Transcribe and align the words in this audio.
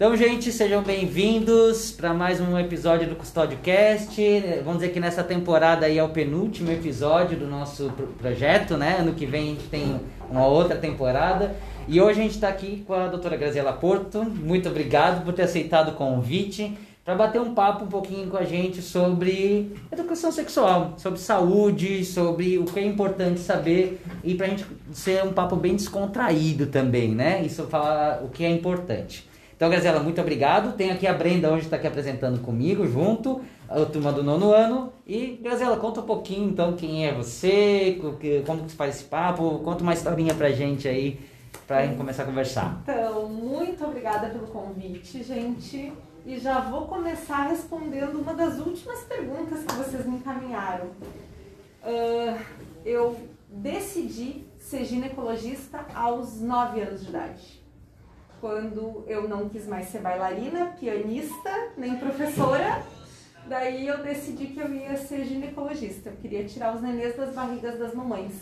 Então, 0.00 0.16
gente, 0.16 0.52
sejam 0.52 0.80
bem-vindos 0.80 1.90
para 1.90 2.14
mais 2.14 2.40
um 2.40 2.56
episódio 2.56 3.08
do 3.08 3.16
Custódio 3.16 3.58
Cast. 3.58 4.16
Vamos 4.64 4.78
dizer 4.78 4.92
que 4.92 5.00
nessa 5.00 5.24
temporada 5.24 5.86
aí 5.86 5.98
é 5.98 6.04
o 6.04 6.08
penúltimo 6.10 6.70
episódio 6.70 7.36
do 7.36 7.48
nosso 7.48 7.90
projeto, 8.16 8.76
né? 8.76 8.98
Ano 9.00 9.14
que 9.14 9.26
vem 9.26 9.42
a 9.42 9.46
gente 9.46 9.64
tem 9.64 10.00
uma 10.30 10.46
outra 10.46 10.76
temporada. 10.76 11.56
E 11.88 12.00
hoje 12.00 12.20
a 12.20 12.22
gente 12.22 12.36
está 12.36 12.48
aqui 12.48 12.84
com 12.86 12.94
a 12.94 13.08
doutora 13.08 13.36
Graziela 13.36 13.72
Porto. 13.72 14.22
Muito 14.22 14.68
obrigado 14.68 15.24
por 15.24 15.34
ter 15.34 15.42
aceitado 15.42 15.88
o 15.88 15.94
convite 15.94 16.78
para 17.04 17.16
bater 17.16 17.40
um 17.40 17.52
papo 17.52 17.84
um 17.84 17.88
pouquinho 17.88 18.28
com 18.28 18.36
a 18.36 18.44
gente 18.44 18.80
sobre 18.80 19.74
educação 19.90 20.30
sexual, 20.30 20.94
sobre 20.96 21.18
saúde, 21.18 22.04
sobre 22.04 22.56
o 22.56 22.66
que 22.66 22.78
é 22.78 22.86
importante 22.86 23.40
saber 23.40 24.00
e 24.22 24.36
para 24.36 24.46
a 24.46 24.50
gente 24.50 24.64
ser 24.92 25.24
um 25.24 25.32
papo 25.32 25.56
bem 25.56 25.74
descontraído 25.74 26.66
também, 26.66 27.12
né? 27.12 27.42
Isso 27.44 27.64
falar 27.64 28.22
o 28.22 28.28
que 28.28 28.44
é 28.44 28.48
importante. 28.48 29.26
Então, 29.58 29.68
Gazela, 29.68 29.98
muito 29.98 30.20
obrigado. 30.20 30.76
Tem 30.76 30.92
aqui 30.92 31.04
a 31.04 31.12
Brenda 31.12 31.52
hoje 31.52 31.64
está 31.64 31.74
aqui 31.74 31.88
apresentando 31.88 32.40
comigo, 32.40 32.86
junto, 32.86 33.40
a 33.68 33.84
turma 33.84 34.12
do 34.12 34.22
nono 34.22 34.52
ano. 34.52 34.92
E, 35.04 35.40
Gazela, 35.42 35.76
conta 35.76 35.98
um 35.98 36.04
pouquinho, 36.04 36.48
então, 36.48 36.76
quem 36.76 37.04
é 37.04 37.12
você, 37.12 37.98
como 38.46 38.62
que 38.62 38.70
você 38.70 38.76
faz 38.76 38.94
esse 38.94 39.04
papo, 39.06 39.58
conta 39.64 39.82
uma 39.82 39.92
historinha 39.92 40.32
pra 40.32 40.52
gente 40.52 40.86
aí, 40.86 41.18
pra 41.66 41.84
gente 41.84 41.96
começar 41.96 42.22
a 42.22 42.26
conversar. 42.26 42.82
Então, 42.84 43.28
muito 43.28 43.84
obrigada 43.84 44.28
pelo 44.28 44.46
convite, 44.46 45.24
gente. 45.24 45.92
E 46.24 46.38
já 46.38 46.60
vou 46.60 46.82
começar 46.82 47.48
respondendo 47.48 48.20
uma 48.20 48.34
das 48.34 48.60
últimas 48.60 49.00
perguntas 49.00 49.64
que 49.64 49.74
vocês 49.74 50.06
me 50.06 50.18
encaminharam. 50.18 50.86
Uh, 51.82 52.38
eu 52.84 53.16
decidi 53.48 54.44
ser 54.56 54.84
ginecologista 54.84 55.84
aos 55.92 56.40
9 56.40 56.80
anos 56.80 57.02
de 57.02 57.08
idade 57.08 57.57
quando 58.40 59.04
eu 59.06 59.28
não 59.28 59.48
quis 59.48 59.66
mais 59.66 59.88
ser 59.88 60.00
bailarina, 60.00 60.74
pianista, 60.78 61.50
nem 61.76 61.96
professora. 61.96 62.82
Daí 63.46 63.86
eu 63.86 64.02
decidi 64.02 64.48
que 64.48 64.60
eu 64.60 64.72
ia 64.72 64.96
ser 64.96 65.24
ginecologista. 65.24 66.10
Eu 66.10 66.16
queria 66.16 66.44
tirar 66.44 66.74
os 66.74 66.82
nenês 66.82 67.16
das 67.16 67.34
barrigas 67.34 67.78
das 67.78 67.94
mamães, 67.94 68.34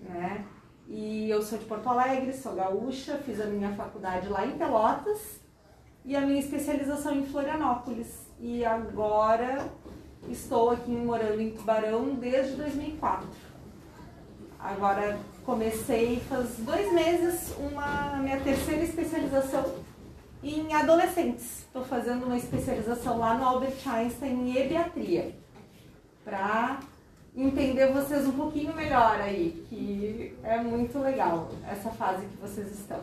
né? 0.00 0.44
E 0.88 1.30
eu 1.30 1.40
sou 1.40 1.58
de 1.58 1.64
Porto 1.64 1.88
Alegre, 1.88 2.32
sou 2.32 2.54
gaúcha, 2.54 3.18
fiz 3.24 3.40
a 3.40 3.46
minha 3.46 3.74
faculdade 3.74 4.28
lá 4.28 4.44
em 4.44 4.58
Pelotas 4.58 5.40
e 6.04 6.14
a 6.14 6.20
minha 6.20 6.40
especialização 6.40 7.14
em 7.14 7.24
Florianópolis. 7.24 8.28
E 8.38 8.64
agora 8.64 9.66
estou 10.28 10.70
aqui 10.70 10.90
morando 10.90 11.40
em 11.40 11.50
Tubarão 11.52 12.14
desde 12.16 12.56
2004. 12.56 13.26
Agora 14.58 15.18
comecei 15.44 16.20
faz 16.28 16.56
dois 16.58 16.92
meses 16.92 17.54
uma 17.58 18.16
minha 18.16 18.40
terceira 18.40 18.82
especialização 18.82 19.74
em 20.42 20.72
adolescentes. 20.74 21.64
Estou 21.66 21.84
fazendo 21.84 22.26
uma 22.26 22.36
especialização 22.36 23.18
lá 23.18 23.34
no 23.34 23.44
Albert 23.44 23.76
Einstein 23.86 24.50
em 24.50 24.56
ebiatria 24.56 25.34
para 26.24 26.80
entender 27.36 27.92
vocês 27.92 28.26
um 28.26 28.32
pouquinho 28.32 28.74
melhor 28.74 29.20
aí, 29.20 29.64
que 29.68 30.34
é 30.42 30.58
muito 30.58 30.98
legal 30.98 31.50
essa 31.68 31.90
fase 31.90 32.24
que 32.26 32.36
vocês 32.36 32.70
estão. 32.72 33.00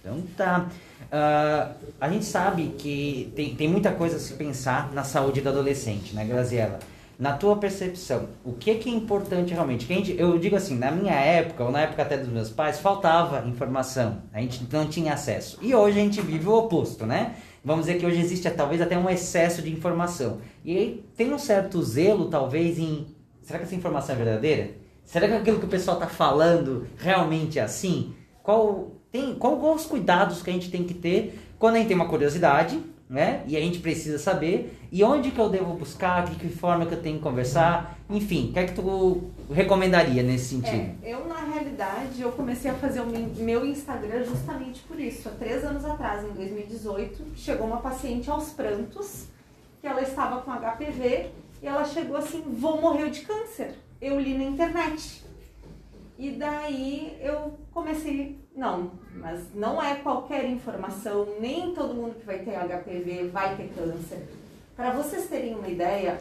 Então 0.00 0.22
tá. 0.36 0.68
Uh, 1.04 1.74
a 2.00 2.08
gente 2.08 2.24
sabe 2.24 2.74
que 2.78 3.32
tem, 3.34 3.54
tem 3.54 3.68
muita 3.68 3.92
coisa 3.92 4.16
a 4.16 4.20
se 4.20 4.34
pensar 4.34 4.92
na 4.92 5.02
saúde 5.02 5.40
do 5.40 5.48
adolescente, 5.48 6.14
né, 6.14 6.24
Graziela? 6.24 6.78
Na 7.18 7.32
tua 7.34 7.56
percepção, 7.56 8.28
o 8.44 8.52
que, 8.52 8.74
que 8.76 8.88
é 8.88 8.92
importante 8.92 9.52
realmente? 9.52 9.86
Gente, 9.86 10.14
eu 10.18 10.38
digo 10.38 10.56
assim, 10.56 10.76
na 10.76 10.90
minha 10.90 11.14
época, 11.14 11.64
ou 11.64 11.70
na 11.70 11.82
época 11.82 12.02
até 12.02 12.16
dos 12.16 12.28
meus 12.28 12.50
pais, 12.50 12.80
faltava 12.80 13.46
informação, 13.48 14.22
a 14.32 14.40
gente 14.40 14.66
não 14.72 14.86
tinha 14.86 15.12
acesso. 15.12 15.58
E 15.62 15.74
hoje 15.74 16.00
a 16.00 16.02
gente 16.02 16.20
vive 16.20 16.48
o 16.48 16.54
oposto, 16.54 17.06
né? 17.06 17.36
Vamos 17.64 17.86
dizer 17.86 17.98
que 17.98 18.04
hoje 18.04 18.20
existe 18.20 18.50
talvez 18.50 18.80
até 18.80 18.98
um 18.98 19.08
excesso 19.08 19.62
de 19.62 19.72
informação. 19.72 20.38
E 20.64 20.76
aí 20.76 21.04
tem 21.16 21.32
um 21.32 21.38
certo 21.38 21.82
zelo, 21.82 22.28
talvez, 22.28 22.78
em 22.78 23.06
será 23.42 23.58
que 23.58 23.64
essa 23.64 23.74
informação 23.74 24.14
é 24.14 24.18
verdadeira? 24.18 24.70
Será 25.04 25.28
que 25.28 25.34
aquilo 25.34 25.58
que 25.58 25.66
o 25.66 25.68
pessoal 25.68 25.98
está 25.98 26.08
falando 26.08 26.86
realmente 26.98 27.58
é 27.58 27.62
assim? 27.62 28.14
Qual, 28.42 28.92
tem, 29.12 29.34
qual 29.34 29.74
os 29.74 29.86
cuidados 29.86 30.42
que 30.42 30.50
a 30.50 30.52
gente 30.52 30.70
tem 30.70 30.84
que 30.84 30.94
ter 30.94 31.38
quando 31.58 31.76
a 31.76 31.78
gente 31.78 31.88
tem 31.88 31.96
uma 31.96 32.08
curiosidade, 32.08 32.78
né? 33.14 33.44
E 33.46 33.56
a 33.56 33.60
gente 33.60 33.78
precisa 33.78 34.18
saber 34.18 34.76
e 34.90 35.04
onde 35.04 35.30
que 35.30 35.38
eu 35.38 35.48
devo 35.48 35.74
buscar, 35.74 36.24
de 36.24 36.34
que 36.34 36.48
forma 36.48 36.84
que 36.84 36.94
eu 36.94 37.00
tenho 37.00 37.18
que 37.18 37.22
conversar, 37.22 37.96
enfim, 38.10 38.48
o 38.50 38.52
que 38.52 38.58
é 38.58 38.66
que 38.66 38.74
tu 38.74 39.30
recomendaria 39.48 40.20
nesse 40.20 40.56
sentido? 40.56 40.98
É, 41.00 41.14
eu 41.14 41.24
na 41.28 41.44
realidade 41.44 42.20
eu 42.20 42.32
comecei 42.32 42.72
a 42.72 42.74
fazer 42.74 43.00
o 43.02 43.06
meu 43.06 43.64
Instagram 43.64 44.24
justamente 44.24 44.82
por 44.82 44.98
isso. 44.98 45.28
Há 45.28 45.32
três 45.32 45.64
anos 45.64 45.84
atrás, 45.84 46.24
em 46.24 46.32
2018, 46.32 47.24
chegou 47.36 47.68
uma 47.68 47.76
paciente 47.76 48.28
aos 48.28 48.50
prantos 48.50 49.26
que 49.80 49.86
ela 49.86 50.02
estava 50.02 50.42
com 50.42 50.50
HPV 50.50 51.26
e 51.62 51.66
ela 51.68 51.84
chegou 51.84 52.16
assim, 52.16 52.42
vou 52.48 52.80
morrer 52.80 53.10
de 53.10 53.20
câncer. 53.20 53.76
Eu 54.02 54.18
li 54.18 54.36
na 54.36 54.42
internet. 54.42 55.22
E 56.18 56.32
daí 56.32 57.16
eu 57.20 57.54
comecei, 57.72 58.40
não, 58.56 58.90
mas 59.14 59.54
não 59.54 59.82
é 59.82 59.96
qualquer 59.96 60.48
informação, 60.48 61.26
nem 61.40 61.74
todo 61.74 61.94
mundo 61.94 62.18
que 62.18 62.26
vai 62.26 62.40
ter 62.40 62.52
HPV 62.52 63.28
vai 63.28 63.56
ter 63.56 63.68
câncer. 63.74 64.28
Para 64.76 64.90
vocês 64.92 65.28
terem 65.28 65.54
uma 65.54 65.68
ideia, 65.68 66.20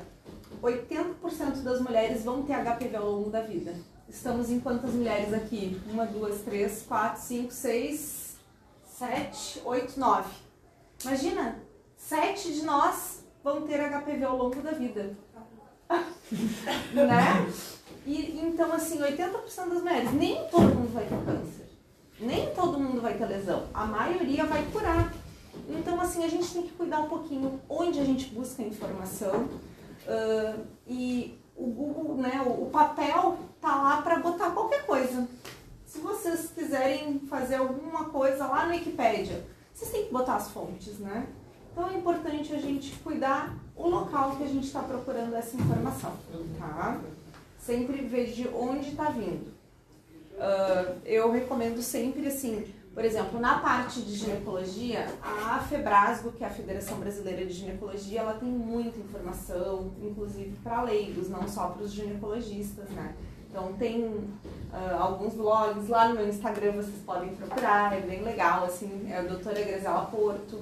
80% 0.62 1.64
das 1.64 1.82
mulheres 1.82 2.24
vão 2.24 2.44
ter 2.44 2.54
HPV 2.54 2.96
ao 2.96 3.12
longo 3.12 3.30
da 3.30 3.42
vida. 3.42 3.74
Estamos 4.08 4.50
em 4.50 4.60
quantas 4.60 4.94
mulheres 4.94 5.34
aqui? 5.34 5.82
Uma, 5.90 6.06
duas, 6.06 6.42
três, 6.42 6.84
quatro, 6.88 7.22
cinco, 7.22 7.52
seis, 7.52 8.36
sete, 8.86 9.62
oito, 9.66 10.00
nove. 10.00 10.30
Imagina, 11.04 11.60
sete 11.98 12.54
de 12.54 12.64
nós 12.64 13.24
vão 13.44 13.64
ter 13.64 13.80
HPV 13.80 14.24
ao 14.24 14.38
longo 14.38 14.62
da 14.62 14.72
vida. 14.72 15.18
né? 16.94 17.52
E 18.06 18.40
então, 18.40 18.72
assim, 18.72 19.00
80% 19.00 19.32
das 19.70 19.82
mulheres, 19.82 20.14
nem 20.14 20.48
todo 20.50 20.76
mundo 20.76 20.94
vai 20.94 21.06
ter 21.06 21.26
câncer. 21.26 21.63
Nem 22.20 22.54
todo 22.54 22.80
mundo 22.80 23.02
vai 23.02 23.16
ter 23.16 23.26
lesão. 23.26 23.68
A 23.74 23.86
maioria 23.86 24.46
vai 24.46 24.64
curar. 24.72 25.14
Então, 25.70 26.00
assim, 26.00 26.24
a 26.24 26.28
gente 26.28 26.52
tem 26.52 26.64
que 26.64 26.72
cuidar 26.74 27.00
um 27.00 27.10
pouquinho 27.10 27.60
onde 27.70 28.00
a 28.00 28.06
gente 28.06 28.28
busca 28.34 28.62
informação. 28.62 29.50
Uh, 30.06 30.66
e 30.88 31.40
o 31.56 31.68
Google, 31.68 32.18
né, 32.18 32.42
o, 32.46 32.64
o 32.64 32.70
papel 32.70 33.38
tá 33.62 33.76
lá 33.82 34.02
para 34.02 34.20
botar 34.20 34.52
qualquer 34.52 34.86
coisa. 34.86 35.28
Se 35.86 36.00
vocês 36.00 36.52
quiserem 36.54 37.20
fazer 37.30 37.56
alguma 37.56 38.06
coisa 38.06 38.48
lá 38.48 38.66
no 38.66 38.74
Wikipedia, 38.74 39.46
vocês 39.74 39.92
têm 39.92 40.06
que 40.06 40.12
botar 40.12 40.36
as 40.36 40.50
fontes, 40.50 41.00
né? 41.00 41.28
Então 41.72 41.90
é 41.90 41.94
importante 41.94 42.54
a 42.54 42.60
gente 42.60 42.96
cuidar 42.98 43.56
o 43.76 43.88
local 43.88 44.36
que 44.36 44.44
a 44.44 44.48
gente 44.48 44.66
está 44.66 44.82
procurando 44.82 45.36
essa 45.36 45.56
informação, 45.56 46.14
tá? 46.60 47.00
sempre 47.66 48.02
ver 48.02 48.32
de 48.32 48.48
onde 48.50 48.90
está 48.90 49.10
vindo. 49.10 49.53
Uh, 50.34 51.00
eu 51.06 51.32
recomendo 51.32 51.82
sempre 51.82 52.28
assim, 52.28 52.66
por 52.94 53.04
exemplo, 53.06 53.40
na 53.40 53.60
parte 53.60 54.02
de 54.02 54.16
ginecologia, 54.16 55.08
a 55.22 55.60
FEBRASGO, 55.60 56.32
que 56.32 56.44
é 56.44 56.48
a 56.48 56.50
Federação 56.50 57.00
Brasileira 57.00 57.46
de 57.46 57.54
Ginecologia, 57.54 58.20
ela 58.20 58.34
tem 58.34 58.50
muita 58.50 59.00
informação, 59.00 59.92
inclusive 60.02 60.56
para 60.64 60.84
leigos, 60.84 61.30
não 61.30 61.48
só 61.48 61.70
para 61.70 61.84
os 61.84 61.92
ginecologistas, 61.92 62.90
né? 62.90 63.16
Então 63.50 63.74
tem 63.74 64.06
uh, 64.06 64.28
alguns 65.00 65.34
blogs, 65.34 65.88
lá 65.88 66.10
no 66.10 66.16
meu 66.16 66.28
Instagram 66.28 66.74
vocês 66.74 67.02
podem 67.06 67.36
procurar, 67.36 67.96
é 67.96 68.02
bem 68.02 68.24
legal, 68.24 68.66
assim, 68.66 69.08
é 69.10 69.18
a 69.18 69.22
doutora 69.22 69.62
Grazela 69.62 70.06
Porto. 70.06 70.56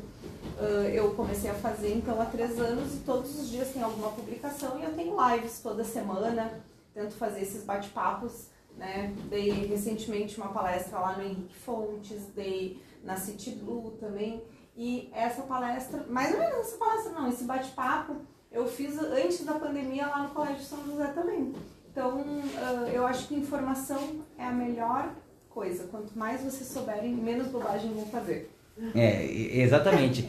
Uh, 0.60 0.88
eu 0.94 1.12
comecei 1.16 1.50
a 1.50 1.54
fazer 1.56 1.96
então 1.96 2.22
há 2.22 2.26
três 2.26 2.60
anos 2.60 2.94
e 2.94 2.98
todos 3.00 3.40
os 3.40 3.50
dias 3.50 3.70
tem 3.70 3.82
alguma 3.82 4.10
publicação 4.10 4.78
e 4.80 4.84
eu 4.84 4.94
tenho 4.94 5.16
lives 5.30 5.60
toda 5.60 5.84
semana 5.84 6.52
tento 6.94 7.14
fazer 7.14 7.42
esses 7.42 7.64
bate-papos, 7.64 8.48
né? 8.78 9.14
Dei 9.30 9.50
recentemente 9.66 10.38
uma 10.38 10.50
palestra 10.50 11.00
lá 11.00 11.18
no 11.18 11.24
Henrique 11.24 11.56
Fontes, 11.56 12.28
dei 12.36 12.82
na 13.04 13.16
City 13.16 13.52
Blue 13.52 13.92
também. 14.00 14.44
E 14.76 15.10
essa 15.14 15.44
palestra, 15.44 16.06
mais 16.08 16.34
ou 16.34 16.40
menos 16.40 16.60
essa 16.60 16.78
palestra 16.78 17.12
não, 17.12 17.30
esse 17.30 17.44
bate-papo 17.44 18.16
eu 18.52 18.68
fiz 18.68 18.98
antes 19.00 19.46
da 19.46 19.54
pandemia 19.54 20.08
lá 20.08 20.24
no 20.24 20.30
Colégio 20.30 20.64
São 20.64 20.84
José 20.86 21.08
também. 21.08 21.54
Então, 21.90 22.22
eu 22.94 23.06
acho 23.06 23.28
que 23.28 23.36
informação 23.36 24.26
é 24.38 24.46
a 24.46 24.52
melhor 24.52 25.14
coisa. 25.50 25.88
Quanto 25.88 26.18
mais 26.18 26.42
vocês 26.42 26.68
souberem, 26.68 27.14
menos 27.14 27.48
bobagem 27.48 27.94
vão 27.94 28.06
fazer. 28.08 28.52
É, 28.96 29.24
exatamente. 29.60 30.28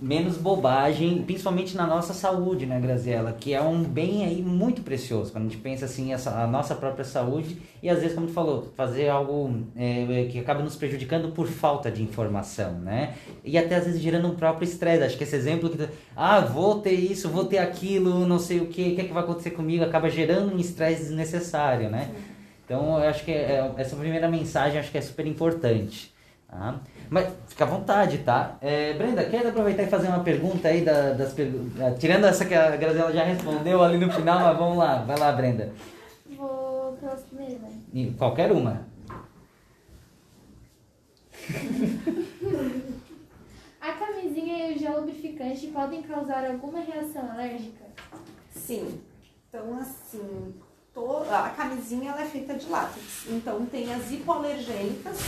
Menos 0.00 0.36
bobagem, 0.36 1.22
principalmente 1.22 1.76
na 1.76 1.86
nossa 1.86 2.14
saúde, 2.14 2.64
né, 2.66 2.80
Graziela? 2.80 3.36
Que 3.38 3.52
é 3.52 3.60
um 3.60 3.82
bem 3.82 4.24
aí 4.24 4.42
muito 4.42 4.82
precioso. 4.82 5.32
Quando 5.32 5.46
a 5.46 5.48
gente 5.48 5.60
pensa 5.60 5.84
assim, 5.84 6.12
essa, 6.12 6.30
a 6.30 6.46
nossa 6.46 6.74
própria 6.74 7.04
saúde 7.04 7.58
e 7.82 7.88
às 7.88 8.00
vezes, 8.00 8.14
como 8.14 8.26
tu 8.26 8.32
falou, 8.32 8.72
fazer 8.76 9.08
algo 9.08 9.64
é, 9.76 10.28
que 10.30 10.38
acaba 10.38 10.62
nos 10.62 10.76
prejudicando 10.76 11.32
por 11.32 11.46
falta 11.46 11.90
de 11.90 12.02
informação, 12.02 12.72
né? 12.78 13.14
E 13.44 13.58
até 13.58 13.76
às 13.76 13.84
vezes 13.84 14.00
gerando 14.00 14.28
um 14.28 14.34
próprio 14.34 14.64
estresse. 14.64 15.04
Acho 15.04 15.18
que 15.18 15.24
esse 15.24 15.36
exemplo 15.36 15.68
que, 15.68 15.88
ah, 16.16 16.40
vou 16.40 16.80
ter 16.80 16.92
isso, 16.92 17.28
vou 17.28 17.44
ter 17.44 17.58
aquilo, 17.58 18.26
não 18.26 18.38
sei 18.38 18.60
o 18.60 18.66
que, 18.66 18.92
o 18.92 18.94
que 18.94 19.00
é 19.02 19.04
que 19.04 19.12
vai 19.12 19.22
acontecer 19.22 19.50
comigo, 19.50 19.84
acaba 19.84 20.08
gerando 20.08 20.54
um 20.54 20.58
estresse 20.58 21.02
desnecessário, 21.02 21.90
né? 21.90 22.10
Então, 22.64 23.02
eu 23.02 23.08
acho 23.08 23.24
que 23.24 23.32
é, 23.32 23.72
essa 23.76 23.96
primeira 23.96 24.28
mensagem 24.28 24.78
acho 24.78 24.90
que 24.90 24.98
é 24.98 25.02
super 25.02 25.26
importante. 25.26 26.12
Ah, 26.52 26.74
mas 27.08 27.28
fica 27.46 27.64
à 27.64 27.66
vontade, 27.68 28.18
tá? 28.18 28.56
É, 28.60 28.92
Brenda, 28.94 29.24
quer 29.24 29.46
aproveitar 29.46 29.84
e 29.84 29.88
fazer 29.88 30.08
uma 30.08 30.24
pergunta 30.24 30.66
aí 30.68 30.84
da, 30.84 31.12
das 31.12 31.32
perguntas? 31.32 31.98
Tirando 31.98 32.24
essa 32.26 32.44
que 32.44 32.54
a 32.54 32.76
Graziela 32.76 33.12
já 33.12 33.22
respondeu 33.22 33.82
ali 33.82 33.98
no 33.98 34.10
final, 34.12 34.40
mas 34.40 34.58
vamos 34.58 34.76
lá, 34.78 34.96
vai 35.04 35.16
lá, 35.18 35.30
Brenda. 35.32 35.72
Vou 36.36 36.96
pelas 37.00 37.20
primeiras, 37.22 37.60
né? 37.92 38.12
Qualquer 38.18 38.50
uma. 38.50 38.84
A 43.80 43.92
camisinha 43.92 44.68
e 44.70 44.74
o 44.74 44.78
gel 44.78 45.00
lubrificante 45.00 45.68
podem 45.68 46.02
causar 46.02 46.44
alguma 46.44 46.80
reação 46.80 47.30
alérgica? 47.30 47.84
Sim. 48.54 49.00
Então, 49.48 49.78
assim, 49.78 50.54
to- 50.92 51.24
a 51.30 51.48
camisinha 51.50 52.10
ela 52.12 52.20
é 52.22 52.26
feita 52.26 52.54
de 52.54 52.68
látex. 52.68 53.26
Então, 53.28 53.64
tem 53.66 53.92
as 53.92 54.10
hipoalergênicas, 54.12 55.18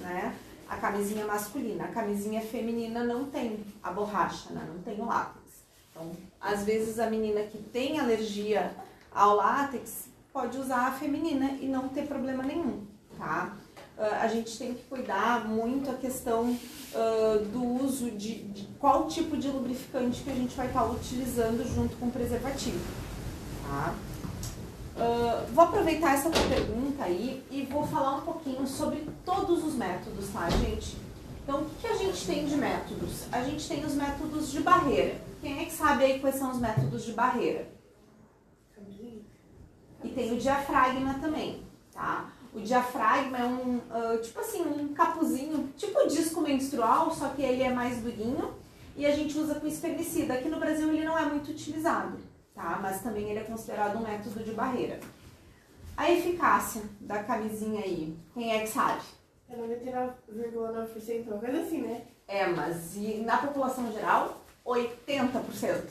né? 0.00 0.34
A 0.72 0.76
camisinha 0.76 1.26
masculina. 1.26 1.84
A 1.84 1.88
camisinha 1.88 2.40
feminina 2.40 3.04
não 3.04 3.26
tem 3.26 3.62
a 3.82 3.90
borracha, 3.90 4.50
né? 4.54 4.66
Não 4.66 4.80
tem 4.82 4.98
o 4.98 5.04
látex. 5.04 5.42
Então, 5.90 6.10
às 6.40 6.64
vezes 6.64 6.98
a 6.98 7.10
menina 7.10 7.42
que 7.42 7.58
tem 7.58 8.00
alergia 8.00 8.74
ao 9.14 9.36
látex 9.36 10.08
pode 10.32 10.56
usar 10.56 10.86
a 10.86 10.92
feminina 10.92 11.58
e 11.60 11.66
não 11.66 11.90
ter 11.90 12.06
problema 12.06 12.42
nenhum, 12.42 12.86
tá? 13.18 13.54
Ah, 13.98 14.20
a 14.22 14.28
gente 14.28 14.56
tem 14.56 14.72
que 14.72 14.82
cuidar 14.84 15.46
muito 15.46 15.90
a 15.90 15.94
questão 15.94 16.58
ah, 16.94 17.44
do 17.52 17.84
uso 17.84 18.10
de, 18.10 18.42
de 18.44 18.64
qual 18.80 19.08
tipo 19.08 19.36
de 19.36 19.48
lubrificante 19.48 20.22
que 20.22 20.30
a 20.30 20.34
gente 20.34 20.56
vai 20.56 20.68
estar 20.68 20.86
utilizando 20.86 21.62
junto 21.68 21.94
com 21.96 22.06
o 22.06 22.10
preservativo, 22.10 22.80
tá? 23.68 23.94
Ah, 24.98 25.44
vou 25.52 25.64
aproveitar 25.64 26.14
essa 26.14 26.30
tua 26.30 26.42
pergunta 26.48 27.04
aí 27.04 27.42
e 27.50 27.62
vou 27.62 27.86
falar 27.86 28.16
um 28.16 28.20
pouquinho 28.22 28.66
sobre 28.66 29.06
todos 29.24 29.64
os 29.64 29.74
métodos, 29.74 30.28
tá, 30.30 30.48
gente? 30.50 30.96
Então, 31.42 31.62
o 31.62 31.64
que, 31.64 31.80
que 31.80 31.86
a 31.86 31.96
gente 31.96 32.26
tem 32.26 32.46
de 32.46 32.56
métodos? 32.56 33.24
A 33.32 33.42
gente 33.42 33.66
tem 33.66 33.84
os 33.84 33.94
métodos 33.94 34.50
de 34.50 34.60
barreira. 34.60 35.20
Quem 35.40 35.60
é 35.60 35.64
que 35.64 35.72
sabe 35.72 36.04
aí 36.04 36.20
quais 36.20 36.36
são 36.36 36.52
os 36.52 36.58
métodos 36.58 37.04
de 37.04 37.12
barreira? 37.12 37.68
E 40.04 40.08
tem 40.08 40.32
o 40.32 40.38
diafragma 40.38 41.14
também, 41.14 41.62
tá? 41.92 42.30
O 42.52 42.60
diafragma 42.60 43.38
é 43.38 43.44
um, 43.44 43.80
ah, 43.90 44.18
tipo 44.20 44.40
assim, 44.40 44.62
um 44.62 44.88
capuzinho, 44.88 45.72
tipo 45.76 46.06
disco 46.08 46.40
menstrual, 46.40 47.12
só 47.14 47.28
que 47.28 47.42
ele 47.42 47.62
é 47.62 47.72
mais 47.72 48.02
durinho 48.02 48.52
e 48.96 49.06
a 49.06 49.10
gente 49.10 49.38
usa 49.38 49.54
com 49.54 49.66
espermicida. 49.66 50.34
Aqui 50.34 50.48
no 50.48 50.58
Brasil 50.58 50.88
ele 50.88 51.04
não 51.04 51.16
é 51.16 51.24
muito 51.24 51.50
utilizado, 51.50 52.18
tá? 52.54 52.78
Mas 52.80 53.02
também 53.02 53.30
ele 53.30 53.40
é 53.40 53.44
considerado 53.44 53.98
um 53.98 54.02
método 54.02 54.42
de 54.42 54.52
barreira. 54.52 55.00
A 55.96 56.10
eficácia 56.10 56.82
da 57.00 57.22
camisinha 57.22 57.82
aí, 57.82 58.16
quem 58.32 58.52
é 58.52 58.60
que 58.60 58.68
sabe? 58.68 59.02
É 59.48 59.56
99,9%, 59.56 61.26
uma 61.26 61.38
coisa 61.38 61.60
assim, 61.60 61.82
né? 61.82 62.06
É, 62.26 62.46
mas 62.46 62.96
e 62.96 63.18
na 63.18 63.38
população 63.38 63.92
geral, 63.92 64.42
80%. 64.64 65.84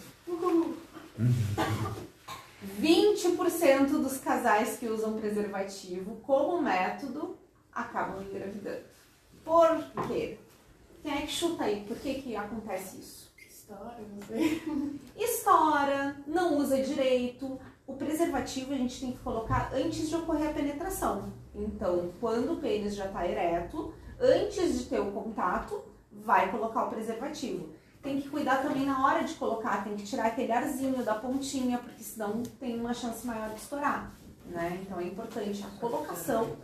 20% 2.81 3.87
dos 4.01 4.17
casais 4.17 4.77
que 4.77 4.87
usam 4.87 5.19
preservativo 5.19 6.15
como 6.21 6.61
método 6.61 7.37
acabam 7.71 8.23
engravidando. 8.23 8.81
Por 9.43 10.07
quê? 10.07 10.37
Quem 11.01 11.13
é 11.13 11.21
que 11.21 11.31
chuta 11.31 11.63
aí? 11.63 11.83
Por 11.87 11.97
que, 11.97 12.15
que 12.15 12.35
acontece 12.35 12.99
isso? 12.99 13.30
História, 13.71 14.05
não 14.13 14.21
sei. 14.27 14.99
Estoura, 15.15 16.15
não 16.27 16.57
usa 16.57 16.81
direito. 16.81 17.59
O 17.87 17.93
preservativo 17.93 18.73
a 18.73 18.77
gente 18.77 18.99
tem 18.99 19.11
que 19.13 19.19
colocar 19.19 19.71
antes 19.73 20.09
de 20.09 20.15
ocorrer 20.15 20.49
a 20.49 20.53
penetração. 20.53 21.31
Então, 21.55 22.11
quando 22.19 22.53
o 22.53 22.57
pênis 22.57 22.95
já 22.95 23.05
está 23.05 23.25
ereto, 23.25 23.93
antes 24.19 24.79
de 24.79 24.85
ter 24.85 24.99
o 24.99 25.11
contato, 25.11 25.81
vai 26.11 26.51
colocar 26.51 26.85
o 26.85 26.89
preservativo. 26.89 27.69
Tem 28.01 28.19
que 28.19 28.29
cuidar 28.29 28.61
também 28.61 28.85
na 28.85 29.05
hora 29.05 29.23
de 29.23 29.33
colocar, 29.35 29.83
tem 29.83 29.95
que 29.95 30.03
tirar 30.03 30.27
aquele 30.27 30.51
arzinho 30.51 31.03
da 31.03 31.15
pontinha, 31.15 31.77
porque 31.77 32.03
senão 32.03 32.43
tem 32.59 32.79
uma 32.79 32.93
chance 32.93 33.25
maior 33.25 33.49
de 33.49 33.61
estourar, 33.61 34.11
né? 34.47 34.79
Então 34.81 34.99
é 34.99 35.03
importante 35.03 35.63
a 35.63 35.79
colocação, 35.79 36.57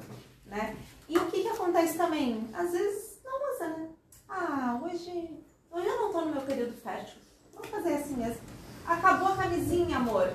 né? 0.45 0.75
E 1.07 1.17
o 1.17 1.25
que 1.27 1.43
que 1.43 1.49
acontece 1.49 1.95
também? 1.95 2.49
Às 2.53 2.71
vezes 2.71 3.21
não 3.23 3.53
usa, 3.53 3.67
né? 3.67 3.89
Ah, 4.27 4.79
hoje, 4.83 5.45
hoje 5.71 5.87
eu 5.87 6.01
não 6.01 6.11
tô 6.11 6.21
no 6.21 6.31
meu 6.33 6.41
período 6.41 6.73
fértil. 6.81 7.15
Vamos 7.53 7.69
fazer 7.69 7.93
assim 7.95 8.15
mesmo. 8.15 8.41
Acabou 8.85 9.29
a 9.29 9.35
camisinha, 9.37 9.97
amor. 9.97 10.31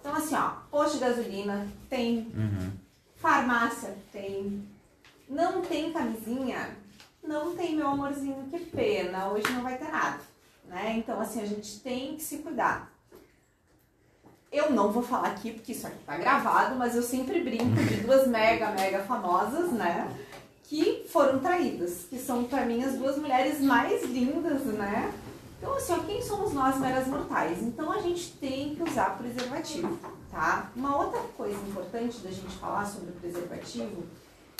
Então 0.00 0.14
assim, 0.14 0.34
ó, 0.36 0.50
posto 0.70 0.94
de 0.94 1.00
gasolina 1.04 1.66
tem, 1.88 2.18
Uhum. 2.34 2.72
farmácia 3.16 3.96
tem, 4.12 4.66
não 5.28 5.62
tem 5.62 5.92
camisinha, 5.92 6.76
não 7.22 7.56
tem 7.56 7.74
meu 7.74 7.88
amorzinho, 7.88 8.46
que 8.50 8.58
pena, 8.66 9.28
hoje 9.28 9.50
não 9.52 9.62
vai 9.62 9.76
ter 9.76 9.90
nada, 9.90 10.20
né? 10.66 10.94
Então 10.96 11.18
assim, 11.20 11.42
a 11.42 11.46
gente 11.46 11.80
tem 11.80 12.14
que 12.16 12.22
se 12.22 12.38
cuidar. 12.38 12.92
Eu 14.52 14.70
não 14.70 14.92
vou 14.92 15.02
falar 15.02 15.28
aqui 15.30 15.50
porque 15.52 15.72
isso 15.72 15.86
aqui 15.88 15.98
tá 16.06 16.16
gravado, 16.16 16.76
mas 16.76 16.94
eu 16.94 17.02
sempre 17.02 17.42
brinco 17.42 17.74
de 17.82 17.96
duas 18.02 18.28
mega, 18.28 18.70
mega 18.70 19.00
famosas, 19.00 19.72
né? 19.72 20.08
Que 20.68 21.06
foram 21.08 21.38
traídas, 21.38 22.06
que 22.10 22.18
são 22.18 22.44
para 22.44 22.66
mim 22.66 22.82
as 22.82 22.94
duas 22.94 23.16
mulheres 23.16 23.60
mais 23.60 24.02
lindas, 24.04 24.62
né? 24.64 25.12
Então, 25.58 25.74
assim, 25.74 25.92
ó, 25.92 25.98
quem 26.00 26.20
somos 26.20 26.52
nós, 26.52 26.78
meras 26.78 27.06
mortais? 27.06 27.62
Então, 27.62 27.90
a 27.92 28.00
gente 28.00 28.32
tem 28.32 28.74
que 28.74 28.82
usar 28.82 29.16
preservativo, 29.16 29.98
tá? 30.30 30.70
Uma 30.74 30.96
outra 30.96 31.20
coisa 31.36 31.58
importante 31.66 32.18
da 32.18 32.30
gente 32.30 32.54
falar 32.56 32.84
sobre 32.84 33.10
o 33.10 33.14
preservativo 33.14 34.04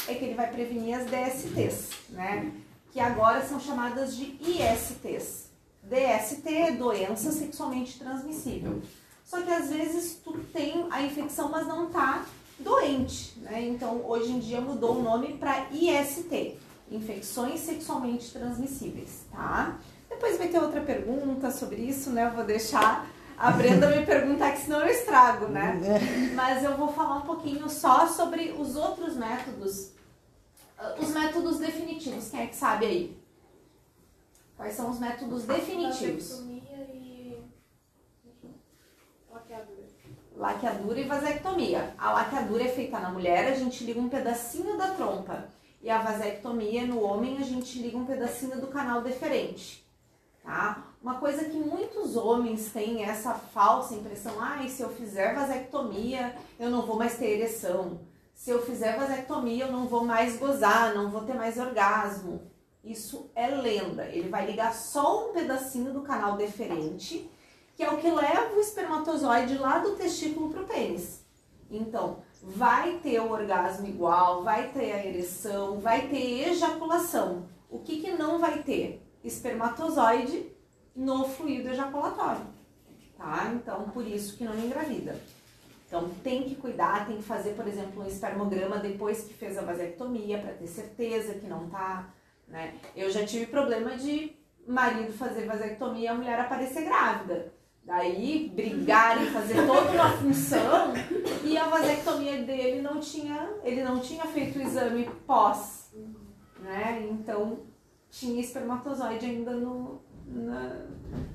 é 0.08 0.14
que 0.14 0.25
ele 0.25 0.35
vai 0.35 0.50
prevenir 0.50 0.94
as 0.94 1.06
DSTs, 1.06 1.91
né? 2.11 2.52
Que 2.93 3.00
agora 3.00 3.44
são 3.44 3.61
chamadas 3.61 4.17
de 4.17 4.38
ISTs. 4.41 5.50
DST 5.82 6.49
é 6.49 6.73
doença 6.73 7.31
sexualmente 7.31 7.99
transmissível. 7.99 8.81
Só 9.25 9.43
que 9.43 9.50
às 9.50 9.70
vezes 9.70 10.20
tu 10.25 10.38
tem 10.52 10.87
a 10.91 11.02
infecção, 11.02 11.49
mas 11.49 11.67
não 11.67 11.91
tá 11.91 12.25
doente, 12.58 13.38
né? 13.41 13.62
Então 13.62 14.03
hoje 14.06 14.32
em 14.32 14.38
dia 14.38 14.61
mudou 14.61 14.99
o 14.99 15.03
nome 15.03 15.35
para 15.35 15.67
IST, 15.70 16.56
infecções 16.91 17.61
sexualmente 17.61 18.31
transmissíveis, 18.32 19.25
tá? 19.31 19.79
Depois 20.08 20.38
vai 20.38 20.49
ter 20.49 20.58
outra 20.58 20.81
pergunta 20.81 21.50
sobre 21.50 21.76
isso, 21.76 22.11
né? 22.11 22.26
Eu 22.26 22.32
vou 22.32 22.44
deixar 22.44 23.08
a 23.37 23.50
Brenda 23.50 23.88
me 23.94 24.06
perguntar 24.06 24.53
que 24.53 24.61
senão 24.61 24.81
eu 24.81 24.88
estrago, 24.88 25.49
né? 25.49 25.79
Mas 26.35 26.64
eu 26.64 26.76
vou 26.76 26.88
falar 26.88 27.17
um 27.17 27.26
pouquinho 27.26 27.69
só 27.69 28.06
sobre 28.06 28.53
os 28.53 28.76
outros 28.76 29.14
métodos, 29.14 29.91
ah, 30.79 30.94
os 30.99 31.11
métodos 31.11 31.59
definitivos. 31.59 32.31
Quem 32.31 32.41
é 32.41 32.47
que 32.47 32.56
sabe 32.56 32.87
aí? 32.87 33.26
Quais 34.56 34.75
são 34.75 34.91
os 34.91 34.99
métodos 34.99 35.45
definitivos? 35.45 36.28
Vasectomia 36.30 36.88
e. 36.95 37.42
Laqueadura. 40.37 41.00
E 41.00 41.05
vasectomia. 41.05 41.95
A 41.99 42.12
laqueadura 42.12 42.64
é 42.64 42.69
feita 42.69 42.99
na 42.99 43.11
mulher, 43.11 43.49
a 43.49 43.55
gente 43.55 43.83
liga 43.85 43.99
um 43.99 44.09
pedacinho 44.09 44.76
da 44.76 44.88
trompa. 44.88 45.49
E 45.83 45.88
a 45.88 45.99
vasectomia 45.99 46.87
no 46.87 47.02
homem, 47.02 47.38
a 47.38 47.43
gente 47.43 47.81
liga 47.81 47.97
um 47.97 48.05
pedacinho 48.05 48.61
do 48.61 48.66
canal 48.66 49.02
deferente. 49.02 49.87
Tá? 50.43 50.85
Uma 51.02 51.14
coisa 51.16 51.45
que 51.45 51.57
muitos 51.57 52.16
homens 52.16 52.71
têm 52.73 53.05
essa 53.05 53.35
falsa 53.35 53.95
impressão, 53.95 54.35
ai, 54.38 54.69
se 54.69 54.83
eu 54.83 54.90
fizer 54.90 55.35
vasectomia, 55.35 56.37
eu 56.59 56.71
não 56.71 56.83
vou 56.83 56.97
mais 56.97 57.16
ter 57.16 57.38
ereção. 57.38 58.00
Se 58.35 58.50
eu 58.50 58.62
fizer 58.64 58.97
vasectomia, 58.97 59.64
eu 59.64 59.73
não 59.73 59.88
vou 59.88 60.05
mais 60.05 60.37
gozar, 60.37 60.95
não 60.95 61.11
vou 61.11 61.23
ter 61.23 61.35
mais 61.35 61.59
orgasmo. 61.59 62.50
Isso 62.85 63.31
é 63.35 63.49
lenda. 63.49 64.05
Ele 64.05 64.28
vai 64.28 64.47
ligar 64.47 64.73
só 64.73 65.28
um 65.28 65.33
pedacinho 65.33 65.93
do 65.93 66.02
canal 66.02 66.37
deferente, 66.37 67.28
que 67.76 67.83
é 67.83 67.90
o 67.90 67.99
que 67.99 68.11
leva 68.11 68.56
o 68.56 68.61
espermatozoide 68.61 69.59
lá 69.59 69.78
do 69.78 69.97
testículo 69.97 70.49
para 70.49 70.62
o 70.62 70.66
pênis. 70.66 71.23
Então, 71.71 72.23
vai 72.42 72.99
ter 73.02 73.21
o 73.21 73.30
orgasmo 73.30 73.87
igual, 73.87 74.42
vai 74.42 74.68
ter 74.71 74.92
a 74.92 75.06
ereção, 75.06 75.78
vai 75.78 76.09
ter 76.09 76.49
ejaculação. 76.49 77.47
O 77.68 77.80
que, 77.80 78.00
que 78.00 78.12
não 78.12 78.38
vai 78.38 78.62
ter? 78.62 79.06
Espermatozoide 79.23 80.50
no 80.95 81.28
fluido 81.28 81.68
ejaculatório. 81.68 82.47
Tá? 83.18 83.52
Então, 83.54 83.90
por 83.90 84.06
isso 84.06 84.38
que 84.38 84.45
não 84.45 84.59
engravida. 84.59 85.21
Então, 85.87 86.09
tem 86.23 86.45
que 86.45 86.54
cuidar, 86.54 87.06
tem 87.06 87.18
que 87.18 87.23
fazer, 87.23 87.50
por 87.50 87.66
exemplo, 87.68 88.02
um 88.02 88.06
espermograma 88.06 88.78
depois 88.78 89.23
que 89.23 89.35
fez 89.35 89.59
a 89.59 89.62
vasectomia, 89.62 90.38
para 90.38 90.54
ter 90.54 90.66
certeza 90.66 91.35
que 91.35 91.47
não 91.47 91.68
tá. 91.68 92.09
Né? 92.49 92.75
Eu 92.95 93.11
já 93.11 93.26
tive 93.26 93.47
problema 93.47 93.97
de 93.97 94.35
marido 94.66 95.12
fazer 95.12 95.47
vasectomia 95.47 96.04
e 96.04 96.09
a 96.09 96.14
mulher 96.14 96.40
aparecer 96.40 96.85
grávida. 96.85 97.55
Daí 97.87 98.50
brigarem, 98.52 99.31
fazer 99.31 99.64
toda 99.64 99.93
uma 99.93 100.11
função 100.11 100.93
e 101.45 101.57
a 101.57 101.69
vasectomia 101.69 102.43
dele 102.43 102.83
não 102.83 102.99
tinha, 102.99 103.49
ele 103.62 103.85
não 103.85 104.00
tinha 104.00 104.25
feito 104.25 104.59
o 104.59 104.62
exame 104.62 105.09
pós, 105.25 105.93
né? 106.59 107.07
Então 107.09 107.61
tinha 108.11 108.40
espermatozoide 108.40 109.25
ainda 109.25 109.52
no, 109.52 110.02
na, 110.26 110.85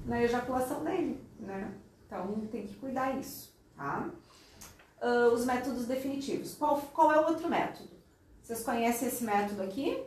na 0.06 0.22
ejaculação 0.22 0.84
dele, 0.84 1.24
né? 1.40 1.74
Então 2.06 2.42
tem 2.52 2.68
que 2.68 2.76
cuidar 2.76 3.18
isso, 3.18 3.58
tá? 3.78 4.10
Ah, 5.00 5.30
os 5.34 5.46
métodos 5.46 5.86
definitivos. 5.86 6.54
Qual, 6.56 6.82
qual 6.94 7.14
é 7.14 7.20
o 7.22 7.30
outro 7.30 7.48
método? 7.48 7.90
Vocês 8.44 8.62
conhecem 8.62 9.08
esse 9.08 9.24
método 9.24 9.64
aqui? 9.64 10.04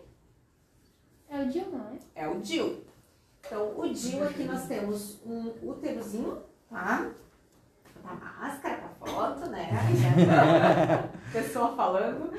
É 1.27 1.41
o 1.41 1.49
Dilma, 1.49 1.79
né? 1.79 1.99
É 2.15 2.29
o 2.29 2.39
DIL. 2.39 2.85
Então, 3.47 3.73
o 3.79 3.89
DIL 3.89 4.25
aqui 4.25 4.45
nós 4.45 4.67
temos 4.67 5.19
um 5.25 5.53
úterozinho, 5.63 6.39
tá? 6.71 7.11
Botar 8.03 8.15
máscara 8.41 8.77
pra 8.77 9.07
foto, 9.13 9.49
né? 9.51 9.71
Pessoa 11.33 11.75
falando. 11.77 12.33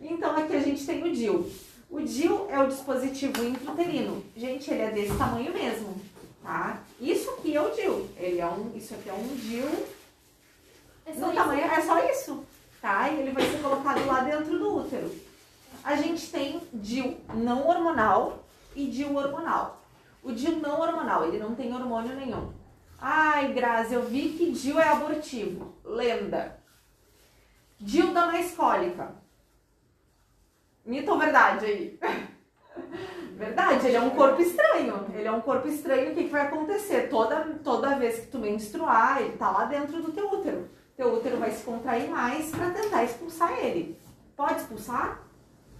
Então, 0.00 0.36
aqui 0.36 0.56
a 0.56 0.60
gente 0.60 0.84
tem 0.86 1.02
o 1.02 1.12
DIL. 1.12 1.50
O 1.90 2.00
DIL 2.00 2.46
é 2.50 2.58
o 2.58 2.66
dispositivo 2.68 3.44
intrauterino. 3.44 4.22
Gente, 4.36 4.70
ele 4.70 4.82
é 4.82 4.90
desse 4.90 5.16
tamanho 5.16 5.52
mesmo, 5.52 5.94
tá? 6.42 6.80
Isso 7.00 7.30
aqui 7.30 7.54
é 7.56 7.60
o 7.60 7.70
DIL. 7.70 8.08
Ele 8.16 8.40
é 8.40 8.46
um, 8.46 8.72
isso 8.74 8.94
aqui 8.94 9.08
é 9.08 9.12
um 9.14 9.36
DIL 9.36 9.86
É 11.06 11.12
só 11.12 11.20
no 11.20 11.26
isso. 11.26 11.34
tamanho, 11.34 11.60
é 11.64 11.80
só 11.82 12.10
isso, 12.10 12.44
tá? 12.80 13.08
E 13.10 13.20
ele 13.20 13.32
vai 13.32 13.44
ser 13.44 13.62
colocado 13.62 14.04
lá 14.06 14.20
dentro 14.20 14.58
do 14.58 14.76
útero. 14.78 15.14
A 15.84 15.94
gente 15.96 16.30
tem 16.30 16.60
DIL 16.72 17.18
não 17.34 17.68
hormonal 17.68 18.44
e 18.74 18.86
DIL 18.88 19.14
hormonal. 19.14 19.75
O 20.26 20.32
DIL 20.32 20.56
não 20.56 20.80
hormonal, 20.80 21.24
ele 21.24 21.38
não 21.38 21.54
tem 21.54 21.72
hormônio 21.72 22.16
nenhum. 22.16 22.52
Ai, 22.98 23.52
Grazi, 23.52 23.94
eu 23.94 24.02
vi 24.02 24.30
que 24.30 24.50
DIL 24.50 24.80
é 24.80 24.88
abortivo. 24.88 25.76
Lenda. 25.84 26.58
DIL 27.78 28.12
dá 28.12 28.26
mais 28.26 28.52
cólica. 28.52 29.14
Mito 30.84 31.12
ou 31.12 31.18
verdade 31.18 31.64
aí? 31.64 32.00
Verdade, 33.36 33.86
ele 33.86 33.96
é 33.96 34.00
um 34.00 34.10
corpo 34.10 34.40
estranho. 34.40 35.06
Ele 35.14 35.28
é 35.28 35.30
um 35.30 35.42
corpo 35.42 35.68
estranho, 35.68 36.10
o 36.10 36.14
que, 36.14 36.24
que 36.24 36.30
vai 36.30 36.46
acontecer? 36.46 37.08
Toda, 37.08 37.44
toda 37.62 37.98
vez 37.98 38.20
que 38.20 38.26
tu 38.28 38.38
menstruar, 38.38 39.20
ele 39.20 39.36
tá 39.36 39.50
lá 39.50 39.66
dentro 39.66 40.02
do 40.02 40.10
teu 40.10 40.32
útero. 40.32 40.70
Teu 40.96 41.14
útero 41.14 41.36
vai 41.36 41.50
se 41.50 41.62
contrair 41.62 42.08
mais 42.08 42.50
para 42.50 42.70
tentar 42.70 43.04
expulsar 43.04 43.52
ele. 43.58 44.00
Pode 44.34 44.60
expulsar? 44.60 45.20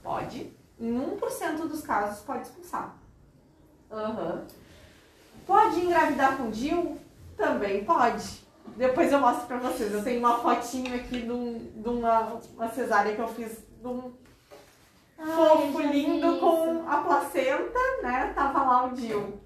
Pode. 0.03 0.55
Em 0.79 0.93
1% 0.93 1.67
dos 1.67 1.81
casos 1.81 2.23
pode 2.23 2.43
expulsar. 2.43 2.95
Aham. 3.91 4.45
Pode 5.47 5.81
engravidar 5.81 6.37
com 6.37 6.51
DIL? 6.51 6.99
Também 7.37 7.85
pode. 7.85 8.45
Depois 8.77 9.13
eu 9.13 9.21
mostro 9.21 9.47
pra 9.47 9.59
vocês. 9.59 9.93
Eu 9.93 10.03
tenho 10.03 10.19
uma 10.19 10.39
fotinho 10.39 10.95
aqui 10.95 11.23
de, 11.23 11.31
um- 11.33 11.71
de 11.77 11.89
uma, 11.89 12.41
uma 12.55 12.69
cesárea 12.71 13.15
que 13.15 13.21
eu 13.21 13.29
fiz 13.29 13.59
de 13.81 13.87
um 13.87 14.13
Ai, 15.19 15.27
fofo 15.35 15.81
lindo 15.81 16.39
com 16.39 16.85
a 16.89 16.97
placenta, 17.03 17.79
né? 18.03 18.33
Tava 18.35 18.63
lá 18.63 18.85
o 18.87 18.91
DIL. 18.95 19.41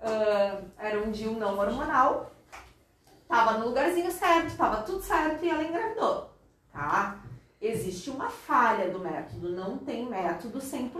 Ah, 0.00 0.60
era 0.78 1.00
um 1.00 1.10
DIL 1.10 1.32
não 1.32 1.58
hormonal. 1.58 2.30
Tava 3.26 3.58
no 3.58 3.66
lugarzinho 3.68 4.10
certo, 4.10 4.56
tava 4.56 4.82
tudo 4.82 5.02
certo 5.02 5.44
e 5.44 5.50
ela 5.50 5.62
engravidou, 5.62 6.30
tá? 6.72 7.18
Existe 7.60 8.08
uma 8.08 8.30
falha 8.30 8.88
do 8.90 9.00
método, 9.00 9.50
não 9.50 9.76
tem 9.76 10.06
método 10.08 10.58
100%, 10.60 10.90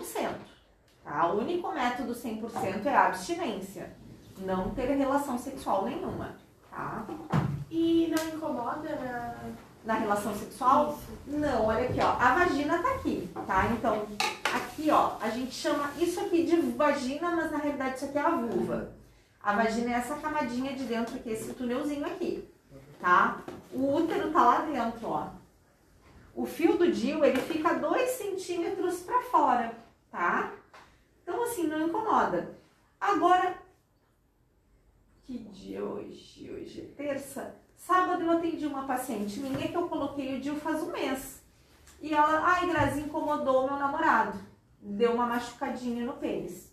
tá? 1.08 1.26
O 1.32 1.38
único 1.38 1.72
método 1.72 2.12
100% 2.12 2.84
é 2.84 2.94
a 2.94 3.06
abstinência, 3.06 3.96
não 4.38 4.70
ter 4.70 4.94
relação 4.94 5.38
sexual 5.38 5.86
nenhuma, 5.86 6.36
tá? 6.70 7.06
E 7.70 8.12
não 8.14 8.34
incomoda 8.34 8.88
na. 8.96 9.34
Na 9.84 9.94
relação 9.94 10.34
sexual, 10.34 10.98
não, 11.26 11.66
olha 11.66 11.88
aqui, 11.88 11.98
ó. 12.00 12.10
A 12.20 12.34
vagina 12.34 12.82
tá 12.82 12.90
aqui, 12.96 13.30
tá? 13.46 13.68
Então, 13.68 14.06
aqui, 14.52 14.90
ó, 14.90 15.12
a 15.18 15.30
gente 15.30 15.54
chama 15.54 15.90
isso 15.96 16.20
aqui 16.20 16.44
de 16.44 16.56
vagina, 16.72 17.30
mas 17.30 17.50
na 17.50 17.58
realidade 17.58 17.96
isso 17.96 18.04
aqui 18.04 18.18
é 18.18 18.20
a 18.20 18.28
vulva. 18.28 18.92
A 19.42 19.54
vagina 19.54 19.90
é 19.90 19.94
essa 19.94 20.16
camadinha 20.16 20.74
de 20.74 20.84
dentro 20.84 21.16
aqui, 21.16 21.30
esse 21.30 21.54
túnelzinho 21.54 22.04
aqui, 22.04 22.46
tá? 23.00 23.38
O 23.72 23.94
útero 23.94 24.30
tá 24.30 24.44
lá 24.44 24.60
dentro, 24.60 25.08
ó. 25.08 25.28
O 26.34 26.44
fio 26.44 26.76
do 26.76 26.92
DIU, 26.92 27.24
ele 27.24 27.40
fica 27.40 27.72
2 27.72 28.10
centímetros 28.10 29.00
pra 29.00 29.22
fora, 29.22 29.72
tá? 30.10 30.52
Então, 31.28 31.42
assim, 31.42 31.66
não 31.66 31.86
incomoda. 31.86 32.56
Agora, 32.98 33.58
que 35.24 35.36
dia 35.36 35.84
hoje? 35.84 36.50
Hoje 36.50 36.80
é 36.80 37.02
terça. 37.02 37.54
Sábado 37.76 38.22
eu 38.22 38.30
atendi 38.30 38.64
uma 38.66 38.86
paciente 38.86 39.38
minha 39.38 39.68
que 39.68 39.76
eu 39.76 39.90
coloquei 39.90 40.34
o 40.34 40.40
DIU 40.40 40.56
faz 40.56 40.82
um 40.82 40.90
mês. 40.90 41.42
E 42.00 42.14
ela, 42.14 42.40
ai, 42.46 42.66
Grazi, 42.66 43.02
incomodou 43.02 43.64
o 43.64 43.66
meu 43.66 43.78
namorado. 43.78 44.38
Deu 44.80 45.12
uma 45.12 45.26
machucadinha 45.26 46.06
no 46.06 46.14
pênis. 46.14 46.72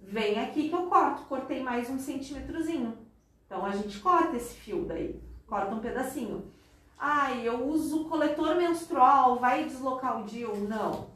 Vem 0.00 0.40
aqui 0.40 0.70
que 0.70 0.74
eu 0.74 0.86
corto. 0.86 1.24
Cortei 1.24 1.62
mais 1.62 1.90
um 1.90 1.98
centímetrozinho. 1.98 2.96
Então 3.44 3.66
a 3.66 3.72
gente 3.72 4.00
corta 4.00 4.34
esse 4.34 4.54
fio 4.54 4.86
daí. 4.86 5.22
Corta 5.46 5.74
um 5.74 5.80
pedacinho. 5.80 6.50
Ai, 6.98 7.46
eu 7.46 7.66
uso 7.68 8.06
coletor 8.06 8.56
menstrual, 8.56 9.38
vai 9.38 9.64
deslocar 9.64 10.22
o 10.22 10.24
DIU? 10.24 10.56
Não. 10.66 11.13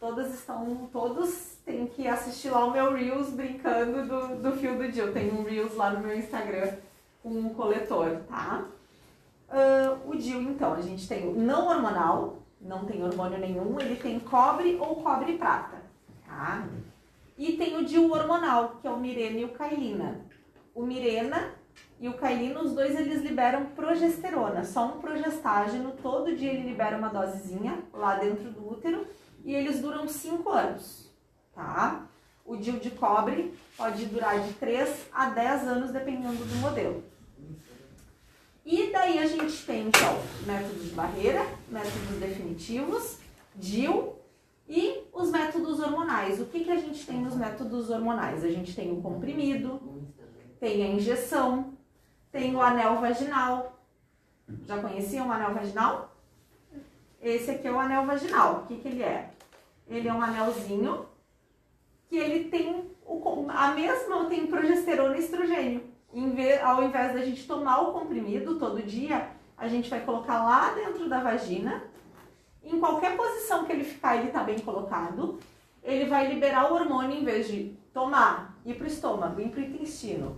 Todas 0.00 0.32
estão, 0.32 0.88
todos 0.92 1.56
têm 1.64 1.86
que 1.86 2.06
assistir 2.06 2.50
lá 2.50 2.64
o 2.64 2.70
meu 2.70 2.94
Reels 2.94 3.30
brincando 3.30 4.06
do, 4.06 4.36
do 4.42 4.56
fio 4.56 4.78
do 4.78 4.90
DIU. 4.90 5.12
Tem 5.12 5.32
um 5.32 5.42
Reels 5.42 5.74
lá 5.74 5.90
no 5.90 6.00
meu 6.00 6.16
Instagram 6.16 6.72
com 7.20 7.30
um 7.30 7.52
coletor, 7.54 8.20
tá? 8.28 8.64
Ah, 9.50 9.96
o 10.06 10.14
DIU, 10.14 10.40
então, 10.42 10.74
a 10.74 10.80
gente 10.80 11.08
tem 11.08 11.28
o 11.28 11.32
não 11.32 11.66
hormonal, 11.66 12.36
não 12.60 12.84
tem 12.84 13.02
hormônio 13.02 13.38
nenhum, 13.38 13.80
ele 13.80 13.96
tem 13.96 14.20
cobre 14.20 14.76
ou 14.80 15.02
cobre 15.02 15.36
prata, 15.36 15.78
tá? 16.24 16.64
E 17.36 17.56
tem 17.56 17.76
o 17.76 17.84
DIU 17.84 18.12
hormonal, 18.12 18.76
que 18.80 18.86
é 18.86 18.90
o 18.90 18.98
Mirena 18.98 19.38
e 19.38 19.44
o 19.44 19.48
Kailina. 19.48 20.20
O 20.74 20.82
Mirena 20.84 21.54
e 22.00 22.08
o 22.08 22.14
Kailina, 22.14 22.60
os 22.60 22.72
dois 22.72 22.94
eles 22.94 23.22
liberam 23.22 23.66
progesterona, 23.74 24.64
só 24.64 24.86
um 24.86 25.00
progestágeno, 25.00 25.92
todo 26.00 26.36
dia 26.36 26.52
ele 26.52 26.68
libera 26.68 26.96
uma 26.96 27.08
dosezinha 27.08 27.80
lá 27.92 28.14
dentro 28.14 28.50
do 28.50 28.70
útero 28.70 29.04
e 29.44 29.54
eles 29.54 29.80
duram 29.80 30.08
5 30.08 30.48
anos, 30.50 31.10
tá? 31.54 32.06
O 32.44 32.56
DIU 32.56 32.78
de 32.78 32.90
cobre 32.90 33.54
pode 33.76 34.06
durar 34.06 34.40
de 34.40 34.52
3 34.54 35.06
a 35.12 35.30
10 35.30 35.68
anos, 35.68 35.90
dependendo 35.90 36.44
do 36.44 36.56
modelo. 36.56 37.04
E 38.64 38.90
daí 38.92 39.18
a 39.18 39.26
gente 39.26 39.64
tem, 39.64 39.88
então, 39.88 40.18
métodos 40.46 40.84
de 40.84 40.90
barreira, 40.90 41.46
métodos 41.68 42.18
definitivos, 42.20 43.18
DIU 43.54 44.14
e 44.68 45.04
os 45.12 45.30
métodos 45.30 45.80
hormonais. 45.80 46.38
O 46.40 46.44
que, 46.44 46.64
que 46.64 46.70
a 46.70 46.76
gente 46.76 47.06
tem 47.06 47.18
nos 47.18 47.34
métodos 47.34 47.88
hormonais? 47.88 48.44
A 48.44 48.50
gente 48.50 48.74
tem 48.74 48.92
o 48.92 49.00
comprimido, 49.00 49.80
tem 50.60 50.82
a 50.82 50.88
injeção, 50.88 51.72
tem 52.30 52.54
o 52.54 52.60
anel 52.60 53.00
vaginal. 53.00 53.80
Já 54.66 54.78
conheciam 54.80 55.28
o 55.28 55.32
anel 55.32 55.54
vaginal? 55.54 56.14
Esse 57.20 57.50
aqui 57.50 57.66
é 57.66 57.72
o 57.72 57.78
anel 57.78 58.06
vaginal. 58.06 58.62
O 58.62 58.66
que, 58.66 58.76
que 58.76 58.88
ele 58.88 59.02
é? 59.02 59.30
Ele 59.88 60.08
é 60.08 60.12
um 60.12 60.22
anelzinho 60.22 61.06
que 62.08 62.16
ele 62.16 62.48
tem 62.48 62.90
o- 63.06 63.46
a 63.48 63.68
mesma, 63.74 64.24
tem 64.26 64.46
progesterona 64.46 65.16
e 65.16 65.20
estrogênio. 65.20 65.82
Vez, 66.34 66.62
ao 66.62 66.82
invés 66.82 67.12
da 67.12 67.22
gente 67.24 67.46
tomar 67.46 67.80
o 67.80 67.92
comprimido 67.92 68.58
todo 68.58 68.82
dia, 68.82 69.28
a 69.56 69.68
gente 69.68 69.90
vai 69.90 70.00
colocar 70.00 70.42
lá 70.44 70.70
dentro 70.72 71.08
da 71.08 71.20
vagina. 71.20 71.82
Em 72.62 72.78
qualquer 72.78 73.16
posição 73.16 73.64
que 73.64 73.72
ele 73.72 73.84
ficar, 73.84 74.16
ele 74.16 74.28
está 74.28 74.42
bem 74.42 74.58
colocado. 74.60 75.38
Ele 75.82 76.06
vai 76.06 76.26
liberar 76.32 76.70
o 76.70 76.74
hormônio 76.74 77.16
em 77.18 77.24
vez 77.24 77.48
de 77.48 77.76
tomar, 77.92 78.56
ir 78.64 78.74
para 78.74 78.84
o 78.84 78.88
estômago, 78.88 79.40
ir 79.40 79.48
para 79.50 79.60
o 79.60 79.64
intestino, 79.64 80.36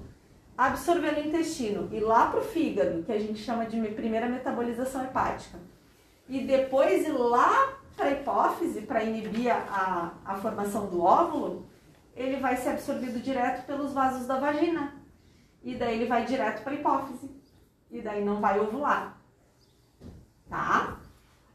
absorver 0.56 1.12
no 1.12 1.26
intestino, 1.28 1.88
ir 1.94 2.00
lá 2.00 2.28
para 2.28 2.40
o 2.40 2.44
fígado, 2.44 3.02
que 3.02 3.12
a 3.12 3.18
gente 3.18 3.38
chama 3.40 3.66
de 3.66 3.76
me- 3.76 3.90
primeira 3.90 4.28
metabolização 4.28 5.04
hepática, 5.04 5.58
e 6.30 6.46
depois 6.46 7.06
ir 7.06 7.12
lá 7.12 7.75
para 7.96 8.06
a 8.06 8.12
hipófise, 8.12 8.82
para 8.82 9.02
inibir 9.04 9.52
a, 9.52 10.12
a 10.25 10.37
formação 10.37 10.87
do 10.87 11.02
óvulo, 11.02 11.66
ele 12.14 12.37
vai 12.38 12.56
ser 12.56 12.70
absorvido 12.70 13.20
direto 13.20 13.66
pelos 13.66 13.92
vasos 13.92 14.26
da 14.26 14.38
vagina. 14.38 14.94
E 15.62 15.75
daí 15.75 15.96
ele 15.96 16.06
vai 16.06 16.25
direto 16.25 16.62
para 16.62 16.72
a 16.72 16.76
hipófise. 16.76 17.30
E 17.90 18.00
daí 18.00 18.25
não 18.25 18.40
vai 18.40 18.58
ovular. 18.60 19.18
Tá? 20.49 20.96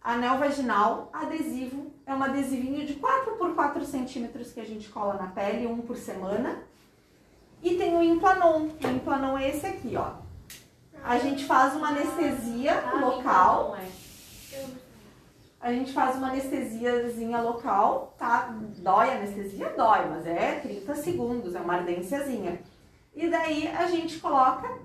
Anel 0.04 0.38
vaginal 0.38 1.10
adesivo 1.12 1.92
é 2.06 2.14
um 2.14 2.22
adesivinho 2.22 2.86
de 2.86 2.96
4 2.96 3.38
por 3.38 3.56
4 3.56 3.84
centímetros 3.86 4.52
que 4.52 4.60
a 4.60 4.66
gente 4.66 4.90
cola 4.90 5.16
na 5.16 5.28
pele, 5.28 5.66
um 5.66 5.80
por 5.82 5.98
semana. 5.98 6.60
E 7.64 7.76
tem 7.76 7.96
o 7.96 8.04
implanon. 8.04 8.68
O 8.84 8.88
implanon 8.88 9.38
é 9.38 9.50
esse 9.50 9.66
aqui, 9.66 9.96
ó. 9.96 10.12
A 11.04 11.18
gente 11.18 11.46
faz 11.46 11.76
uma 11.76 11.88
anestesia 11.90 12.84
Ah, 12.86 13.00
local. 13.00 13.70
não 13.70 13.76
é. 13.78 14.05
A 15.66 15.74
gente 15.74 15.94
faz 15.94 16.16
uma 16.16 16.28
anestesiazinha 16.28 17.42
local, 17.42 18.14
tá? 18.20 18.56
Dói 18.78 19.10
a 19.10 19.16
anestesia? 19.16 19.74
Dói, 19.76 20.08
mas 20.08 20.28
é 20.28 20.60
30 20.60 20.94
segundos, 20.94 21.56
é 21.56 21.60
uma 21.60 21.78
ardênciazinha. 21.78 22.62
E 23.16 23.28
daí 23.28 23.68
a 23.70 23.88
gente 23.88 24.20
coloca 24.20 24.78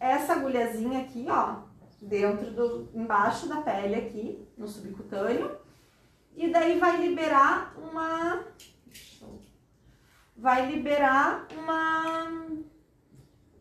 essa 0.00 0.32
agulhazinha 0.32 1.02
aqui, 1.02 1.26
ó, 1.28 1.58
dentro 2.02 2.50
do, 2.50 2.88
embaixo 2.92 3.48
da 3.48 3.60
pele 3.60 3.94
aqui, 3.94 4.44
no 4.58 4.66
subcutâneo. 4.66 5.58
E 6.34 6.50
daí 6.50 6.76
vai 6.80 6.96
liberar 6.96 7.72
uma, 7.78 8.46
vai 10.36 10.66
liberar 10.66 11.46
uma, 11.56 12.24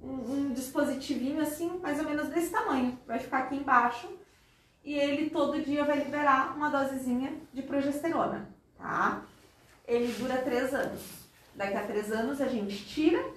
um, 0.02 0.32
um 0.32 0.52
dispositivinho 0.52 1.44
assim, 1.44 1.78
mais 1.78 2.00
ou 2.00 2.06
menos 2.06 2.28
desse 2.30 2.50
tamanho. 2.50 2.98
Vai 3.06 3.20
ficar 3.20 3.44
aqui 3.44 3.56
embaixo 3.56 4.25
e 4.86 4.94
ele 4.94 5.32
todo 5.32 5.62
dia 5.62 5.84
vai 5.84 5.98
liberar 5.98 6.56
uma 6.56 6.70
dosezinha 6.70 7.34
de 7.52 7.64
progesterona, 7.64 8.48
tá? 8.78 9.24
Ele 9.88 10.14
dura 10.14 10.38
três 10.38 10.74
anos. 10.74 11.02
Daqui 11.56 11.76
a 11.76 11.88
três 11.88 12.12
anos 12.12 12.40
a 12.40 12.48
gente 12.48 12.86
tira 12.86 13.34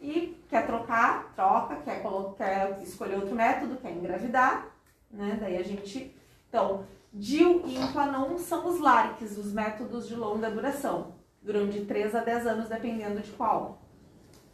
e 0.00 0.40
quer 0.48 0.64
trocar, 0.66 1.32
troca, 1.34 1.76
quer, 1.76 2.02
quer 2.36 2.80
escolher 2.82 3.16
outro 3.16 3.34
método, 3.34 3.76
quer 3.76 3.90
engravidar, 3.90 4.68
né? 5.10 5.36
Daí 5.40 5.56
a 5.56 5.64
gente. 5.64 6.16
Então, 6.48 6.86
DIL 7.12 7.62
e 7.66 7.76
Implanon 7.76 8.38
são 8.38 8.66
os 8.68 8.78
LARCs, 8.78 9.36
os 9.36 9.52
métodos 9.52 10.06
de 10.06 10.14
longa 10.14 10.50
duração. 10.50 11.14
Duram 11.42 11.68
de 11.68 11.84
3 11.84 12.14
a 12.14 12.20
10 12.20 12.46
anos, 12.46 12.68
dependendo 12.68 13.20
de 13.20 13.32
qual. 13.32 13.82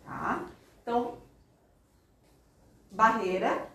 Tá? 0.04 0.46
Então, 0.82 1.18
barreira, 2.90 3.67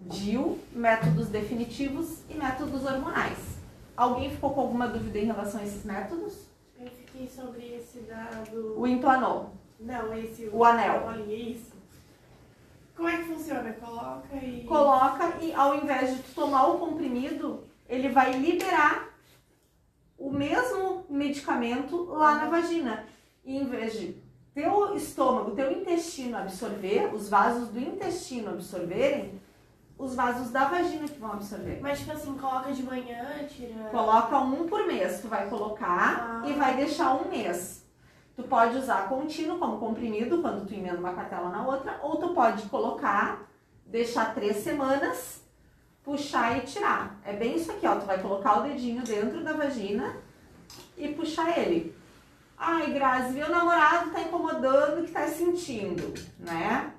DIL, 0.00 0.58
métodos 0.72 1.28
definitivos 1.28 2.22
e 2.28 2.34
métodos 2.34 2.84
hormonais. 2.84 3.58
Alguém 3.96 4.30
ficou 4.30 4.50
com 4.50 4.60
alguma 4.60 4.86
dúvida 4.86 5.18
em 5.18 5.26
relação 5.26 5.60
a 5.60 5.64
esses 5.64 5.84
métodos? 5.84 6.46
Eu 6.78 6.88
fiquei 6.88 7.28
sobre 7.28 7.74
esse 7.74 8.00
dado. 8.00 8.78
O 8.78 8.86
Implanon. 8.86 9.46
Não, 9.80 10.14
esse. 10.14 10.48
O 10.52 10.64
anel. 10.64 10.96
a 10.96 11.12
bolinha, 11.12 11.50
isso. 11.50 11.72
Como 12.96 13.08
é 13.08 13.16
que 13.16 13.24
funciona? 13.24 13.72
Coloca 13.74 14.36
e. 14.36 14.64
coloca 14.64 15.36
e 15.40 15.52
ao 15.52 15.76
invés 15.76 16.16
de 16.16 16.22
tomar 16.34 16.66
o 16.66 16.78
comprimido, 16.78 17.64
ele 17.88 18.08
vai 18.08 18.32
liberar 18.32 19.08
o 20.18 20.30
mesmo 20.30 21.04
medicamento 21.08 22.04
lá 22.06 22.34
na 22.36 22.46
vagina. 22.46 23.04
E 23.44 23.56
em 23.56 23.64
vez 23.64 23.92
de 23.94 24.16
teu 24.52 24.96
estômago, 24.96 25.52
teu 25.52 25.72
intestino 25.72 26.36
absorver, 26.36 27.14
os 27.14 27.28
vasos 27.28 27.68
do 27.68 27.78
intestino 27.78 28.50
absorverem, 28.50 29.40
os 29.98 30.14
vasos 30.14 30.50
da 30.50 30.64
vagina 30.66 31.08
que 31.08 31.18
vão 31.18 31.32
absorver. 31.32 31.80
Mas, 31.82 31.98
tipo 31.98 32.12
assim, 32.12 32.34
coloca 32.38 32.72
de 32.72 32.82
manhã, 32.84 33.44
tira. 33.48 33.88
Coloca 33.90 34.38
um 34.38 34.66
por 34.68 34.86
mês, 34.86 35.20
tu 35.20 35.28
vai 35.28 35.48
colocar 35.48 36.42
Ah. 36.44 36.48
e 36.48 36.52
vai 36.52 36.76
deixar 36.76 37.14
um 37.14 37.28
mês. 37.28 37.84
Tu 38.36 38.44
pode 38.44 38.76
usar 38.76 39.08
contínuo 39.08 39.58
como 39.58 39.78
comprimido 39.78 40.40
quando 40.40 40.64
tu 40.64 40.72
emenda 40.72 40.98
uma 40.98 41.12
cartela 41.12 41.48
na 41.50 41.66
outra, 41.66 41.98
ou 42.00 42.16
tu 42.16 42.28
pode 42.28 42.62
colocar, 42.68 43.42
deixar 43.84 44.32
três 44.32 44.58
semanas, 44.58 45.42
puxar 46.04 46.56
e 46.56 46.60
tirar. 46.60 47.18
É 47.24 47.32
bem 47.32 47.56
isso 47.56 47.72
aqui, 47.72 47.84
ó. 47.84 47.96
Tu 47.96 48.06
vai 48.06 48.22
colocar 48.22 48.60
o 48.60 48.62
dedinho 48.62 49.02
dentro 49.02 49.42
da 49.42 49.52
vagina 49.54 50.16
e 50.96 51.08
puxar 51.08 51.58
ele. 51.58 51.92
Ai, 52.56 52.92
Grazi, 52.92 53.32
meu 53.34 53.48
namorado 53.50 54.10
tá 54.10 54.20
incomodando, 54.20 55.00
o 55.00 55.04
que 55.04 55.10
tá 55.12 55.26
sentindo, 55.26 56.14
né? 56.38 56.92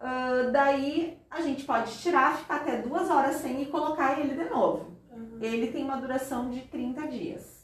Ah, 0.00 0.48
daí 0.50 1.17
a 1.30 1.40
gente 1.40 1.64
pode 1.64 1.96
tirar, 1.98 2.36
ficar 2.38 2.56
até 2.56 2.78
duas 2.82 3.08
horas 3.10 3.36
sem 3.36 3.62
e 3.62 3.66
colocar 3.66 4.18
ele 4.18 4.34
de 4.34 4.48
novo. 4.50 4.96
Uhum. 5.10 5.38
Ele 5.40 5.70
tem 5.72 5.84
uma 5.84 5.96
duração 5.96 6.50
de 6.50 6.60
30 6.62 7.06
dias. 7.08 7.58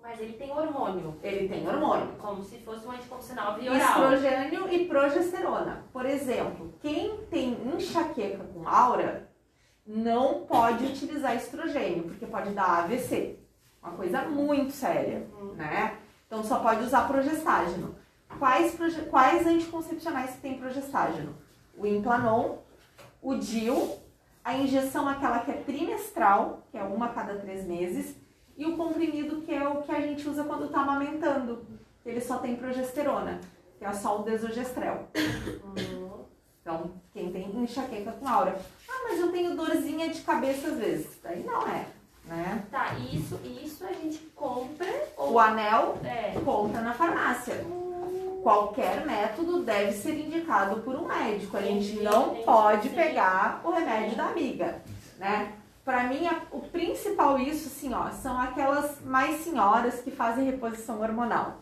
Mas 0.00 0.18
ele 0.20 0.32
tem 0.32 0.50
hormônio, 0.50 1.16
Ele 1.22 1.48
tem 1.48 1.66
hormônio. 1.68 2.08
como 2.18 2.42
se 2.42 2.58
fosse 2.58 2.84
um 2.86 2.90
anticoncepcional 2.90 3.54
via 3.56 3.70
oral. 3.70 4.12
Estrogênio 4.12 4.72
e 4.72 4.86
progesterona. 4.86 5.84
Por 5.92 6.04
exemplo, 6.06 6.74
quem 6.80 7.18
tem 7.30 7.52
enxaqueca 7.76 8.42
com 8.52 8.66
aura 8.66 9.30
não 9.86 10.44
pode 10.44 10.84
utilizar 10.86 11.36
estrogênio, 11.36 12.04
porque 12.04 12.26
pode 12.26 12.50
dar 12.50 12.80
AVC. 12.84 13.38
Uma 13.80 13.92
coisa 13.92 14.22
muito 14.22 14.72
séria, 14.72 15.26
né? 15.56 15.98
Então 16.26 16.42
só 16.42 16.58
pode 16.58 16.82
usar 16.82 17.06
progestágeno. 17.06 17.94
Quais, 18.38 18.74
proge- 18.74 19.02
quais 19.02 19.46
anticoncepcionais 19.46 20.30
que 20.32 20.40
tem 20.40 20.58
progestágeno? 20.58 21.36
O 21.76 21.86
Implanon, 21.86 22.56
o 23.20 23.34
DIL, 23.34 23.98
a 24.44 24.54
injeção 24.56 25.08
aquela 25.08 25.40
que 25.40 25.50
é 25.50 25.54
trimestral, 25.54 26.62
que 26.70 26.78
é 26.78 26.82
uma 26.82 27.06
a 27.06 27.08
cada 27.10 27.36
três 27.36 27.64
meses, 27.66 28.16
e 28.56 28.66
o 28.66 28.76
comprimido 28.76 29.40
que 29.42 29.52
é 29.52 29.66
o 29.66 29.82
que 29.82 29.92
a 29.92 30.00
gente 30.00 30.28
usa 30.28 30.44
quando 30.44 30.66
está 30.66 30.80
amamentando. 30.82 31.64
Ele 32.04 32.20
só 32.20 32.38
tem 32.38 32.56
progesterona, 32.56 33.40
que 33.78 33.84
é 33.84 33.92
só 33.92 34.20
o 34.20 34.22
desogestrel. 34.24 35.08
Então, 36.60 36.92
quem 37.12 37.32
tem 37.32 37.48
enxaqueca 37.56 38.12
com 38.12 38.28
aura. 38.28 38.56
Ah, 38.88 39.08
mas 39.08 39.18
eu 39.20 39.32
tenho 39.32 39.56
dorzinha 39.56 40.08
de 40.10 40.20
cabeça 40.22 40.68
às 40.68 40.78
vezes. 40.78 41.18
Daí 41.22 41.42
não 41.42 41.66
é, 41.66 41.86
né? 42.24 42.64
Tá, 42.70 42.94
isso, 42.94 43.40
isso 43.44 43.84
a 43.84 43.92
gente 43.92 44.18
compra 44.34 44.86
ou. 45.16 45.32
O 45.32 45.38
anel 45.40 45.98
É. 46.04 46.38
compra 46.44 46.80
na 46.80 46.92
farmácia. 46.94 47.64
Qualquer 48.42 49.06
método 49.06 49.62
deve 49.62 49.92
ser 49.92 50.18
indicado 50.18 50.80
por 50.80 50.96
um 50.96 51.06
médico. 51.06 51.56
A 51.56 51.62
gente 51.62 52.00
não 52.02 52.34
pode 52.42 52.88
pegar 52.88 53.60
o 53.64 53.70
remédio 53.70 54.16
da 54.16 54.26
amiga, 54.26 54.82
né? 55.16 55.52
Pra 55.84 56.04
mim, 56.04 56.28
o 56.50 56.60
principal 56.60 57.38
isso, 57.38 57.68
assim, 57.68 57.94
ó, 57.94 58.10
são 58.10 58.40
aquelas 58.40 59.00
mais 59.04 59.40
senhoras 59.44 60.00
que 60.00 60.10
fazem 60.10 60.44
reposição 60.44 61.00
hormonal. 61.00 61.60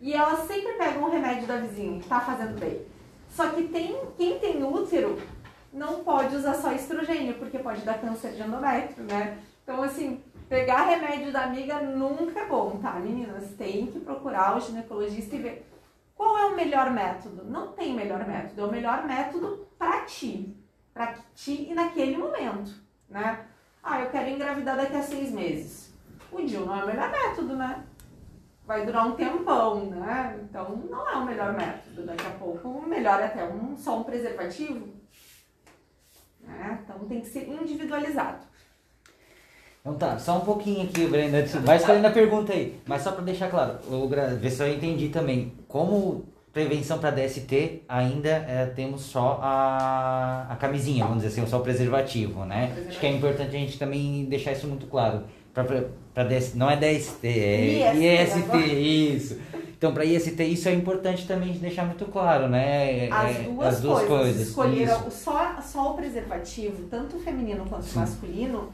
E 0.00 0.12
elas 0.12 0.46
sempre 0.46 0.74
pegam 0.74 1.04
o 1.04 1.10
remédio 1.10 1.46
da 1.46 1.56
vizinha, 1.56 1.98
que 1.98 2.06
tá 2.06 2.20
fazendo 2.20 2.60
bem. 2.60 2.82
Só 3.30 3.48
que 3.48 3.64
tem, 3.64 3.98
quem 4.18 4.38
tem 4.38 4.62
útero 4.62 5.18
não 5.72 6.04
pode 6.04 6.36
usar 6.36 6.54
só 6.54 6.70
estrogênio, 6.72 7.34
porque 7.34 7.58
pode 7.58 7.80
dar 7.80 7.98
câncer 7.98 8.32
de 8.32 8.42
endométrio, 8.42 9.04
né? 9.04 9.38
Então, 9.62 9.82
assim, 9.82 10.22
pegar 10.50 10.84
remédio 10.84 11.32
da 11.32 11.44
amiga 11.44 11.80
nunca 11.80 12.40
é 12.40 12.46
bom, 12.46 12.78
tá, 12.82 12.92
meninas? 12.92 13.50
Tem 13.56 13.86
que 13.86 14.00
procurar 14.00 14.56
o 14.56 14.60
ginecologista 14.60 15.36
e 15.36 15.38
ver 15.38 15.73
qual 16.14 16.38
é 16.38 16.46
o 16.46 16.56
melhor 16.56 16.90
método. 16.90 17.44
Não 17.44 17.72
tem 17.72 17.94
melhor 17.94 18.26
método, 18.26 18.60
é 18.60 18.64
o 18.64 18.70
melhor 18.70 19.06
método 19.06 19.66
pra 19.78 20.02
ti. 20.02 20.56
Pra 20.92 21.14
ti 21.34 21.68
e 21.70 21.74
naquele 21.74 22.16
momento, 22.16 22.72
né? 23.08 23.46
Ah, 23.82 24.00
eu 24.00 24.10
quero 24.10 24.30
engravidar 24.30 24.76
daqui 24.76 24.96
a 24.96 25.02
seis 25.02 25.30
meses. 25.32 25.92
O 26.30 26.40
DIU 26.40 26.64
não 26.64 26.80
é 26.80 26.84
o 26.84 26.86
melhor 26.86 27.10
método, 27.10 27.56
né? 27.56 27.84
Vai 28.64 28.86
durar 28.86 29.06
um 29.06 29.12
tempão, 29.12 29.86
né? 29.86 30.40
Então 30.42 30.76
não 30.88 31.08
é 31.08 31.16
o 31.16 31.24
melhor 31.24 31.52
método. 31.52 32.06
Daqui 32.06 32.26
a 32.26 32.30
pouco, 32.30 32.68
o 32.68 32.88
melhor 32.88 33.20
é 33.20 33.26
até 33.26 33.44
um, 33.44 33.76
só 33.76 33.98
um 33.98 34.04
preservativo. 34.04 34.88
Né? 36.40 36.80
Então 36.82 37.06
tem 37.06 37.20
que 37.20 37.26
ser 37.26 37.48
individualizado. 37.48 38.46
Então 39.86 39.98
tá, 39.98 40.18
só 40.18 40.38
um 40.38 40.40
pouquinho 40.40 40.84
aqui, 40.84 41.06
Brenda. 41.06 41.44
Vai 41.62 41.76
escolhendo 41.76 42.06
a 42.06 42.10
pergunta 42.10 42.54
aí. 42.54 42.80
Mas 42.86 43.02
só 43.02 43.12
pra 43.12 43.22
deixar 43.22 43.50
claro, 43.50 43.74
eu 43.90 44.08
ver 44.40 44.50
se 44.50 44.62
eu 44.62 44.72
entendi 44.72 45.10
também. 45.10 45.52
Como 45.68 46.24
prevenção 46.54 46.96
para 46.98 47.10
DST, 47.10 47.82
ainda 47.86 48.30
é, 48.30 48.72
temos 48.74 49.02
só 49.02 49.38
a, 49.42 50.46
a 50.48 50.56
camisinha, 50.56 51.04
vamos 51.04 51.22
dizer 51.22 51.38
assim, 51.38 51.50
só 51.50 51.58
o 51.58 51.60
preservativo, 51.60 52.46
né? 52.46 52.72
Acho 52.88 52.98
que 52.98 53.04
é 53.04 53.10
importante 53.10 53.54
a 53.54 53.58
gente 53.58 53.78
também 53.78 54.24
deixar 54.24 54.52
isso 54.52 54.66
muito 54.66 54.86
claro. 54.86 55.24
Pra, 55.52 55.64
pra, 55.64 55.84
pra 56.14 56.24
DS, 56.24 56.54
não 56.54 56.70
é 56.70 56.76
DST, 56.76 57.26
é 57.28 57.94
IST, 57.94 58.38
IST, 58.38 58.56
isso. 58.74 59.38
Então, 59.76 59.92
para 59.92 60.06
IST, 60.06 60.42
isso 60.44 60.66
é 60.66 60.72
importante 60.72 61.26
também 61.26 61.52
deixar 61.58 61.84
muito 61.84 62.06
claro, 62.06 62.48
né? 62.48 63.08
As 63.10 63.36
É, 63.36 63.42
duas, 63.42 63.66
as 63.68 63.80
duas 63.82 63.98
coisas. 64.04 64.14
coisas. 64.24 64.48
Escolheram 64.48 65.10
só, 65.10 65.56
só 65.60 65.90
o 65.90 65.94
preservativo, 65.94 66.84
tanto 66.90 67.18
feminino 67.18 67.66
quanto 67.68 67.84
Sim. 67.84 67.98
masculino, 67.98 68.70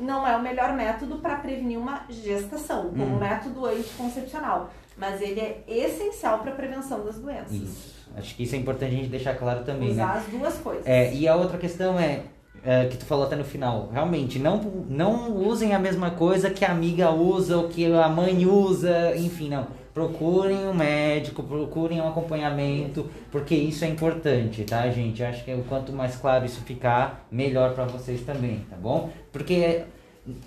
não 0.00 0.26
é 0.26 0.36
o 0.36 0.42
melhor 0.42 0.72
método 0.74 1.16
para 1.18 1.36
prevenir 1.36 1.78
uma 1.78 2.04
gestação, 2.08 2.90
como 2.90 3.16
Hum. 3.16 3.18
método 3.18 3.66
anticoncepcional. 3.66 4.70
Mas 4.96 5.20
ele 5.20 5.40
é 5.40 5.62
essencial 5.66 6.40
para 6.40 6.52
a 6.52 6.54
prevenção 6.54 7.04
das 7.04 7.18
doenças. 7.18 7.52
Isso. 7.52 8.02
Acho 8.16 8.34
que 8.36 8.42
isso 8.42 8.54
é 8.54 8.58
importante 8.58 8.92
a 8.94 8.96
gente 8.96 9.08
deixar 9.08 9.34
claro 9.34 9.64
também, 9.64 9.88
né? 9.94 10.04
Usar 10.04 10.12
as 10.18 10.24
duas 10.26 10.58
coisas. 10.58 10.86
É, 10.86 11.12
e 11.14 11.26
a 11.26 11.34
outra 11.34 11.56
questão 11.56 11.98
é, 11.98 12.24
é, 12.62 12.86
que 12.86 12.98
tu 12.98 13.06
falou 13.06 13.24
até 13.24 13.34
no 13.36 13.44
final, 13.44 13.88
realmente, 13.90 14.38
não, 14.38 14.58
não 14.88 15.34
usem 15.34 15.74
a 15.74 15.78
mesma 15.78 16.10
coisa 16.10 16.50
que 16.50 16.64
a 16.64 16.70
amiga 16.70 17.10
usa 17.10 17.56
ou 17.56 17.68
que 17.68 17.90
a 17.90 18.08
mãe 18.08 18.44
usa, 18.44 19.16
enfim, 19.16 19.48
não. 19.48 19.66
Procurem 19.92 20.66
um 20.66 20.72
médico, 20.72 21.42
procurem 21.42 22.00
um 22.00 22.08
acompanhamento, 22.08 23.10
porque 23.30 23.54
isso 23.54 23.84
é 23.84 23.88
importante, 23.88 24.64
tá, 24.64 24.88
gente? 24.90 25.22
Acho 25.22 25.44
que 25.44 25.52
o 25.52 25.64
quanto 25.64 25.92
mais 25.92 26.16
claro 26.16 26.46
isso 26.46 26.62
ficar, 26.62 27.26
melhor 27.30 27.74
para 27.74 27.84
vocês 27.84 28.22
também, 28.22 28.64
tá 28.70 28.76
bom? 28.76 29.10
Porque 29.30 29.84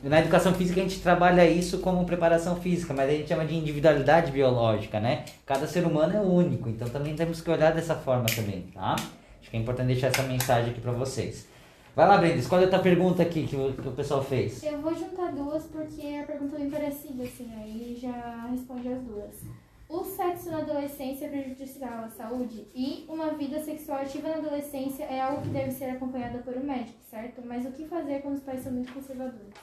na 0.01 0.19
educação 0.19 0.53
física 0.53 0.79
a 0.79 0.83
gente 0.83 0.99
trabalha 0.99 1.47
isso 1.47 1.79
como 1.79 2.05
preparação 2.05 2.55
física, 2.55 2.93
mas 2.93 3.09
a 3.09 3.13
gente 3.13 3.27
chama 3.27 3.45
de 3.45 3.55
individualidade 3.55 4.31
biológica, 4.31 4.99
né? 4.99 5.25
Cada 5.45 5.67
ser 5.67 5.85
humano 5.85 6.15
é 6.15 6.21
único, 6.21 6.69
então 6.69 6.87
também 6.87 7.13
temos 7.13 7.41
que 7.41 7.49
olhar 7.51 7.73
dessa 7.73 7.93
forma 7.93 8.25
também, 8.25 8.63
tá? 8.73 8.95
Acho 8.95 9.51
que 9.51 9.57
é 9.57 9.59
importante 9.59 9.87
deixar 9.87 10.07
essa 10.07 10.23
mensagem 10.23 10.71
aqui 10.71 10.81
pra 10.81 10.91
vocês. 10.91 11.47
Vai 11.95 12.05
lá, 12.09 12.17
Brenda, 12.17 12.35
escolhe 12.35 12.65
outra 12.65 12.79
pergunta 12.79 13.23
aqui 13.23 13.47
que 13.47 13.55
o, 13.55 13.71
que 13.71 13.87
o 13.87 13.91
pessoal 13.93 14.21
fez. 14.21 14.61
Eu 14.61 14.81
vou 14.81 14.93
juntar 14.93 15.31
duas 15.31 15.63
porque 15.63 16.05
a 16.21 16.25
pergunta 16.25 16.57
é 16.57 16.59
bem 16.59 16.69
parecida, 16.69 17.23
assim, 17.23 17.49
aí 17.55 17.97
já 17.97 18.47
responde 18.51 18.89
as 18.89 19.01
duas. 19.01 19.43
O 19.87 20.03
sexo 20.03 20.51
na 20.51 20.57
adolescência 20.57 21.25
é 21.25 21.29
prejudicial 21.29 22.03
à 22.03 22.09
saúde 22.09 22.67
e 22.75 23.05
uma 23.07 23.29
vida 23.35 23.63
sexual 23.63 23.99
ativa 24.01 24.27
na 24.27 24.35
adolescência 24.35 25.05
é 25.05 25.21
algo 25.21 25.43
que 25.43 25.47
deve 25.49 25.71
ser 25.71 25.85
acompanhada 25.85 26.39
por 26.39 26.57
um 26.57 26.63
médico, 26.65 26.99
certo? 27.09 27.41
Mas 27.45 27.65
o 27.65 27.71
que 27.71 27.85
fazer 27.85 28.21
quando 28.21 28.35
os 28.35 28.43
pais 28.43 28.61
são 28.61 28.73
muito 28.73 28.91
conservadores? 28.91 29.53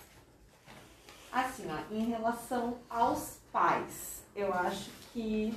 Assim, 1.30 1.64
ó, 1.68 1.94
em 1.94 2.06
relação 2.06 2.78
aos 2.88 3.40
pais, 3.52 4.22
eu 4.34 4.54
acho 4.54 4.90
que 5.12 5.52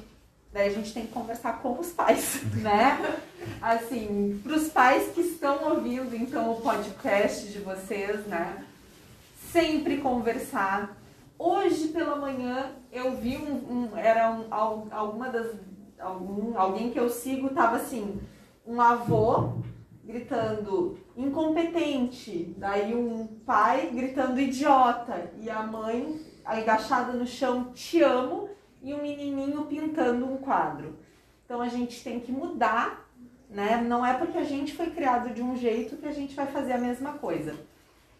daí 0.55 0.69
a 0.69 0.71
gente 0.71 0.93
tem 0.93 1.05
que 1.05 1.11
conversar 1.11 1.61
com 1.61 1.77
os 1.77 1.91
pais, 1.91 2.41
né? 2.63 2.97
Assim, 3.61 4.39
para 4.41 4.53
os 4.55 4.69
pais 4.69 5.11
que 5.13 5.19
estão 5.19 5.69
ouvindo 5.71 6.15
então 6.15 6.49
o 6.53 6.61
podcast 6.61 7.47
de 7.51 7.59
vocês, 7.59 8.25
né? 8.25 8.63
Sempre 9.51 9.97
conversar. 9.97 10.95
Hoje 11.37 11.89
pela 11.89 12.15
manhã 12.15 12.71
eu 12.89 13.17
vi 13.17 13.35
um, 13.37 13.89
um- 13.91 13.97
era 13.97 14.31
um, 14.31 14.45
al- 14.49 14.87
alguma 14.91 15.27
das 15.29 15.51
algum, 15.99 16.57
alguém 16.57 16.89
que 16.89 16.99
eu 16.99 17.09
sigo 17.09 17.49
tava 17.49 17.75
assim, 17.75 18.21
um 18.65 18.79
avô 18.79 19.55
gritando 20.05 20.97
incompetente, 21.17 22.53
daí 22.57 22.95
um 22.95 23.27
pai 23.45 23.89
gritando 23.93 24.39
idiota 24.39 25.31
e 25.41 25.49
a 25.49 25.63
mãe 25.63 26.21
agachada 26.45 27.11
no 27.11 27.25
chão 27.27 27.71
te 27.73 28.01
amo 28.01 28.44
e 28.85 28.93
um 28.93 29.01
menininho 29.01 29.65
pintando 29.65 30.31
um 30.31 30.37
quadro. 30.37 30.95
Então 31.43 31.59
a 31.59 31.67
gente 31.67 32.03
tem 32.03 32.19
que 32.19 32.31
mudar, 32.31 33.09
né? 33.49 33.81
Não 33.81 34.05
é 34.05 34.13
porque 34.13 34.37
a 34.37 34.43
gente 34.43 34.75
foi 34.75 34.91
criado 34.91 35.33
de 35.33 35.41
um 35.41 35.57
jeito 35.57 35.97
que 35.97 36.07
a 36.07 36.11
gente 36.11 36.35
vai 36.35 36.45
fazer 36.45 36.73
a 36.73 36.77
mesma 36.77 37.13
coisa. 37.13 37.55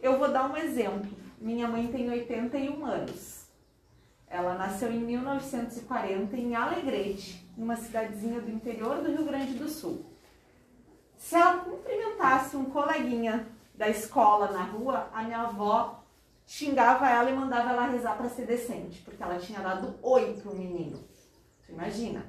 Eu 0.01 0.17
vou 0.17 0.27
dar 0.27 0.51
um 0.51 0.57
exemplo. 0.57 1.11
Minha 1.39 1.67
mãe 1.67 1.87
tem 1.87 2.09
81 2.09 2.83
anos. 2.83 3.45
Ela 4.27 4.55
nasceu 4.55 4.91
em 4.91 4.99
1940 4.99 6.35
em 6.35 6.55
Alegrete, 6.55 7.47
numa 7.55 7.75
cidadezinha 7.75 8.41
do 8.41 8.49
interior 8.49 9.03
do 9.03 9.11
Rio 9.11 9.23
Grande 9.23 9.53
do 9.53 9.69
Sul. 9.69 10.03
Se 11.15 11.35
ela 11.35 11.59
cumprimentasse 11.59 12.57
um 12.57 12.65
coleguinha 12.65 13.47
da 13.75 13.87
escola 13.87 14.51
na 14.51 14.63
rua, 14.63 15.09
a 15.13 15.21
minha 15.21 15.41
avó 15.41 16.03
xingava 16.47 17.09
ela 17.09 17.29
e 17.29 17.33
mandava 17.35 17.69
ela 17.71 17.87
rezar 17.87 18.15
para 18.17 18.29
ser 18.29 18.45
decente, 18.45 19.01
porque 19.03 19.21
ela 19.21 19.37
tinha 19.37 19.59
dado 19.59 19.95
oi 20.01 20.39
pro 20.41 20.55
menino. 20.55 20.99
Tu 21.65 21.71
imagina? 21.71 22.25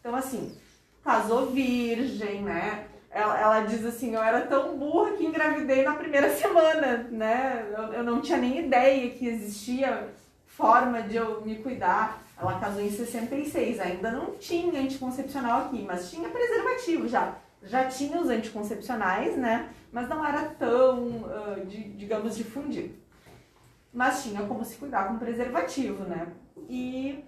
Então, 0.00 0.14
assim, 0.14 0.54
casou 1.02 1.46
virgem, 1.50 2.42
né? 2.42 2.86
Ela, 3.10 3.40
ela 3.40 3.60
diz 3.60 3.84
assim, 3.86 4.14
eu 4.14 4.22
era 4.22 4.42
tão 4.42 4.76
burra 4.76 5.12
que 5.12 5.24
engravidei 5.24 5.82
na 5.84 5.94
primeira 5.94 6.28
semana, 6.36 7.06
né? 7.10 7.64
Eu, 7.76 7.82
eu 7.94 8.04
não 8.04 8.20
tinha 8.20 8.38
nem 8.38 8.66
ideia 8.66 9.10
que 9.10 9.26
existia 9.26 10.08
forma 10.46 11.02
de 11.02 11.16
eu 11.16 11.40
me 11.42 11.56
cuidar. 11.56 12.22
Ela 12.36 12.58
casou 12.58 12.82
em 12.82 12.90
66, 12.90 13.78
ainda 13.78 14.10
não 14.10 14.32
tinha 14.32 14.80
anticoncepcional 14.80 15.66
aqui, 15.66 15.82
mas 15.82 16.10
tinha 16.10 16.28
preservativo 16.28 17.06
já. 17.08 17.36
Já 17.62 17.84
tinha 17.86 18.20
os 18.20 18.28
anticoncepcionais, 18.28 19.36
né? 19.38 19.70
Mas 19.92 20.08
não 20.08 20.26
era 20.26 20.42
tão, 20.42 21.24
ah, 21.28 21.60
de- 21.64 21.90
digamos, 21.94 22.36
difundido. 22.36 22.92
Mas 23.94 24.24
tinha 24.24 24.42
como 24.42 24.64
se 24.64 24.76
cuidar 24.76 25.06
com 25.06 25.18
preservativo, 25.18 26.02
né? 26.02 26.32
E 26.68 27.24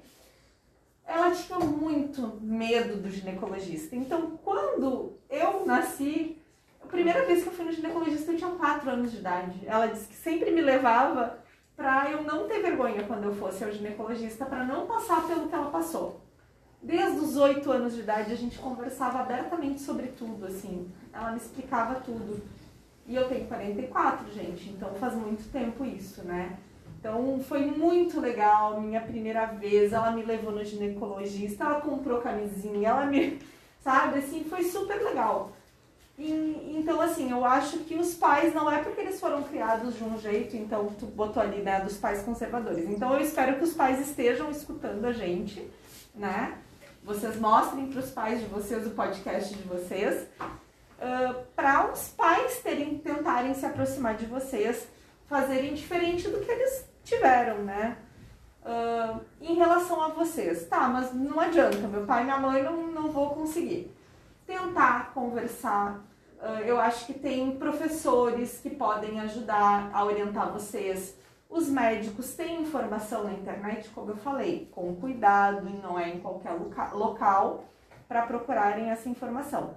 ela 1.06 1.30
tinha 1.30 1.60
muito 1.60 2.40
medo 2.42 3.00
do 3.00 3.08
ginecologista. 3.08 3.94
Então, 3.94 4.36
quando 4.42 5.16
eu 5.30 5.64
nasci, 5.64 6.42
a 6.82 6.86
primeira 6.88 7.24
vez 7.24 7.44
que 7.44 7.48
eu 7.48 7.52
fui 7.52 7.64
no 7.64 7.72
ginecologista 7.72 8.32
eu 8.32 8.36
tinha 8.36 8.50
4 8.50 8.90
anos 8.90 9.12
de 9.12 9.18
idade. 9.18 9.62
Ela 9.64 9.86
disse 9.86 10.08
que 10.08 10.16
sempre 10.16 10.50
me 10.50 10.60
levava 10.60 11.38
para 11.76 12.10
eu 12.10 12.24
não 12.24 12.48
ter 12.48 12.60
vergonha 12.60 13.04
quando 13.04 13.24
eu 13.24 13.34
fosse 13.36 13.62
ao 13.62 13.70
ginecologista, 13.70 14.44
para 14.44 14.64
não 14.64 14.86
passar 14.86 15.24
pelo 15.26 15.46
que 15.48 15.54
ela 15.54 15.70
passou. 15.70 16.20
Desde 16.82 17.20
os 17.20 17.36
8 17.36 17.70
anos 17.70 17.94
de 17.94 18.00
idade 18.00 18.32
a 18.32 18.36
gente 18.36 18.58
conversava 18.58 19.20
abertamente 19.20 19.80
sobre 19.80 20.08
tudo, 20.08 20.46
assim. 20.46 20.90
Ela 21.12 21.30
me 21.30 21.36
explicava 21.36 22.00
tudo. 22.00 22.42
E 23.08 23.14
eu 23.14 23.28
tenho 23.28 23.46
44, 23.46 24.32
gente, 24.32 24.68
então 24.70 24.94
faz 24.94 25.14
muito 25.14 25.50
tempo 25.52 25.84
isso, 25.84 26.24
né? 26.24 26.58
Então 26.98 27.38
foi 27.40 27.60
muito 27.66 28.20
legal, 28.20 28.80
minha 28.80 29.00
primeira 29.00 29.46
vez, 29.46 29.92
ela 29.92 30.10
me 30.10 30.24
levou 30.24 30.50
no 30.50 30.64
ginecologista, 30.64 31.64
ela 31.64 31.80
comprou 31.80 32.20
camisinha, 32.20 32.88
ela 32.88 33.06
me, 33.06 33.38
sabe, 33.82 34.18
assim, 34.18 34.44
foi 34.44 34.64
super 34.64 35.00
legal. 35.02 35.52
E, 36.18 36.74
então, 36.78 37.00
assim, 37.00 37.30
eu 37.30 37.44
acho 37.44 37.80
que 37.80 37.94
os 37.94 38.14
pais, 38.14 38.54
não 38.54 38.72
é 38.72 38.82
porque 38.82 39.02
eles 39.02 39.20
foram 39.20 39.42
criados 39.42 39.96
de 39.96 40.02
um 40.02 40.18
jeito, 40.18 40.56
então 40.56 40.86
tu 40.98 41.06
botou 41.06 41.42
ali, 41.42 41.60
né, 41.62 41.80
dos 41.80 41.98
pais 41.98 42.22
conservadores. 42.22 42.88
Então 42.88 43.12
eu 43.14 43.20
espero 43.20 43.56
que 43.56 43.64
os 43.64 43.74
pais 43.74 44.00
estejam 44.00 44.50
escutando 44.50 45.04
a 45.04 45.12
gente, 45.12 45.70
né? 46.14 46.58
Vocês 47.04 47.38
mostrem 47.38 47.86
para 47.86 48.00
os 48.00 48.10
pais 48.10 48.40
de 48.40 48.46
vocês 48.46 48.84
o 48.86 48.90
podcast 48.90 49.54
de 49.54 49.62
vocês, 49.62 50.26
para 51.54 51.90
os 51.92 52.08
pais 52.08 52.60
terem, 52.60 52.98
tentarem 52.98 53.54
se 53.54 53.66
aproximar 53.66 54.14
de 54.16 54.26
vocês, 54.26 54.88
fazerem 55.26 55.74
diferente 55.74 56.28
do 56.28 56.40
que 56.40 56.50
eles 56.50 56.88
tiveram, 57.04 57.58
né? 57.62 57.96
Ah, 58.64 59.20
em 59.40 59.54
relação 59.54 60.02
a 60.02 60.08
vocês, 60.08 60.66
tá, 60.66 60.88
mas 60.88 61.12
não 61.14 61.38
adianta, 61.38 61.86
meu 61.86 62.04
pai 62.04 62.22
e 62.22 62.24
minha 62.24 62.38
mãe 62.38 62.62
não, 62.62 62.88
não 62.88 63.10
vou 63.10 63.30
conseguir. 63.30 63.94
Tentar 64.46 65.12
conversar. 65.12 66.00
Ah, 66.40 66.60
eu 66.62 66.80
acho 66.80 67.06
que 67.06 67.14
tem 67.14 67.56
professores 67.58 68.58
que 68.60 68.70
podem 68.70 69.20
ajudar 69.20 69.90
a 69.92 70.04
orientar 70.04 70.52
vocês. 70.52 71.16
Os 71.48 71.68
médicos 71.68 72.34
têm 72.34 72.62
informação 72.62 73.22
na 73.24 73.32
internet, 73.32 73.88
como 73.90 74.10
eu 74.10 74.16
falei, 74.16 74.68
com 74.72 74.96
cuidado, 74.96 75.68
e 75.68 75.74
não 75.74 75.96
é 75.98 76.08
em 76.08 76.18
qualquer 76.20 76.52
loca- 76.52 76.92
local, 76.92 77.64
para 78.08 78.22
procurarem 78.22 78.90
essa 78.90 79.08
informação. 79.08 79.74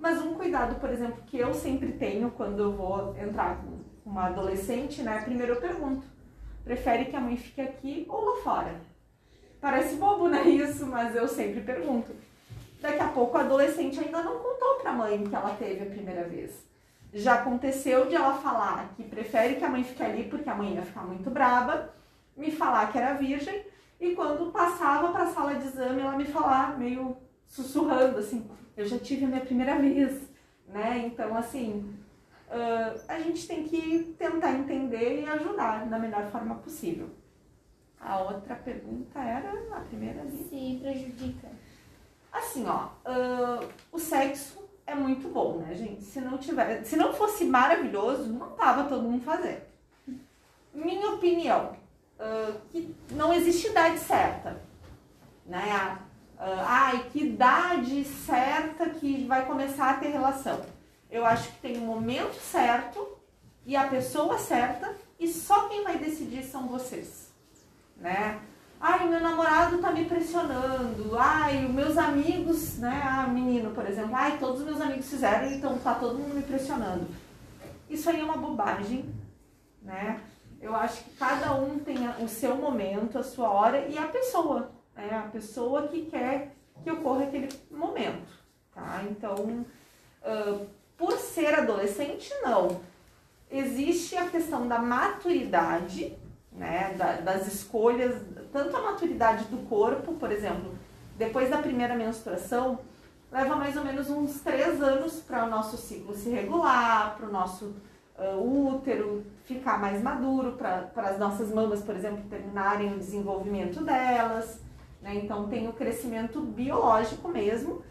Mas 0.00 0.20
um 0.22 0.34
cuidado, 0.34 0.80
por 0.80 0.90
exemplo, 0.90 1.22
que 1.26 1.38
eu 1.38 1.52
sempre 1.52 1.92
tenho 1.92 2.30
quando 2.30 2.58
eu 2.58 2.72
vou 2.72 3.14
entrar 3.18 3.58
com 3.58 3.80
uma 4.04 4.26
adolescente, 4.26 5.02
né? 5.02 5.20
Primeiro 5.22 5.52
eu 5.52 5.60
pergunto: 5.60 6.06
prefere 6.64 7.04
que 7.04 7.16
a 7.16 7.20
mãe 7.20 7.36
fique 7.36 7.60
aqui 7.60 8.06
ou 8.08 8.24
lá 8.24 8.42
fora? 8.42 8.80
Parece 9.60 9.96
bobo, 9.96 10.26
né? 10.26 10.42
Isso, 10.48 10.86
mas 10.86 11.14
eu 11.14 11.28
sempre 11.28 11.60
pergunto. 11.60 12.12
Daqui 12.80 12.98
a 12.98 13.08
pouco 13.08 13.36
a 13.36 13.42
adolescente 13.42 14.00
ainda 14.00 14.22
não 14.22 14.38
contou 14.38 14.76
pra 14.80 14.92
mãe 14.92 15.22
que 15.22 15.34
ela 15.34 15.54
teve 15.56 15.82
a 15.82 15.90
primeira 15.90 16.24
vez. 16.24 16.64
Já 17.12 17.34
aconteceu 17.34 18.06
de 18.06 18.14
ela 18.14 18.34
falar 18.38 18.94
que 18.96 19.02
prefere 19.02 19.56
que 19.56 19.64
a 19.64 19.68
mãe 19.68 19.84
fique 19.84 20.02
ali 20.02 20.24
porque 20.24 20.48
a 20.48 20.54
mãe 20.54 20.74
ia 20.74 20.82
ficar 20.82 21.02
muito 21.02 21.28
braba, 21.28 21.92
me 22.34 22.50
falar 22.50 22.90
que 22.90 22.96
era 22.96 23.14
virgem, 23.14 23.66
e 24.00 24.14
quando 24.14 24.50
passava 24.50 25.12
pra 25.12 25.26
sala 25.26 25.56
de 25.56 25.66
exame 25.66 26.00
ela 26.00 26.16
me 26.16 26.24
falar 26.24 26.78
meio 26.78 27.18
sussurrando 27.50 28.18
assim: 28.18 28.48
eu 28.76 28.86
já 28.86 28.98
tive 28.98 29.26
a 29.26 29.28
minha 29.28 29.40
primeira 29.40 29.76
vez, 29.78 30.22
né? 30.68 31.02
Então, 31.04 31.36
assim, 31.36 31.94
ah, 32.48 32.94
a 33.08 33.20
gente 33.20 33.46
tem 33.46 33.64
que 33.64 34.14
tentar 34.18 34.52
entender 34.52 35.20
e 35.20 35.28
ajudar 35.28 35.86
da 35.86 35.98
melhor 35.98 36.30
forma 36.30 36.54
possível. 36.54 37.10
A 38.00 38.20
outra 38.20 38.54
pergunta 38.54 39.20
era 39.20 39.52
a 39.76 39.80
primeira 39.80 40.22
ali. 40.22 40.46
Se 40.48 40.78
prejudica. 40.80 41.48
Assim, 42.32 42.64
ó, 42.66 42.88
ah, 43.04 43.60
o 43.92 43.98
sexo 43.98 44.68
é 44.86 44.94
muito 44.94 45.28
bom, 45.28 45.58
né, 45.58 45.74
gente? 45.74 46.02
Se 46.02 46.20
não 46.20 46.38
tiver, 46.38 46.84
se 46.84 46.96
não 46.96 47.12
fosse 47.12 47.44
maravilhoso, 47.44 48.32
não 48.32 48.50
tava 48.52 48.88
todo 48.88 49.02
mundo 49.02 49.22
fazendo. 49.22 49.62
Minha 50.72 51.10
opinião, 51.10 51.76
ah, 52.18 52.56
que 52.70 52.94
não 53.10 53.34
existe 53.34 53.68
idade 53.68 53.98
certa, 53.98 54.62
né? 55.44 56.00
Ah, 56.42 56.88
ai, 56.88 57.10
que 57.12 57.26
idade 57.26 58.02
certa 58.02 58.88
que 58.88 59.26
vai 59.26 59.44
começar 59.44 59.90
a 59.90 59.94
ter 59.94 60.08
relação? 60.08 60.62
Eu 61.10 61.26
acho 61.26 61.50
que 61.52 61.58
tem 61.58 61.76
o 61.76 61.82
momento 61.82 62.40
certo 62.40 63.06
e 63.66 63.76
a 63.76 63.86
pessoa 63.86 64.38
certa 64.38 64.94
e 65.18 65.28
só 65.28 65.68
quem 65.68 65.84
vai 65.84 65.98
decidir 65.98 66.42
são 66.44 66.66
vocês, 66.66 67.30
né? 67.94 68.40
Ai, 68.80 69.06
meu 69.06 69.20
namorado 69.20 69.82
tá 69.82 69.92
me 69.92 70.06
pressionando. 70.06 71.14
Ai, 71.18 71.66
os 71.66 71.74
meus 71.74 71.98
amigos, 71.98 72.78
né? 72.78 73.02
Ah, 73.04 73.26
menino, 73.26 73.72
por 73.72 73.86
exemplo. 73.86 74.16
Ai, 74.16 74.38
todos 74.38 74.60
os 74.60 74.66
meus 74.66 74.80
amigos 74.80 75.10
fizeram, 75.10 75.52
então 75.52 75.78
tá 75.78 75.94
todo 75.94 76.18
mundo 76.18 76.34
me 76.34 76.42
pressionando. 76.42 77.06
Isso 77.90 78.08
aí 78.08 78.18
é 78.18 78.24
uma 78.24 78.38
bobagem, 78.38 79.14
né? 79.82 80.20
Eu 80.58 80.74
acho 80.74 81.04
que 81.04 81.10
cada 81.16 81.54
um 81.54 81.78
tem 81.80 81.98
o 82.22 82.28
seu 82.28 82.56
momento, 82.56 83.18
a 83.18 83.22
sua 83.22 83.50
hora 83.50 83.86
e 83.86 83.98
a 83.98 84.08
pessoa, 84.08 84.70
né? 84.94 85.22
A 85.26 85.28
pessoa 85.30 85.88
que 85.88 86.06
quer 86.06 86.54
que 86.82 86.90
ocorra 86.90 87.24
aquele 87.24 87.48
momento, 87.70 88.32
tá? 88.74 89.02
Então, 89.10 89.64
ah, 90.22 90.60
por 90.96 91.12
ser 91.18 91.54
adolescente, 91.54 92.32
não. 92.42 92.80
Existe 93.50 94.16
a 94.16 94.28
questão 94.28 94.68
da 94.68 94.78
maturidade, 94.78 96.16
né, 96.52 96.94
da- 96.96 97.20
das 97.20 97.46
escolhas, 97.46 98.22
tanto 98.52 98.76
a 98.76 98.82
maturidade 98.82 99.44
do 99.46 99.58
corpo, 99.68 100.14
por 100.14 100.30
exemplo, 100.30 100.72
depois 101.16 101.50
da 101.50 101.58
primeira 101.58 101.94
menstruação, 101.94 102.78
leva 103.30 103.56
mais 103.56 103.76
ou 103.76 103.84
menos 103.84 104.08
uns 104.10 104.40
três 104.40 104.80
anos 104.82 105.20
para 105.20 105.44
o 105.46 105.48
nosso 105.50 105.76
ciclo 105.76 106.14
se 106.14 106.28
regular, 106.30 107.16
para 107.16 107.28
o 107.28 107.32
nosso 107.32 107.74
ah, 108.18 108.36
útero 108.36 109.24
ficar 109.44 109.80
mais 109.80 110.00
maduro, 110.02 110.52
para 110.52 110.90
as 110.96 111.18
nossas 111.18 111.52
mamas, 111.52 111.80
por 111.82 111.96
exemplo, 111.96 112.22
terminarem 112.28 112.94
o 112.94 112.98
desenvolvimento 112.98 113.82
delas, 113.82 114.60
né? 115.00 115.14
Então 115.16 115.48
tem 115.48 115.68
o 115.68 115.72
crescimento 115.72 116.40
biológico 116.40 117.28
mesmo, 117.28 117.82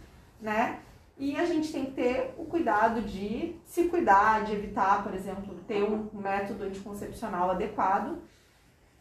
né? 0.41 0.79
E 1.17 1.35
a 1.35 1.45
gente 1.45 1.71
tem 1.71 1.85
que 1.85 1.91
ter 1.91 2.33
o 2.37 2.45
cuidado 2.45 3.01
de 3.01 3.55
se 3.65 3.85
cuidar, 3.85 4.45
de 4.45 4.53
evitar, 4.53 5.03
por 5.03 5.13
exemplo, 5.13 5.53
ter 5.67 5.83
um 5.83 6.07
método 6.13 6.63
anticoncepcional 6.63 7.51
adequado. 7.51 8.19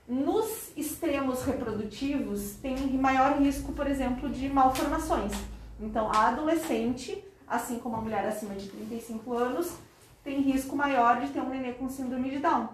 Nos 0.07 0.73
extremos 0.77 1.45
reprodutivos, 1.45 2.57
tem 2.57 2.77
maior 2.99 3.39
risco, 3.39 3.73
por 3.73 3.87
exemplo, 3.87 4.29
de 4.29 4.49
malformações. 4.49 5.33
Então, 5.79 6.11
a 6.11 6.29
adolescente, 6.29 7.25
assim 7.47 7.79
como 7.79 7.97
a 7.97 8.01
mulher 8.01 8.27
acima 8.27 8.55
de 8.57 8.69
35 8.69 9.33
anos, 9.35 9.77
tem 10.25 10.41
risco 10.41 10.75
maior 10.75 11.21
de 11.21 11.29
ter 11.29 11.41
um 11.41 11.49
nenê 11.49 11.73
com 11.73 11.89
síndrome 11.89 12.31
de 12.31 12.41
Down. 12.41 12.69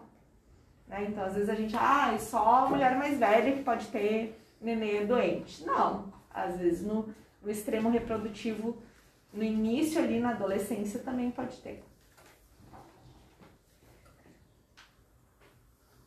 Né? 0.88 1.06
Então, 1.08 1.22
às 1.22 1.34
vezes 1.34 1.50
a 1.50 1.54
gente, 1.54 1.76
ah, 1.76 2.12
é 2.14 2.18
só 2.18 2.64
a 2.64 2.68
mulher 2.68 2.96
mais 2.96 3.18
velha 3.18 3.52
que 3.52 3.62
pode 3.62 3.88
ter 3.88 4.40
nenê 4.64 4.98
é 4.98 5.06
doente. 5.06 5.64
Não, 5.64 6.12
às 6.30 6.56
vezes 6.58 6.82
no, 6.82 7.08
no 7.42 7.50
extremo 7.50 7.90
reprodutivo, 7.90 8.76
no 9.32 9.42
início 9.42 10.00
ali 10.00 10.18
na 10.18 10.30
adolescência 10.30 11.00
também 11.00 11.30
pode 11.30 11.56
ter. 11.58 11.82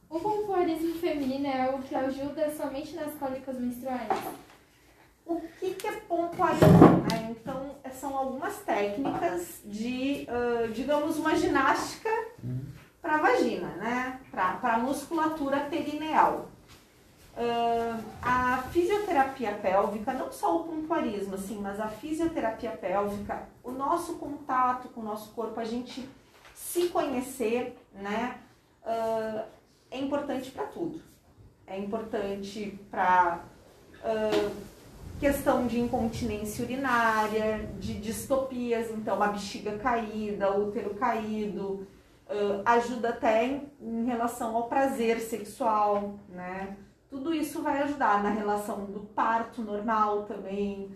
O 0.09 0.19
pompoarismo 0.19 0.95
feminino 0.95 1.47
é 1.47 1.63
algo 1.63 1.83
que 1.83 1.93
ajuda 1.93 2.49
somente 2.55 2.95
nas 2.95 3.13
cólicas 3.15 3.59
menstruais? 3.59 4.07
O 5.25 5.41
que, 5.59 5.73
que 5.75 5.87
é 5.87 5.91
pompoarismo? 5.91 7.03
Né? 7.11 7.31
Então, 7.31 7.75
são 7.91 8.15
algumas 8.15 8.59
técnicas 8.59 9.61
de, 9.65 10.27
uh, 10.29 10.71
digamos, 10.71 11.17
uma 11.17 11.35
ginástica 11.35 12.09
para 13.01 13.15
a 13.15 13.17
vagina, 13.17 13.67
né? 13.75 14.19
Para 14.31 14.59
a 14.61 14.77
musculatura 14.77 15.61
perineal. 15.61 16.49
Uh, 17.37 18.03
a 18.19 18.63
fisioterapia 18.71 19.51
pélvica, 19.61 20.11
não 20.11 20.31
só 20.31 20.57
o 20.57 20.63
pompoarismo, 20.63 21.35
assim, 21.35 21.59
mas 21.61 21.79
a 21.79 21.87
fisioterapia 21.87 22.71
pélvica, 22.71 23.43
o 23.63 23.69
nosso 23.69 24.15
contato 24.15 24.87
com 24.87 25.01
o 25.01 25.03
nosso 25.03 25.29
corpo, 25.33 25.59
a 25.59 25.63
gente 25.63 26.09
se 26.55 26.87
conhecer, 26.87 27.77
né? 27.93 28.39
Uh, 28.83 29.43
é 29.91 29.99
importante 29.99 30.49
para 30.49 30.65
tudo. 30.65 30.99
É 31.67 31.77
importante 31.77 32.79
para 32.89 33.43
uh, 33.97 34.51
questão 35.19 35.67
de 35.67 35.79
incontinência 35.79 36.65
urinária, 36.65 37.69
de 37.79 37.99
distopias, 37.99 38.89
então 38.89 39.21
a 39.21 39.27
bexiga 39.27 39.77
caída, 39.77 40.57
útero 40.57 40.95
caído, 40.95 41.85
ajuda 42.65 43.09
até 43.09 43.45
em, 43.45 43.71
em, 43.79 44.05
relação 44.05 44.55
ao 44.55 44.67
prazer 44.67 45.19
sexual, 45.21 46.15
né? 46.27 46.75
Tudo 47.09 47.33
isso 47.33 47.61
vai 47.61 47.81
ajudar 47.83 48.21
na 48.21 48.29
relação 48.29 48.85
do 48.85 48.99
parto 48.99 49.61
normal 49.61 50.23
também. 50.23 50.95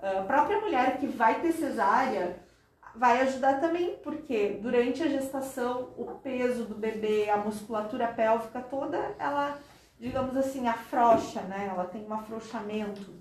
A 0.00 0.22
própria 0.22 0.60
mulher 0.60 0.98
que 0.98 1.06
vai 1.06 1.40
ter 1.40 1.52
cesárea 1.52 2.42
vai 2.94 3.20
ajudar 3.22 3.60
também, 3.60 3.96
porque 4.02 4.58
durante 4.60 5.02
a 5.02 5.08
gestação 5.08 5.90
o 5.96 6.06
peso 6.22 6.64
do 6.64 6.74
bebê, 6.74 7.30
a 7.30 7.36
musculatura 7.36 8.08
pélvica 8.08 8.60
toda, 8.60 9.14
ela, 9.18 9.58
digamos 9.98 10.36
assim, 10.36 10.68
afrouxa, 10.68 11.40
né? 11.42 11.68
Ela 11.70 11.84
tem 11.84 12.06
um 12.06 12.12
afrouxamento. 12.12 13.14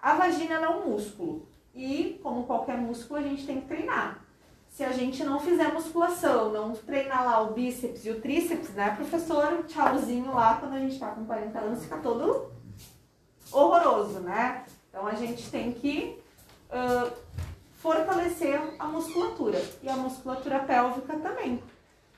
A 0.00 0.14
vagina 0.14 0.54
é 0.54 0.68
um 0.68 0.90
músculo 0.90 1.48
e, 1.74 2.18
como 2.22 2.44
qualquer 2.44 2.78
músculo, 2.78 3.20
a 3.20 3.22
gente 3.22 3.46
tem 3.46 3.60
que 3.60 3.68
treinar. 3.68 4.24
Se 4.70 4.84
a 4.84 4.92
gente 4.92 5.22
não 5.24 5.40
fizer 5.40 5.72
musculação, 5.74 6.52
não 6.52 6.72
treinar 6.72 7.24
lá 7.24 7.42
o 7.42 7.52
bíceps 7.52 8.06
e 8.06 8.10
o 8.10 8.20
tríceps, 8.20 8.70
né, 8.70 8.94
professor? 8.94 9.64
Tchauzinho 9.66 10.32
lá 10.32 10.56
quando 10.58 10.74
a 10.74 10.78
gente 10.78 10.98
tá 10.98 11.08
com 11.08 11.26
40 11.26 11.58
anos 11.58 11.82
fica 11.82 11.98
todo 11.98 12.50
horroroso, 13.52 14.20
né? 14.20 14.64
Então 14.88 15.06
a 15.06 15.14
gente 15.14 15.50
tem 15.50 15.72
que 15.72 16.18
uh, 16.70 17.12
fortalecer 17.74 18.60
a 18.78 18.86
musculatura 18.86 19.60
e 19.82 19.88
a 19.88 19.96
musculatura 19.96 20.60
pélvica 20.60 21.18
também. 21.18 21.62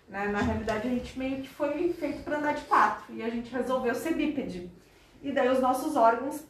Né? 0.08 0.28
Na 0.28 0.40
realidade, 0.40 0.86
a 0.86 0.90
gente 0.90 1.18
meio 1.18 1.40
que 1.42 1.48
foi 1.48 1.90
feito 1.94 2.22
para 2.22 2.36
andar 2.36 2.52
de 2.52 2.64
quatro 2.66 3.14
e 3.14 3.22
a 3.22 3.30
gente 3.30 3.50
resolveu 3.50 3.94
ser 3.94 4.14
bípede. 4.14 4.70
E 5.22 5.32
daí 5.32 5.48
os 5.48 5.60
nossos 5.60 5.96
órgãos 5.96 6.44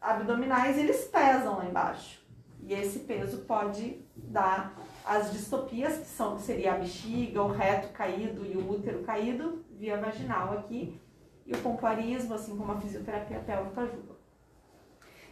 abdominais 0.00 0.76
eles 0.76 1.04
pesam 1.04 1.58
lá 1.58 1.64
embaixo. 1.66 2.20
E 2.62 2.74
esse 2.74 3.00
peso 3.00 3.38
pode 3.42 4.00
dar 4.16 4.74
as 5.06 5.32
distopias, 5.32 5.98
que 5.98 6.06
são, 6.06 6.36
seria 6.36 6.74
a 6.74 6.78
bexiga, 6.78 7.40
o 7.40 7.52
reto 7.52 7.88
caído 7.92 8.44
e 8.44 8.56
o 8.56 8.68
útero 8.68 9.04
caído, 9.04 9.64
via 9.78 9.96
vaginal 9.96 10.52
aqui. 10.54 11.00
E 11.46 11.52
o 11.52 11.58
pompoarismo, 11.58 12.34
assim 12.34 12.56
como 12.56 12.72
a 12.72 12.80
fisioterapia 12.80 13.38
pélvica, 13.38 13.82
ajuda. 13.82 14.16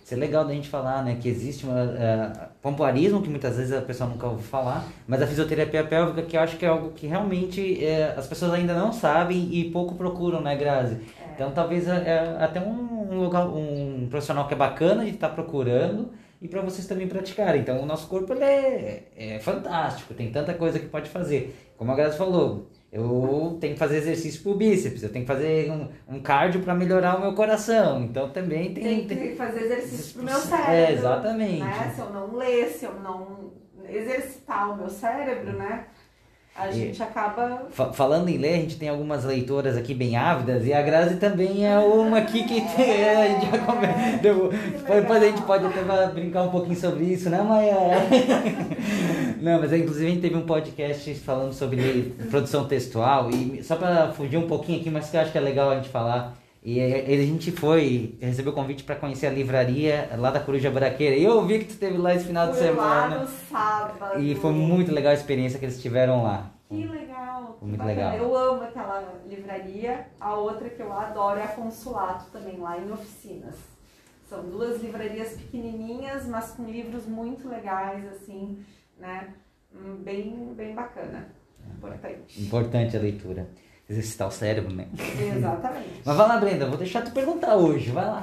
Isso 0.05 0.15
é 0.15 0.17
legal 0.17 0.45
da 0.45 0.53
gente 0.53 0.69
falar, 0.69 1.03
né? 1.03 1.19
Que 1.21 1.29
existe 1.29 1.65
uma 1.65 1.83
uh, 1.83 2.49
pompoarismo, 2.63 3.21
que 3.21 3.29
muitas 3.29 3.57
vezes 3.57 3.73
a 3.73 3.81
pessoa 3.83 4.09
nunca 4.09 4.29
ouve 4.29 4.45
falar, 4.45 4.87
mas 5.09 5.21
a 5.21 5.27
fisioterapia 5.27 5.83
pélvica, 5.83 6.23
que 6.23 6.37
eu 6.37 6.41
acho 6.43 6.57
que 6.57 6.65
é 6.65 6.69
algo 6.69 6.91
que 6.91 7.09
realmente 7.09 7.81
uh, 7.83 8.19
as 8.19 8.29
pessoas 8.29 8.53
ainda 8.53 8.75
não 8.75 8.93
sabem 8.93 9.53
e 9.53 9.71
pouco 9.71 9.97
procuram, 9.97 10.41
né, 10.41 10.55
Grazi? 10.55 11.01
É. 11.21 11.33
Então 11.35 11.51
talvez 11.51 11.89
é, 11.89 12.37
até 12.39 12.61
um, 12.61 13.19
lugar, 13.19 13.49
um 13.49 14.07
profissional 14.09 14.47
que 14.47 14.55
é 14.55 14.57
bacana 14.57 15.05
de 15.05 15.11
estar 15.11 15.31
tá 15.31 15.35
procurando 15.35 16.13
e 16.45 16.49
para 16.49 16.61
vocês 16.61 16.87
também 16.87 17.09
praticarem. 17.09 17.63
Então 17.63 17.81
o 17.83 17.87
nosso 17.87 18.07
corpo 18.07 18.35
é, 18.35 19.05
é 19.17 19.39
fantástico, 19.39 20.13
tem 20.13 20.31
tanta 20.31 20.53
coisa 20.53 20.79
que 20.79 20.87
pode 20.87 21.09
fazer. 21.09 21.57
Como 21.79 21.91
a 21.91 21.95
Grazi 21.95 22.19
falou, 22.19 22.69
eu 22.93 23.57
tenho 23.59 23.73
que 23.73 23.79
fazer 23.79 23.97
exercício 23.97 24.43
pro 24.43 24.55
bíceps, 24.55 25.03
eu 25.03 25.11
tenho 25.11 25.25
que 25.25 25.33
fazer 25.33 25.71
um, 25.71 25.89
um 26.07 26.21
cardio 26.21 26.61
para 26.61 26.75
melhorar 26.75 27.17
o 27.17 27.23
meu 27.23 27.35
coração. 27.35 28.05
Então 28.05 28.29
também 28.29 28.75
tem. 28.75 29.07
Tem 29.07 29.19
que 29.19 29.35
fazer 29.35 29.63
exercício 29.63 30.17
pro 30.17 30.25
meu 30.25 30.37
cérebro. 30.37 30.71
É, 30.71 30.93
exatamente. 30.93 31.65
Né? 31.65 31.93
Se 31.95 32.01
eu 32.03 32.11
não 32.11 32.37
ler, 32.37 32.69
se 32.69 32.85
eu 32.85 32.95
não 33.01 33.55
exercitar 33.89 34.71
o 34.71 34.77
meu 34.77 34.91
cérebro, 34.91 35.57
né? 35.57 35.87
A 36.57 36.71
gente 36.71 37.03
acaba. 37.03 37.67
Falando 37.93 38.29
em 38.29 38.39
ler, 38.39 38.55
a 38.55 38.59
gente 38.59 38.77
tem 38.77 38.89
algumas 38.89 39.25
leitoras 39.25 39.77
aqui 39.77 39.93
bem 39.93 40.17
ávidas 40.17 40.65
e 40.65 40.73
a 40.73 40.81
Grazi 40.83 41.17
também 41.17 41.67
é 41.67 41.77
uma 41.79 42.19
aqui 42.19 42.45
que 42.45 42.61
tem. 42.77 42.91
É, 42.91 43.17
a 43.17 43.29
gente 43.29 43.51
já 43.51 43.59
come... 43.59 43.87
Depois 44.23 45.23
a 45.23 45.27
gente 45.27 45.43
pode 45.43 45.67
até 45.67 45.83
brincar 46.13 46.43
um 46.43 46.51
pouquinho 46.51 46.77
sobre 46.77 47.07
isso, 47.07 47.29
né, 47.29 47.43
Maia? 47.43 47.75
Não, 49.43 49.61
mas 49.61 49.73
inclusive 49.73 50.07
a 50.07 50.11
gente 50.11 50.23
teve 50.23 50.37
um 50.37 50.47
podcast 50.47 51.13
falando 51.17 51.53
sobre 51.53 52.15
produção 52.31 52.67
textual 52.67 53.31
e 53.31 53.61
só 53.65 53.75
para 53.75 54.13
fugir 54.13 54.37
um 54.37 54.47
pouquinho 54.47 54.81
aqui, 54.81 54.91
mas 54.91 55.11
que 55.11 55.17
eu 55.17 55.23
acho 55.23 55.33
que 55.33 55.39
é 55.39 55.41
legal 55.41 55.71
a 55.71 55.75
gente 55.75 55.89
falar. 55.89 56.44
E 56.65 56.81
a 56.81 57.27
gente 57.27 57.53
foi, 57.53 58.17
recebeu 58.19 58.51
o 58.51 58.55
convite 58.55 58.85
para 58.85 58.97
conhecer 58.97 59.27
a 59.27 59.31
livraria 59.31 60.09
lá 60.17 60.31
da 60.31 60.41
Coruja 60.41 60.71
Buraqueira. 60.71 61.15
E 61.15 61.23
eu 61.23 61.45
vi 61.45 61.59
que 61.59 61.67
tu 61.67 61.71
esteve 61.73 61.99
lá 61.99 62.15
esse 62.15 62.25
final 62.25 62.51
de 62.51 62.57
semana. 62.57 63.17
Lá 63.17 63.21
no 63.21 63.29
sábado. 63.29 64.23
E 64.23 64.35
foi 64.35 64.51
muito 64.53 64.91
legal 64.91 65.11
a 65.11 65.15
experiência 65.15 65.59
que 65.59 65.67
eles 65.67 65.83
tiveram 65.83 66.23
lá. 66.23 66.53
Que 66.71 66.87
legal. 66.87 67.59
Foi 67.59 67.69
muito 67.69 67.85
bacana. 67.85 68.13
legal. 68.13 68.17
Eu 68.17 68.35
amo 68.35 68.63
aquela 68.63 69.21
livraria. 69.29 70.07
A 70.19 70.37
outra 70.37 70.71
que 70.71 70.81
eu 70.81 70.91
adoro 70.91 71.39
é 71.39 71.45
a 71.45 71.49
Consulato 71.49 72.31
também, 72.31 72.57
lá 72.57 72.79
em 72.79 72.91
oficinas. 72.91 73.57
São 74.27 74.43
duas 74.45 74.83
livrarias 74.83 75.35
pequenininhas, 75.35 76.27
mas 76.27 76.53
com 76.53 76.65
livros 76.65 77.05
muito 77.05 77.47
legais, 77.47 78.09
assim, 78.09 78.65
né? 78.99 79.35
Hum, 79.71 79.97
bem, 80.03 80.55
bem 80.57 80.75
bacana. 80.75 81.29
Importante. 81.77 82.43
Importante 82.43 82.97
a 82.97 83.01
leitura 83.01 83.47
exercitar 83.89 84.29
o 84.29 84.31
cérebro, 84.31 84.73
né? 84.73 84.89
Exatamente. 85.37 86.03
Mas 86.05 86.17
vai 86.17 86.29
lá, 86.29 86.37
Brenda, 86.39 86.67
vou 86.67 86.79
deixar 86.79 87.03
tu 87.03 87.13
perguntar 87.13 87.57
hoje, 87.57 87.91
vai 87.91 88.07
lá. 88.07 88.23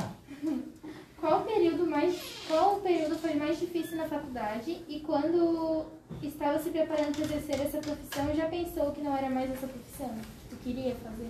Qual 1.20 1.42
o 1.42 1.46
período 1.46 1.86
mais 1.86 2.42
qual 2.52 2.76
o 2.76 2.82
período 2.82 3.16
foi 3.16 3.36
mais 3.36 3.58
difícil 3.58 3.96
na 3.96 4.06
faculdade 4.10 4.84
e 4.90 5.00
quando 5.00 5.86
estava 6.22 6.60
se 6.60 6.70
preparando 6.70 7.16
para 7.16 7.24
exercer 7.24 7.62
essa 7.62 7.78
profissão 7.78 8.36
já 8.36 8.48
pensou 8.48 8.92
que 8.92 9.00
não 9.02 9.16
era 9.16 9.30
mais 9.30 9.50
essa 9.52 9.68
profissão 9.68 10.14
que 10.50 10.56
queria 10.58 10.94
fazer? 10.96 11.30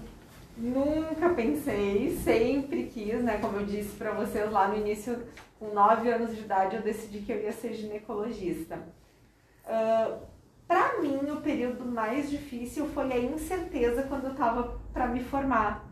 Nunca 0.58 1.30
pensei, 1.30 2.18
sempre 2.24 2.86
quis, 2.88 3.24
né? 3.24 3.38
Como 3.38 3.58
eu 3.58 3.66
disse 3.66 3.96
para 3.98 4.12
vocês 4.14 4.52
lá 4.52 4.68
no 4.68 4.78
início, 4.78 5.20
com 5.60 5.74
9 5.74 6.10
anos 6.10 6.36
de 6.36 6.42
idade, 6.42 6.76
eu 6.76 6.82
decidi 6.82 7.20
que 7.20 7.32
eu 7.32 7.40
ia 7.40 7.52
ser 7.52 7.74
ginecologista. 7.74 8.80
Uh, 9.64 10.18
para 10.72 11.02
mim, 11.02 11.30
o 11.30 11.42
período 11.42 11.84
mais 11.84 12.30
difícil 12.30 12.88
foi 12.88 13.12
a 13.12 13.20
incerteza 13.20 14.04
quando 14.04 14.28
eu 14.28 14.32
estava 14.32 14.80
para 14.94 15.06
me 15.06 15.22
formar, 15.22 15.86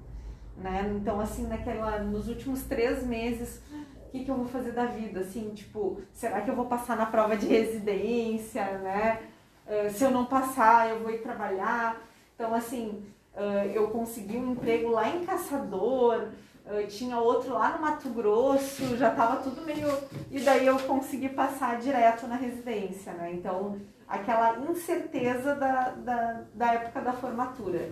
né? 0.56 0.90
Então, 0.96 1.20
assim, 1.20 1.46
naquela, 1.48 2.00
nos 2.00 2.30
últimos 2.30 2.64
três 2.64 3.06
meses, 3.06 3.62
o 4.08 4.10
que, 4.10 4.24
que 4.24 4.32
eu 4.32 4.38
vou 4.38 4.46
fazer 4.46 4.72
da 4.72 4.86
vida? 4.86 5.20
Assim, 5.20 5.50
tipo, 5.50 6.02
será 6.14 6.40
que 6.40 6.50
eu 6.50 6.56
vou 6.56 6.64
passar 6.64 6.96
na 6.96 7.06
prova 7.06 7.36
de 7.36 7.46
residência, 7.46 8.64
né? 8.78 9.20
Uh, 9.68 9.90
se 9.92 10.02
eu 10.02 10.12
não 10.12 10.24
passar, 10.24 10.90
eu 10.90 11.00
vou 11.02 11.12
ir 11.12 11.18
trabalhar. 11.18 12.02
Então, 12.34 12.54
assim, 12.56 13.04
uh, 13.36 13.68
eu 13.74 13.90
consegui 13.90 14.38
um 14.38 14.54
emprego 14.54 14.92
lá 14.92 15.10
em 15.10 15.26
Caçador, 15.26 16.30
uh, 16.66 16.88
tinha 16.88 17.18
outro 17.18 17.52
lá 17.52 17.76
no 17.76 17.82
Mato 17.82 18.08
Grosso, 18.12 18.96
já 18.96 19.10
estava 19.10 19.44
tudo 19.44 19.62
meio. 19.64 19.90
E 20.32 20.40
daí 20.40 20.66
eu 20.66 20.80
consegui 20.80 21.28
passar 21.28 21.78
direto 21.80 22.28
na 22.28 22.38
residência, 22.38 23.12
né? 23.12 23.34
Então 23.34 23.78
aquela 24.10 24.58
incerteza 24.70 25.54
da, 25.56 25.90
da, 25.92 26.42
da 26.56 26.74
época 26.74 27.00
da 27.02 27.14
formatura. 27.14 27.90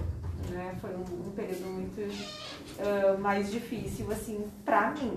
Né? 0.49 0.75
Foi 0.81 0.89
um, 0.89 1.27
um 1.27 1.31
período 1.31 1.67
muito 1.67 2.01
uh, 2.01 3.19
mais 3.19 3.51
difícil, 3.51 4.11
assim, 4.11 4.45
para 4.65 4.91
mim. 4.91 5.13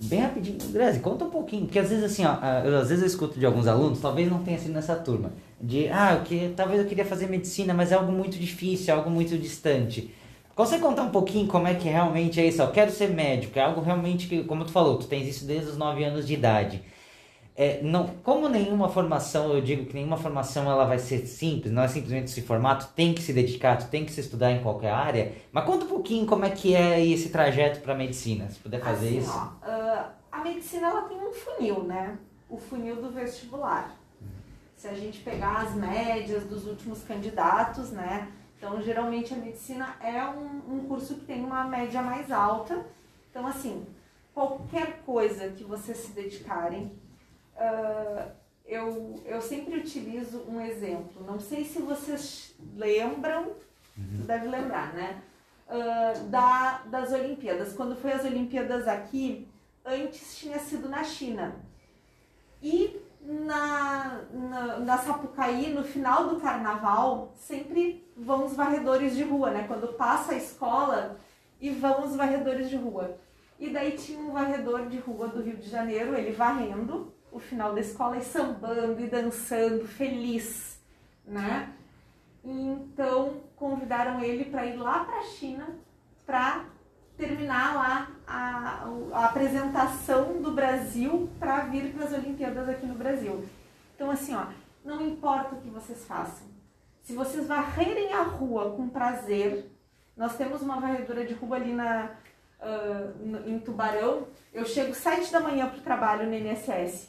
Bem 0.00 0.20
rapidinho, 0.20 0.58
Grazi, 0.70 1.00
conta 1.00 1.24
um 1.24 1.30
pouquinho, 1.30 1.64
porque 1.64 1.78
às 1.78 1.88
vezes 1.88 2.04
assim, 2.04 2.24
ó, 2.26 2.34
eu, 2.64 2.76
às 2.78 2.88
vezes 2.88 3.02
eu 3.02 3.06
escuto 3.06 3.38
de 3.38 3.46
alguns 3.46 3.66
alunos, 3.66 4.00
talvez 4.00 4.30
não 4.30 4.42
tenha 4.42 4.58
sido 4.58 4.72
nessa 4.72 4.94
turma, 4.96 5.32
de 5.60 5.88
ah, 5.88 6.20
que 6.22 6.52
talvez 6.56 6.80
eu 6.80 6.86
queria 6.86 7.04
fazer 7.04 7.28
medicina, 7.28 7.72
mas 7.72 7.90
é 7.90 7.94
algo 7.94 8.12
muito 8.12 8.36
difícil, 8.36 8.92
é 8.92 8.96
algo 8.96 9.08
muito 9.08 9.38
distante. 9.38 10.12
Consegue 10.54 10.82
contar 10.82 11.02
um 11.04 11.10
pouquinho 11.10 11.46
como 11.46 11.66
é 11.66 11.74
que 11.74 11.88
realmente 11.88 12.40
é 12.40 12.46
isso? 12.46 12.60
Eu 12.60 12.70
quero 12.70 12.90
ser 12.90 13.08
médico, 13.10 13.58
é 13.58 13.62
algo 13.62 13.80
realmente 13.80 14.26
que, 14.26 14.44
como 14.44 14.64
tu 14.64 14.72
falou, 14.72 14.98
tu 14.98 15.06
tens 15.06 15.26
isso 15.28 15.46
desde 15.46 15.70
os 15.70 15.76
9 15.78 16.04
anos 16.04 16.26
de 16.26 16.34
idade. 16.34 16.82
É, 17.56 17.80
não, 17.82 18.08
como 18.24 18.48
nenhuma 18.48 18.88
formação, 18.88 19.52
eu 19.52 19.60
digo 19.60 19.86
que 19.86 19.94
nenhuma 19.94 20.16
formação 20.16 20.68
ela 20.68 20.84
vai 20.84 20.98
ser 20.98 21.24
simples, 21.26 21.72
não 21.72 21.82
é 21.82 21.88
simplesmente 21.88 22.24
esse 22.24 22.42
formato, 22.42 22.88
tem 22.96 23.14
que 23.14 23.22
se 23.22 23.32
dedicar, 23.32 23.76
tu 23.78 23.88
tem 23.88 24.04
que 24.04 24.10
se 24.10 24.20
estudar 24.20 24.50
em 24.50 24.60
qualquer 24.60 24.90
área. 24.90 25.32
Mas 25.52 25.64
conta 25.64 25.84
um 25.84 25.88
pouquinho 25.88 26.26
como 26.26 26.44
é 26.44 26.50
que 26.50 26.74
é 26.74 27.04
esse 27.04 27.28
trajeto 27.28 27.80
para 27.80 27.94
medicina, 27.94 28.48
se 28.50 28.58
puder 28.58 28.80
fazer 28.80 29.06
Assim, 29.06 29.18
isso. 29.18 29.30
ó, 29.32 29.52
ah, 29.62 30.10
a 30.32 30.42
medicina 30.42 30.88
ela 30.88 31.02
tem 31.02 31.16
um 31.16 31.32
funil, 31.32 31.84
né? 31.84 32.18
O 32.50 32.56
funil 32.58 32.96
do 32.96 33.10
vestibular. 33.10 33.94
Se 34.76 34.88
a 34.88 34.94
gente 34.94 35.20
pegar 35.20 35.62
as 35.62 35.74
médias 35.74 36.44
dos 36.44 36.66
últimos 36.66 37.04
candidatos, 37.04 37.90
né? 37.90 38.28
Então, 38.58 38.82
geralmente 38.82 39.32
a 39.32 39.36
medicina 39.36 39.94
é 40.00 40.24
um, 40.24 40.74
um 40.74 40.84
curso 40.88 41.14
que 41.14 41.24
tem 41.24 41.44
uma 41.44 41.64
média 41.64 42.02
mais 42.02 42.32
alta. 42.32 42.84
Então, 43.30 43.46
assim, 43.46 43.86
qualquer 44.34 45.02
coisa 45.06 45.48
que 45.50 45.62
vocês 45.62 45.98
se 45.98 46.12
dedicarem, 46.12 46.90
ah, 47.56 48.28
eu, 48.66 49.22
eu 49.26 49.40
sempre 49.40 49.78
utilizo 49.78 50.42
um 50.48 50.60
exemplo. 50.60 51.24
Não 51.24 51.38
sei 51.38 51.64
se 51.64 51.80
vocês 51.80 52.54
lembram, 52.76 53.52
deve 53.96 54.48
lembrar, 54.48 54.92
né? 54.94 55.22
Ah, 55.68 56.12
da, 56.28 56.82
das 56.86 57.12
Olimpíadas. 57.12 57.74
Quando 57.74 57.96
foi 57.96 58.12
as 58.12 58.24
Olimpíadas 58.24 58.88
aqui, 58.88 59.48
antes 59.84 60.36
tinha 60.36 60.58
sido 60.58 60.88
na 60.88 61.04
China. 61.04 61.56
E 62.62 63.00
na, 63.20 64.22
na, 64.32 64.78
na 64.78 64.98
Sapucaí, 64.98 65.72
no 65.72 65.84
final 65.84 66.28
do 66.28 66.40
carnaval, 66.40 67.32
sempre 67.36 68.06
vão 68.16 68.44
os 68.44 68.54
varredores 68.54 69.16
de 69.16 69.22
rua, 69.22 69.50
né? 69.50 69.64
Quando 69.66 69.94
passa 69.94 70.32
a 70.32 70.36
escola 70.36 71.18
e 71.60 71.70
vão 71.70 72.04
os 72.04 72.14
varredores 72.16 72.68
de 72.68 72.76
rua. 72.76 73.16
E 73.58 73.70
daí 73.70 73.92
tinha 73.92 74.18
um 74.18 74.32
varredor 74.32 74.86
de 74.86 74.98
rua 74.98 75.28
do 75.28 75.40
Rio 75.40 75.56
de 75.56 75.68
Janeiro, 75.68 76.14
ele 76.14 76.32
varrendo 76.32 77.13
o 77.34 77.40
final 77.40 77.74
da 77.74 77.80
escola 77.80 78.16
e 78.16 78.22
sambando 78.22 79.00
e 79.00 79.08
dançando, 79.08 79.88
feliz, 79.88 80.80
né? 81.26 81.72
Então 82.44 83.40
convidaram 83.56 84.22
ele 84.22 84.44
para 84.44 84.64
ir 84.64 84.76
lá 84.76 85.04
para 85.04 85.18
a 85.18 85.24
China 85.24 85.66
para 86.24 86.64
terminar 87.16 87.74
lá 87.74 88.10
a, 88.24 88.86
a 89.12 89.24
apresentação 89.26 90.40
do 90.40 90.52
Brasil 90.52 91.28
para 91.40 91.64
vir 91.64 91.92
para 91.92 92.04
as 92.04 92.12
Olimpíadas 92.12 92.68
aqui 92.68 92.86
no 92.86 92.94
Brasil. 92.94 93.44
Então 93.96 94.10
assim, 94.12 94.34
ó, 94.34 94.46
não 94.84 95.04
importa 95.04 95.56
o 95.56 95.60
que 95.60 95.68
vocês 95.68 96.04
façam. 96.06 96.46
Se 97.02 97.14
vocês 97.14 97.48
varrerem 97.48 98.12
a 98.12 98.22
rua 98.22 98.76
com 98.76 98.88
prazer, 98.88 99.70
nós 100.16 100.36
temos 100.36 100.62
uma 100.62 100.78
varredura 100.78 101.24
de 101.24 101.34
rua 101.34 101.56
ali 101.56 101.72
na, 101.72 102.10
no- 103.20 103.48
em 103.48 103.58
Tubarão. 103.58 104.26
Eu 104.52 104.64
chego 104.64 104.94
sete 104.94 105.32
da 105.32 105.40
manhã 105.40 105.66
para 105.68 105.78
o 105.78 105.82
trabalho 105.82 106.26
no 106.26 106.34
INSS. 106.34 107.08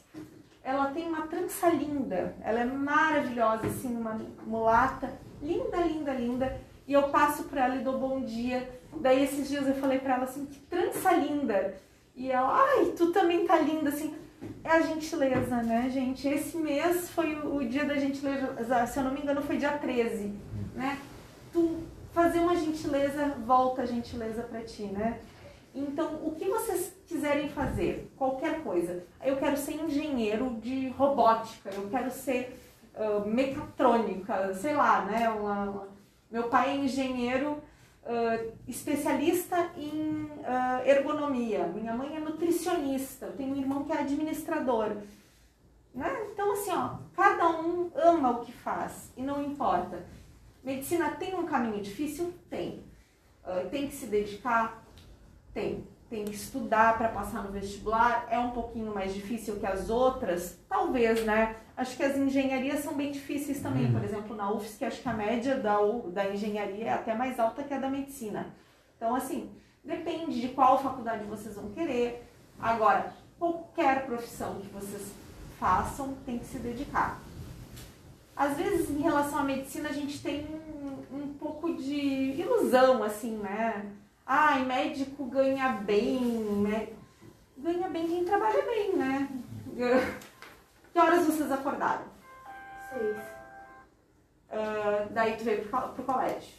Ela 0.63 0.87
tem 0.87 1.07
uma 1.07 1.27
trança 1.27 1.69
linda, 1.69 2.35
ela 2.41 2.59
é 2.61 2.65
maravilhosa, 2.65 3.67
assim, 3.67 3.95
uma 3.95 4.19
mulata, 4.47 5.13
linda, 5.41 5.77
linda, 5.77 6.11
linda. 6.13 6.61
E 6.87 6.93
eu 6.93 7.03
passo 7.09 7.43
por 7.43 7.57
ela 7.57 7.75
e 7.75 7.83
dou 7.83 7.99
bom 7.99 8.21
dia. 8.21 8.67
Daí 8.99 9.23
esses 9.23 9.47
dias 9.47 9.67
eu 9.67 9.75
falei 9.75 9.99
pra 9.99 10.15
ela 10.15 10.23
assim, 10.23 10.45
que 10.45 10.59
trança 10.61 11.11
linda. 11.11 11.75
E 12.15 12.31
ela, 12.31 12.63
ai, 12.63 12.93
tu 12.97 13.11
também 13.11 13.45
tá 13.45 13.57
linda, 13.59 13.89
assim. 13.89 14.15
É 14.63 14.69
a 14.71 14.81
gentileza, 14.81 15.61
né, 15.61 15.89
gente? 15.91 16.27
Esse 16.27 16.57
mês 16.57 17.09
foi 17.09 17.35
o 17.35 17.67
dia 17.67 17.85
da 17.85 17.95
gentileza, 17.95 18.87
se 18.87 18.97
eu 18.99 19.03
não 19.03 19.11
me 19.11 19.21
engano, 19.21 19.41
foi 19.41 19.57
dia 19.57 19.71
13, 19.71 20.33
né? 20.75 20.97
Tu 21.51 21.77
fazer 22.11 22.39
uma 22.39 22.55
gentileza, 22.55 23.35
volta 23.45 23.81
a 23.83 23.85
gentileza 23.85 24.43
pra 24.43 24.61
ti, 24.61 24.83
né? 24.83 25.19
Então, 25.75 26.21
o 26.25 26.33
que 26.33 26.45
vocês 26.47 26.93
quiserem 27.05 27.49
fazer, 27.49 28.09
qualquer 28.15 28.63
coisa. 28.63 29.03
Eu 29.21 29.35
quero 29.35 29.57
ser 29.57 29.73
engenheiro 29.75 30.51
de 30.61 30.87
robótica, 30.89 31.69
eu 31.69 31.89
quero 31.89 32.09
ser 32.09 32.57
ah, 32.95 33.23
mecatrônica, 33.25 34.53
sei 34.53 34.73
lá, 34.73 35.03
né? 35.03 35.27
Uma- 35.29 35.63
uma- 35.69 35.87
meu 36.31 36.43
pai 36.47 36.69
é 36.71 36.75
engenheiro 36.77 37.61
ah, 38.05 38.39
especialista 38.67 39.69
em 39.75 40.29
ah, 40.45 40.81
ergonomia, 40.85 41.67
minha 41.67 41.93
mãe 41.93 42.15
é 42.15 42.19
nutricionista, 42.21 43.25
eu 43.25 43.33
tenho 43.33 43.53
um 43.53 43.57
irmão 43.59 43.83
que 43.83 43.91
é 43.91 43.99
administrador. 43.99 44.95
Né? 45.93 46.09
Então, 46.31 46.53
assim, 46.53 46.71
ó, 46.71 46.95
cada 47.15 47.49
um 47.49 47.91
ama 47.95 48.31
o 48.31 48.45
que 48.45 48.51
faz 48.53 49.11
e 49.17 49.21
não 49.21 49.43
importa. 49.43 50.05
Medicina 50.63 51.11
tem 51.11 51.35
um 51.35 51.45
caminho 51.45 51.81
difícil? 51.81 52.33
Tem. 52.49 52.81
Ah, 53.43 53.65
tem 53.69 53.87
que 53.89 53.93
se 53.95 54.05
dedicar? 54.07 54.84
Tem. 55.55 55.87
Tem 56.09 56.25
que 56.25 56.35
estudar 56.35 56.97
para 56.97 57.07
passar 57.09 57.41
no 57.41 57.51
vestibular? 57.51 58.27
É 58.29 58.37
um 58.37 58.51
pouquinho 58.51 58.93
mais 58.93 59.13
difícil 59.13 59.55
que 59.55 59.65
as 59.65 59.89
outras? 59.89 60.59
Talvez, 60.69 61.23
né? 61.23 61.55
Acho 61.75 61.95
que 61.95 62.03
as 62.03 62.15
engenharias 62.15 62.81
são 62.81 62.93
bem 62.93 63.11
difíceis 63.11 63.61
também. 63.61 63.91
Por 63.91 64.03
exemplo, 64.03 64.35
na 64.35 64.51
UFSC, 64.51 64.85
acho 64.85 65.01
que 65.01 65.09
a 65.09 65.13
média 65.13 65.57
da, 65.57 65.77
da 66.09 66.29
engenharia 66.29 66.85
é 66.85 66.93
até 66.93 67.15
mais 67.15 67.39
alta 67.39 67.63
que 67.63 67.73
a 67.73 67.79
da 67.79 67.89
medicina. 67.89 68.53
Então, 68.97 69.15
assim, 69.15 69.49
depende 69.83 70.39
de 70.41 70.49
qual 70.49 70.83
faculdade 70.83 71.23
vocês 71.23 71.55
vão 71.55 71.71
querer. 71.71 72.29
Agora, 72.59 73.13
qualquer 73.39 74.05
profissão 74.05 74.55
que 74.55 74.67
vocês 74.67 75.11
façam, 75.57 76.15
tem 76.25 76.37
que 76.37 76.45
se 76.45 76.59
dedicar. 76.59 77.19
Às 78.35 78.57
vezes, 78.57 78.89
em 78.89 79.01
relação 79.01 79.39
à 79.39 79.43
medicina, 79.43 79.89
a 79.89 79.93
gente 79.93 80.21
tem 80.21 80.45
um, 80.45 81.17
um 81.17 81.33
pouco 81.39 81.73
de 81.73 81.95
ilusão, 82.37 83.01
assim, 83.01 83.37
né? 83.37 83.89
Ai, 84.25 84.65
médico 84.65 85.25
ganha 85.25 85.69
bem, 85.69 86.19
né? 86.63 86.89
Ganha 87.57 87.87
bem 87.89 88.07
quem 88.07 88.25
trabalha 88.25 88.61
bem, 88.63 88.95
né? 88.95 89.29
Que 90.91 90.99
horas 90.99 91.25
vocês 91.25 91.51
acordaram? 91.51 92.05
Seis. 92.89 93.17
Ah, 94.49 95.07
daí 95.11 95.35
tu 95.35 95.43
veio 95.43 95.67
pro, 95.67 95.89
pro 95.89 96.03
colégio. 96.05 96.55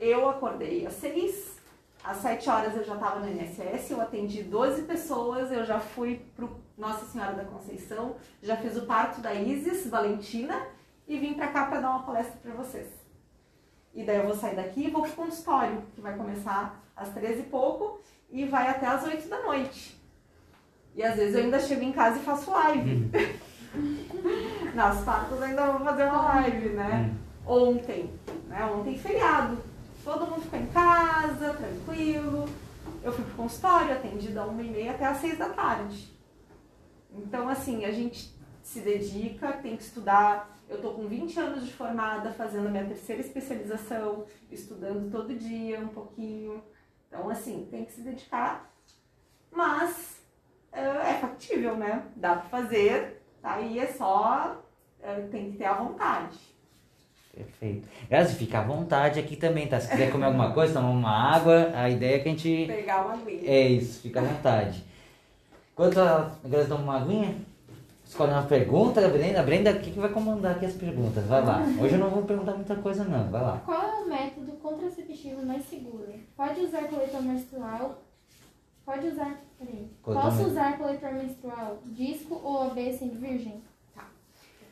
Eu 0.00 0.26
acordei 0.26 0.86
às 0.86 0.94
seis, 0.94 1.58
às 2.02 2.16
sete 2.16 2.48
horas 2.48 2.74
eu 2.74 2.82
já 2.82 2.94
estava 2.94 3.20
no 3.20 3.28
INSS, 3.28 3.90
eu 3.90 4.00
atendi 4.00 4.42
12 4.42 4.84
pessoas, 4.84 5.52
eu 5.52 5.64
já 5.66 5.78
fui 5.78 6.24
pro 6.34 6.58
Nossa 6.78 7.04
Senhora 7.04 7.34
da 7.34 7.44
Conceição, 7.44 8.16
já 8.42 8.56
fiz 8.56 8.74
o 8.76 8.86
parto 8.86 9.20
da 9.20 9.34
Isis 9.34 9.86
Valentina 9.86 10.66
e 11.06 11.18
vim 11.18 11.34
pra 11.34 11.48
cá 11.48 11.66
para 11.66 11.80
dar 11.80 11.90
uma 11.90 12.04
palestra 12.04 12.38
para 12.42 12.54
vocês. 12.54 13.03
E 13.94 14.02
daí 14.04 14.16
eu 14.16 14.24
vou 14.24 14.34
sair 14.34 14.56
daqui 14.56 14.86
e 14.86 14.90
vou 14.90 15.02
pro 15.02 15.12
consultório, 15.12 15.82
que 15.94 16.00
vai 16.00 16.16
começar 16.16 16.82
às 16.96 17.10
13 17.10 17.40
e 17.40 17.44
pouco 17.44 18.00
e 18.30 18.44
vai 18.44 18.68
até 18.68 18.86
às 18.86 19.04
8 19.04 19.28
da 19.28 19.42
noite. 19.42 19.96
E 20.94 21.02
às 21.02 21.16
vezes 21.16 21.34
eu 21.34 21.44
ainda 21.44 21.60
chego 21.60 21.82
em 21.82 21.92
casa 21.92 22.18
e 22.18 22.22
faço 22.22 22.50
live. 22.50 23.10
Nas 24.74 25.02
quartas 25.04 25.42
ainda 25.42 25.72
vou 25.72 25.84
fazer 25.84 26.04
uma 26.04 26.22
live, 26.22 26.68
né? 26.70 27.14
Ontem, 27.46 28.10
né? 28.48 28.64
Ontem 28.64 28.98
feriado. 28.98 29.58
Todo 30.04 30.26
mundo 30.26 30.42
ficou 30.42 30.58
em 30.58 30.66
casa, 30.66 31.54
tranquilo. 31.54 32.48
Eu 33.02 33.12
fui 33.12 33.24
pro 33.24 33.34
consultório, 33.34 33.92
atendi 33.92 34.28
da 34.28 34.44
uma 34.44 34.62
e 34.62 34.70
meia 34.70 34.92
até 34.92 35.04
às 35.04 35.18
seis 35.18 35.38
da 35.38 35.48
tarde. 35.48 36.12
Então, 37.12 37.48
assim, 37.48 37.84
a 37.84 37.92
gente 37.92 38.32
se 38.62 38.80
dedica, 38.80 39.52
tem 39.52 39.76
que 39.76 39.82
estudar. 39.82 40.53
Eu 40.68 40.80
tô 40.80 40.92
com 40.92 41.06
20 41.06 41.38
anos 41.38 41.66
de 41.66 41.72
formada, 41.72 42.32
fazendo 42.32 42.68
a 42.68 42.70
minha 42.70 42.86
terceira 42.86 43.20
especialização, 43.20 44.24
estudando 44.50 45.10
todo 45.10 45.34
dia 45.34 45.78
um 45.80 45.88
pouquinho. 45.88 46.62
Então, 47.08 47.28
assim, 47.28 47.68
tem 47.70 47.84
que 47.84 47.92
se 47.92 48.00
dedicar. 48.00 48.70
Mas 49.52 50.20
é, 50.72 50.80
é 50.82 51.18
factível, 51.20 51.76
né? 51.76 52.04
Dá 52.16 52.36
pra 52.36 52.48
fazer, 52.48 53.22
aí 53.42 53.78
é 53.78 53.86
só, 53.86 54.62
é, 55.00 55.20
tem 55.30 55.52
que 55.52 55.58
ter 55.58 55.64
a 55.64 55.74
vontade. 55.74 56.36
Perfeito. 57.34 57.88
Grazi, 58.08 58.36
fica 58.36 58.60
à 58.60 58.62
vontade 58.62 59.18
aqui 59.18 59.36
também, 59.36 59.66
tá? 59.66 59.80
Se 59.80 59.88
quiser 59.88 60.10
comer 60.10 60.26
alguma 60.26 60.52
coisa, 60.52 60.74
tomar 60.74 60.90
uma 60.90 61.34
água, 61.34 61.72
a 61.74 61.90
ideia 61.90 62.16
é 62.16 62.18
que 62.20 62.28
a 62.28 62.32
gente. 62.32 62.66
Pegar 62.66 63.04
uma 63.04 63.14
aguinha. 63.14 63.50
É 63.50 63.68
isso, 63.68 64.02
fica 64.02 64.20
à 64.20 64.24
vontade. 64.24 64.84
Enquanto 65.72 65.98
a 65.98 66.30
Grazi 66.44 66.68
toma 66.68 66.82
uma 66.82 67.00
aguinha, 67.00 67.36
escolhe 68.14 68.30
uma 68.32 68.42
pergunta, 68.44 69.04
a 69.04 69.08
Brenda. 69.08 69.42
Brenda, 69.42 69.72
o 69.72 69.80
que, 69.80 69.90
que 69.90 69.98
vai 69.98 70.08
comandar 70.08 70.52
aqui 70.54 70.66
as 70.66 70.74
perguntas? 70.74 71.24
Vai 71.26 71.44
lá. 71.44 71.60
Hoje 71.82 71.94
eu 71.94 71.98
não 71.98 72.10
vou 72.10 72.22
perguntar 72.22 72.54
muita 72.54 72.76
coisa, 72.76 73.02
não. 73.04 73.28
Vai 73.28 73.42
lá. 73.42 73.60
Qual 73.64 73.82
é 73.82 74.02
o 74.04 74.08
método 74.08 74.52
contraceptivo 74.52 75.44
mais 75.44 75.64
seguro? 75.68 76.06
Pode 76.36 76.60
usar 76.60 76.84
coletor 76.84 77.22
menstrual? 77.22 78.02
Pode 78.86 79.08
usar. 79.08 79.40
Peraí. 79.58 79.90
Coletor 80.00 80.24
Posso 80.24 80.36
men- 80.42 80.46
usar 80.46 80.78
coletor 80.78 81.12
menstrual 81.12 81.78
disco 81.86 82.40
ou 82.42 82.62
AB 82.70 82.96
sendo 82.96 83.18
virgem? 83.18 83.60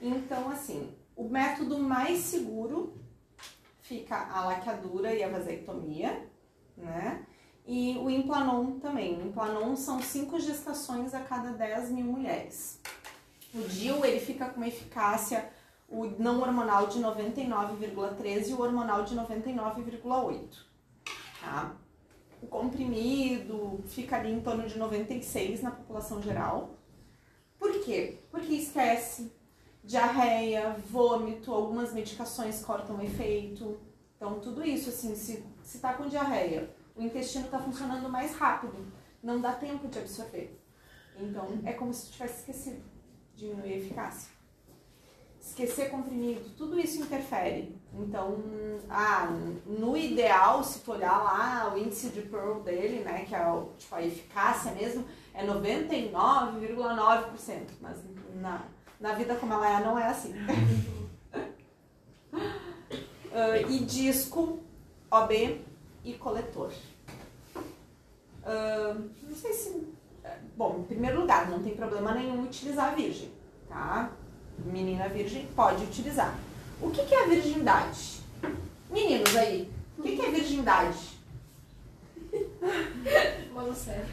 Então, 0.00 0.48
assim, 0.50 0.90
o 1.16 1.28
método 1.28 1.78
mais 1.78 2.18
seguro 2.20 2.94
fica 3.80 4.16
a 4.32 4.44
laqueadura 4.46 5.12
e 5.14 5.22
a 5.22 5.28
vasectomia, 5.28 6.26
né? 6.76 7.24
E 7.66 7.96
o 7.98 8.10
implanon 8.10 8.78
também. 8.80 9.16
O 9.20 9.26
implanon 9.28 9.74
são 9.76 10.00
cinco 10.00 10.38
gestações 10.40 11.14
a 11.14 11.20
cada 11.20 11.50
10 11.52 11.90
mil 11.90 12.06
mulheres. 12.06 12.80
O 13.54 13.62
DIU, 13.62 14.04
ele 14.04 14.18
fica 14.18 14.48
com 14.48 14.56
uma 14.56 14.68
eficácia, 14.68 15.50
o 15.88 16.06
não 16.18 16.40
hormonal 16.40 16.86
de 16.86 16.98
99,13 16.98 18.48
e 18.48 18.52
o 18.54 18.60
hormonal 18.60 19.04
de 19.04 19.14
99,8, 19.14 20.64
tá? 21.40 21.76
O 22.40 22.46
comprimido 22.46 23.84
fica 23.86 24.16
ali 24.16 24.32
em 24.32 24.40
torno 24.40 24.66
de 24.66 24.78
96 24.78 25.62
na 25.62 25.70
população 25.70 26.22
geral. 26.22 26.78
Por 27.58 27.84
quê? 27.84 28.20
Porque 28.30 28.54
esquece, 28.54 29.30
diarreia, 29.84 30.74
vômito, 30.88 31.52
algumas 31.52 31.92
medicações 31.92 32.64
cortam 32.64 32.96
o 32.96 33.02
efeito. 33.02 33.78
Então, 34.16 34.40
tudo 34.40 34.64
isso, 34.64 34.88
assim, 34.88 35.14
se, 35.14 35.44
se 35.62 35.78
tá 35.78 35.92
com 35.92 36.08
diarreia, 36.08 36.74
o 36.96 37.02
intestino 37.02 37.48
tá 37.48 37.58
funcionando 37.58 38.08
mais 38.08 38.34
rápido, 38.34 38.86
não 39.22 39.40
dá 39.40 39.52
tempo 39.52 39.88
de 39.88 39.98
absorver. 39.98 40.58
Então, 41.18 41.60
é 41.64 41.72
como 41.72 41.92
se 41.92 42.10
tivesse 42.10 42.40
esquecido, 42.40 42.82
diminui 43.42 43.72
a 43.72 43.76
eficácia. 43.76 44.30
Esquecer 45.40 45.90
comprimido, 45.90 46.50
tudo 46.56 46.78
isso 46.78 47.02
interfere. 47.02 47.76
Então, 47.92 48.38
ah, 48.88 49.28
no 49.66 49.96
ideal, 49.96 50.62
se 50.62 50.78
tu 50.80 50.92
olhar 50.92 51.18
lá 51.18 51.74
o 51.74 51.78
índice 51.78 52.10
de 52.10 52.22
Pearl 52.22 52.60
dele, 52.60 53.00
né, 53.00 53.24
que 53.26 53.34
é 53.34 53.44
o, 53.44 53.72
tipo, 53.76 53.92
a 53.94 54.02
eficácia 54.02 54.70
mesmo, 54.72 55.04
é 55.34 55.44
99,9%. 55.44 57.70
Mas 57.80 57.98
na, 58.36 58.62
na 59.00 59.14
vida 59.14 59.34
como 59.34 59.52
ela 59.52 59.80
é, 59.80 59.84
não 59.84 59.98
é 59.98 60.06
assim. 60.06 60.32
Ah, 63.34 63.56
e 63.56 63.78
disco, 63.78 64.60
OB 65.10 65.64
e 66.04 66.12
coletor. 66.18 66.70
Ah, 68.44 68.94
não 69.22 69.34
sei 69.34 69.54
se. 69.54 69.88
Bom, 70.56 70.80
em 70.80 70.84
primeiro 70.84 71.20
lugar, 71.20 71.50
não 71.50 71.62
tem 71.62 71.74
problema 71.74 72.14
nenhum 72.14 72.42
utilizar 72.44 72.92
a 72.92 72.94
virgem, 72.94 73.30
tá? 73.68 74.10
Menina 74.64 75.08
virgem 75.08 75.46
pode 75.56 75.84
utilizar. 75.84 76.34
O 76.80 76.90
que, 76.90 77.04
que 77.04 77.14
é 77.14 77.24
a 77.24 77.26
virgindade? 77.26 78.20
Meninos 78.90 79.34
aí, 79.36 79.70
o 79.98 80.02
que, 80.02 80.16
que 80.16 80.22
é 80.22 80.30
virgindade? 80.30 80.98
Mano, 83.52 83.74
sério. 83.74 84.06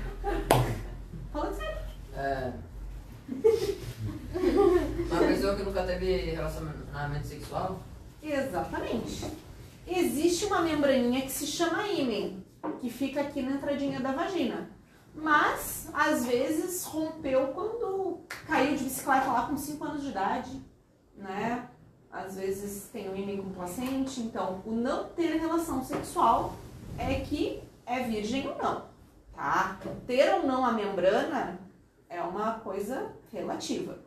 Fala 1.32 1.54
sério. 1.54 1.78
É. 2.16 2.52
Uma 5.12 5.28
pessoa 5.28 5.56
que 5.56 5.64
nunca 5.64 5.84
teve 5.84 6.32
relacionamento 6.32 7.28
sexual? 7.28 7.80
Exatamente. 8.22 9.32
Existe 9.88 10.46
uma 10.46 10.62
membraninha 10.62 11.22
que 11.22 11.32
se 11.32 11.48
chama 11.48 11.88
ímen, 11.88 12.44
que 12.80 12.90
fica 12.90 13.22
aqui 13.22 13.42
na 13.42 13.52
entradinha 13.52 14.00
da 14.00 14.12
vagina. 14.12 14.70
Mas, 15.22 15.90
às 15.94 16.26
vezes, 16.26 16.84
rompeu 16.86 17.50
quando 17.50 18.20
caiu 18.48 18.76
de 18.78 18.86
bicicleta 18.86 19.28
lá 19.28 19.48
com 19.48 19.58
5 19.58 19.84
anos 19.84 20.02
de 20.02 20.10
idade, 20.10 20.62
né? 21.16 21.68
Às 22.12 22.36
vezes 22.36 22.90
tem 22.92 23.06
ímen 23.06 23.38
complacente. 23.38 24.22
Então, 24.22 24.62
o 24.66 24.72
não 24.72 25.10
ter 25.10 25.38
relação 25.38 25.84
sexual 25.84 26.54
é 26.98 27.20
que 27.20 27.62
é 27.86 28.04
virgem 28.04 28.48
ou 28.48 28.58
não, 28.58 28.86
tá? 29.36 29.78
Ter 30.08 30.34
ou 30.36 30.48
não 30.48 30.66
a 30.66 30.72
membrana 30.72 31.60
é 32.10 32.22
uma 32.22 32.54
coisa 32.54 33.14
relativa. 33.32 34.00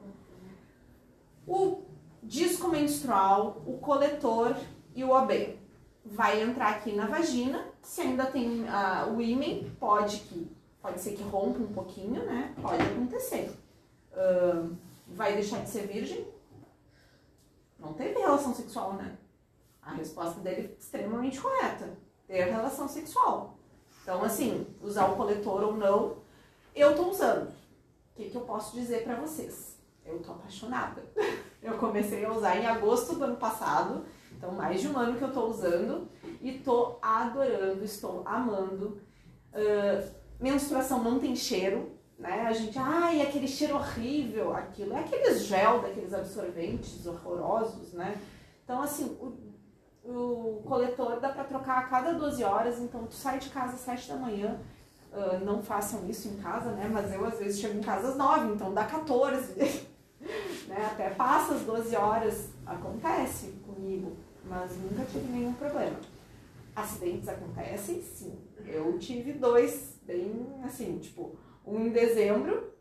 O 1.47 1.83
disco 2.23 2.69
menstrual, 2.69 3.63
o 3.67 3.79
coletor 3.79 4.57
e 4.95 5.05
o 5.05 5.11
OB 5.11 5.59
vai 6.05 6.43
entrar 6.43 6.71
aqui 6.71 6.93
na 6.93 7.07
vagina. 7.07 7.67
Se 7.83 8.01
ainda 8.01 8.27
tem 8.27 8.67
ah, 8.69 9.09
o 9.13 9.21
ímen, 9.21 9.71
pode 9.79 10.19
que 10.21 10.51
pode 10.83 11.01
ser 11.01 11.13
que 11.13 11.23
rompa 11.23 11.61
um 11.61 11.73
pouquinho, 11.73 12.25
né? 12.27 12.53
Pode 12.61 12.83
acontecer. 12.83 13.57
Ahn, 14.15 14.75
vai 15.07 15.35
deixar 15.35 15.63
de 15.63 15.71
ser 15.71 15.87
virgem? 15.87 16.27
Não 17.79 17.93
teve 17.95 18.19
relação 18.19 18.53
sexual, 18.53 18.95
né? 18.95 19.17
A 19.81 19.93
resposta 19.93 20.41
dele 20.41 20.75
é 20.75 20.79
extremamente 20.79 21.41
correta. 21.41 21.97
Ter 22.27 22.45
relação 22.45 22.89
sexual. 22.89 23.59
Então, 24.03 24.23
assim, 24.25 24.67
usar 24.81 25.07
o 25.07 25.17
coletor 25.17 25.63
ou 25.63 25.77
não, 25.77 26.17
eu 26.75 26.97
tô 26.97 27.09
usando. 27.09 27.49
O 27.49 28.15
que, 28.17 28.31
que 28.31 28.37
eu 28.37 28.43
posso 28.43 28.75
dizer 28.75 29.05
pra 29.05 29.15
vocês? 29.15 29.79
Eu 30.05 30.21
tô 30.21 30.33
apaixonada. 30.33 31.03
Eu 31.63 31.79
comecei 31.79 32.25
a 32.25 32.33
usar 32.33 32.57
em 32.57 32.67
agosto 32.67 33.15
do 33.15 33.23
ano 33.23 33.37
passado, 33.37 34.05
então 34.37 34.51
mais 34.51 34.81
de 34.81 34.89
um 34.89 34.99
ano 34.99 35.17
que 35.17 35.23
eu 35.23 35.33
tô 35.33 35.47
usando 35.47 36.09
e 36.41 36.59
tô 36.59 36.99
adorando, 37.01 37.85
estou 37.85 38.25
amando. 38.27 39.01
Ah, 39.55 40.05
menstruação 40.43 41.03
não 41.03 41.19
tem 41.19 41.35
cheiro, 41.37 41.93
né? 42.19 42.47
A 42.47 42.53
gente, 42.53 42.79
ai, 42.79 43.23
aquele 43.23 43.49
cheiro 43.49 43.77
horrível, 43.77 44.55
aquilo 44.55 44.95
é 44.95 45.01
aqueles 45.01 45.45
gel 45.45 45.81
daqueles 45.81 46.13
absorventes 46.13 47.07
horrorosos, 47.07 47.93
né? 47.93 48.21
Então, 48.65 48.83
assim, 48.83 49.17
o, 49.21 49.53
o 50.05 50.63
coletor 50.67 51.21
dá 51.21 51.29
pra 51.29 51.45
trocar 51.45 51.79
a 51.79 51.83
cada 51.85 52.13
12 52.13 52.43
horas, 52.45 52.81
então 52.81 53.07
tu 53.07 53.15
sai 53.15 53.39
de 53.39 53.49
casa 53.51 53.75
às 53.75 53.81
7 53.81 54.09
da 54.09 54.17
manhã, 54.17 54.59
ah, 55.13 55.39
não 55.45 55.63
façam 55.63 56.09
isso 56.09 56.29
em 56.29 56.37
casa, 56.39 56.71
né? 56.73 56.89
Mas 56.91 57.13
eu 57.13 57.25
às 57.25 57.39
vezes 57.39 57.61
chego 57.61 57.79
em 57.79 57.83
casa 57.83 58.09
às 58.09 58.17
9, 58.17 58.55
então 58.55 58.73
dá 58.73 58.85
14. 58.85 59.55
né? 60.67 60.87
Até 60.91 61.11
passa 61.11 61.55
as 61.55 61.63
12 61.63 61.95
horas, 61.95 62.49
acontece 62.65 63.53
comigo, 63.67 64.17
mas 64.45 64.73
nunca 64.79 65.05
tive 65.05 65.31
nenhum 65.31 65.53
problema. 65.53 65.97
Acidentes 66.75 67.29
acontecem, 67.29 68.03
sim. 68.03 68.39
Eu 68.65 68.99
tive 68.99 69.33
dois, 69.35 69.92
bem 70.13 70.47
assim, 70.65 70.99
tipo, 70.99 71.37
um 71.67 71.81
em 71.81 71.91
dezembro, 71.91 72.73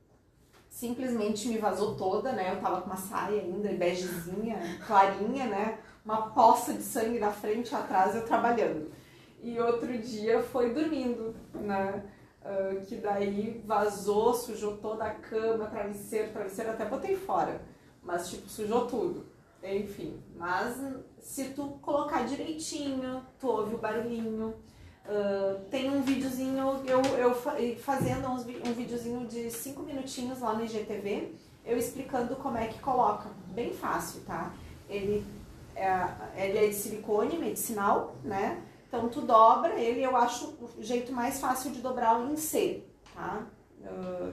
simplesmente 0.69 1.47
me 1.47 1.57
vazou 1.57 1.95
toda, 1.95 2.32
né? 2.32 2.53
Eu 2.53 2.61
tava 2.61 2.82
com 2.82 2.88
uma 2.88 2.97
saia 2.97 3.41
ainda, 3.41 3.69
begezinha, 3.69 4.59
clarinha, 4.86 5.45
né? 5.47 5.79
Uma 6.03 6.32
poça 6.32 6.73
de 6.73 6.84
sangue 6.84 7.19
na 7.19 7.32
frente 7.32 7.71
e 7.71 7.75
atrás, 7.75 8.15
eu 8.15 8.25
trabalhando. 8.25 8.91
E 9.41 9.59
outro 9.59 9.97
dia 9.97 10.41
foi 10.41 10.73
dormindo, 10.73 11.36
né? 11.53 12.03
Ah, 12.43 12.75
que 12.88 12.95
daí 12.95 13.61
vazou, 13.65 14.34
sujou 14.34 14.77
toda 14.77 15.05
a 15.05 15.13
cama, 15.13 15.67
travesseiro, 15.67 16.32
travesseiro 16.32 16.71
até 16.71 16.86
botei 16.86 17.15
fora. 17.15 17.61
Mas, 18.01 18.29
tipo, 18.29 18.49
sujou 18.49 18.88
tudo. 18.88 19.25
Enfim, 19.63 20.19
mas 20.36 20.75
se 21.19 21.49
tu 21.49 21.77
colocar 21.84 22.25
direitinho, 22.25 23.23
tu 23.39 23.47
ouve 23.47 23.75
o 23.75 23.77
barulhinho. 23.77 24.55
Ah, 25.08 25.58
tem 25.70 25.89
um 25.89 26.02
videozinho, 26.02 26.82
eu, 26.86 27.02
eu 27.18 27.34
fa- 27.36 27.56
fazendo 27.80 28.28
uns 28.30 28.45
um 28.45 28.74
videozinho 28.74 29.26
de 29.28 29.49
5 29.49 29.82
minutinhos 29.84 30.39
lá 30.39 30.54
no 30.54 30.64
IGTV, 30.64 31.34
eu 31.66 31.78
explicando 31.78 32.36
como 32.36 32.58
é 32.58 32.68
que 32.68 32.80
coloca. 32.80 33.30
Bem 33.47 33.74
fácil, 33.74 34.22
tá? 34.22 34.54
Ele 34.89 35.26
é, 35.76 36.08
ele 36.36 36.58
é 36.58 36.68
de 36.68 36.74
silicone 36.74 37.38
medicinal, 37.38 38.16
né? 38.24 38.62
Então 38.88 39.08
tu 39.10 39.22
dobra 39.22 39.80
ele, 39.80 40.04
eu 40.04 40.16
acho 40.18 40.47
o 40.78 40.84
jeito 40.84 41.14
mais 41.14 41.39
fácil 41.39 41.72
de 41.72 41.82
dobrar 41.82 42.20
em 42.30 42.36
C, 42.36 42.84
tá? 43.14 43.45
Ah, 43.86 44.32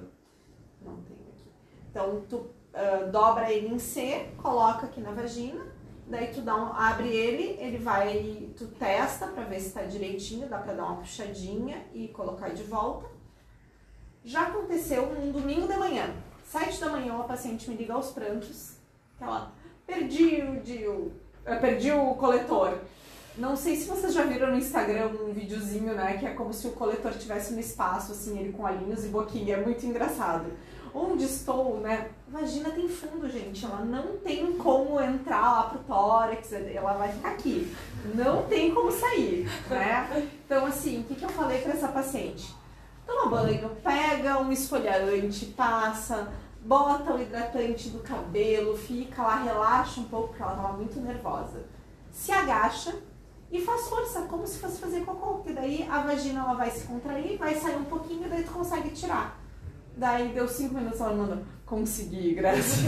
não 0.82 0.96
tem 1.02 1.16
aqui. 1.16 1.50
Então 1.90 2.22
tu 2.28 2.46
ah, 2.74 3.04
dobra 3.10 3.52
ele 3.52 3.72
em 3.74 3.78
C, 3.78 4.30
coloca 4.36 4.86
aqui 4.86 5.00
na 5.00 5.12
vagina, 5.12 5.64
daí 6.08 6.28
tu 6.28 6.40
dá 6.40 6.56
um, 6.56 6.72
abre 6.72 7.08
ele, 7.08 7.56
ele 7.60 7.78
vai, 7.78 8.48
tu 8.56 8.66
testa 8.66 9.26
pra 9.26 9.44
ver 9.44 9.60
se 9.60 9.70
tá 9.70 9.82
direitinho, 9.82 10.48
dá 10.48 10.58
pra 10.58 10.72
dar 10.72 10.84
uma 10.84 10.96
puxadinha 10.96 11.86
e 11.94 12.08
colocar 12.08 12.48
de 12.48 12.62
volta. 12.62 13.06
Já 14.24 14.48
aconteceu 14.48 15.04
um 15.04 15.30
domingo 15.30 15.68
de 15.68 15.76
manhã, 15.76 16.14
sete 16.44 16.80
da 16.80 16.88
manhã, 16.88 17.14
uma 17.14 17.24
paciente 17.24 17.68
me 17.70 17.76
liga 17.76 17.94
aos 17.94 18.10
prantos, 18.10 18.72
que 19.16 19.24
ela 19.24 19.52
perdi 19.86 20.42
o 20.42 20.60
DIU, 20.60 21.12
eu 21.44 21.60
perdi 21.60 21.92
o 21.92 22.14
coletor. 22.14 22.78
Não 23.38 23.54
sei 23.54 23.76
se 23.76 23.86
vocês 23.86 24.12
já 24.12 24.24
viram 24.24 24.50
no 24.50 24.58
Instagram 24.58 25.10
um 25.10 25.32
videozinho, 25.32 25.94
né? 25.94 26.18
Que 26.18 26.26
é 26.26 26.34
como 26.34 26.52
se 26.52 26.66
o 26.66 26.72
coletor 26.72 27.12
estivesse 27.12 27.52
no 27.52 27.60
espaço, 27.60 28.10
assim, 28.10 28.36
ele 28.36 28.52
com 28.52 28.64
olhinhos 28.64 29.04
e 29.04 29.08
boquinha. 29.08 29.54
É 29.54 29.64
muito 29.64 29.86
engraçado. 29.86 30.50
Onde 30.94 31.24
estou, 31.24 31.80
né? 31.80 32.10
Vagina 32.28 32.70
tem 32.70 32.88
fundo, 32.88 33.28
gente. 33.28 33.64
Ela 33.64 33.84
não 33.84 34.18
tem 34.18 34.56
como 34.56 35.00
entrar 35.00 35.40
lá 35.40 35.62
pro 35.64 35.78
tórax, 35.80 36.52
ela 36.52 36.94
vai 36.94 37.12
ficar 37.12 37.30
aqui. 37.30 37.74
Não 38.14 38.44
tem 38.44 38.74
como 38.74 38.90
sair, 38.90 39.48
né? 39.68 40.28
Então, 40.44 40.66
assim, 40.66 41.00
o 41.00 41.04
que, 41.04 41.14
que 41.14 41.24
eu 41.24 41.30
falei 41.30 41.60
para 41.60 41.72
essa 41.72 41.88
paciente? 41.88 42.54
Toma 43.06 43.30
banho, 43.30 43.70
pega 43.82 44.38
um 44.38 44.52
esfoliante, 44.52 45.46
passa, 45.46 46.28
bota 46.60 47.14
o 47.14 47.20
hidratante 47.20 47.88
do 47.88 48.00
cabelo, 48.00 48.76
fica 48.76 49.22
lá, 49.22 49.36
relaxa 49.36 50.00
um 50.00 50.04
pouco, 50.04 50.28
porque 50.28 50.42
ela 50.42 50.54
tava 50.54 50.72
muito 50.74 51.00
nervosa. 51.00 51.64
Se 52.12 52.30
agacha 52.30 52.94
e 53.50 53.60
faz 53.62 53.88
força, 53.88 54.22
como 54.22 54.46
se 54.46 54.58
fosse 54.58 54.78
fazer 54.78 55.04
cocô, 55.06 55.36
porque 55.36 55.54
daí 55.54 55.88
a 55.90 56.00
vagina 56.02 56.40
ela 56.40 56.54
vai 56.54 56.70
se 56.70 56.86
contrair, 56.86 57.38
vai 57.38 57.54
sair 57.54 57.76
um 57.76 57.84
pouquinho, 57.84 58.28
daí 58.28 58.44
tu 58.44 58.52
consegue 58.52 58.90
tirar. 58.90 59.37
Daí 59.98 60.28
deu 60.28 60.46
cinco 60.46 60.74
minutos, 60.74 61.00
ela 61.00 61.12
mandou, 61.12 61.38
consegui, 61.66 62.34
graças. 62.34 62.84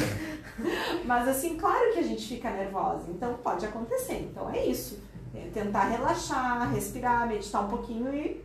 Mas 1.05 1.27
assim, 1.27 1.57
claro 1.57 1.93
que 1.93 1.99
a 1.99 2.05
gente 2.05 2.27
fica 2.27 2.51
nervosa, 2.51 3.11
então 3.11 3.35
pode 3.35 3.67
acontecer. 3.67 4.29
Então 4.31 4.49
é 4.49 4.65
isso. 4.65 5.03
É 5.35 5.49
tentar 5.53 5.87
relaxar, 5.89 6.73
respirar, 6.73 7.27
meditar 7.27 7.65
um 7.65 7.69
pouquinho 7.69 8.15
e 8.15 8.41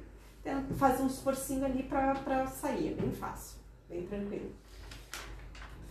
fazer 0.77 1.03
um 1.03 1.07
esforcinho 1.07 1.63
ali 1.63 1.83
pra, 1.83 2.15
pra 2.15 2.47
sair. 2.47 2.95
É 2.97 3.01
bem 3.01 3.11
fácil, 3.11 3.57
bem 3.87 4.03
tranquilo. 4.03 4.49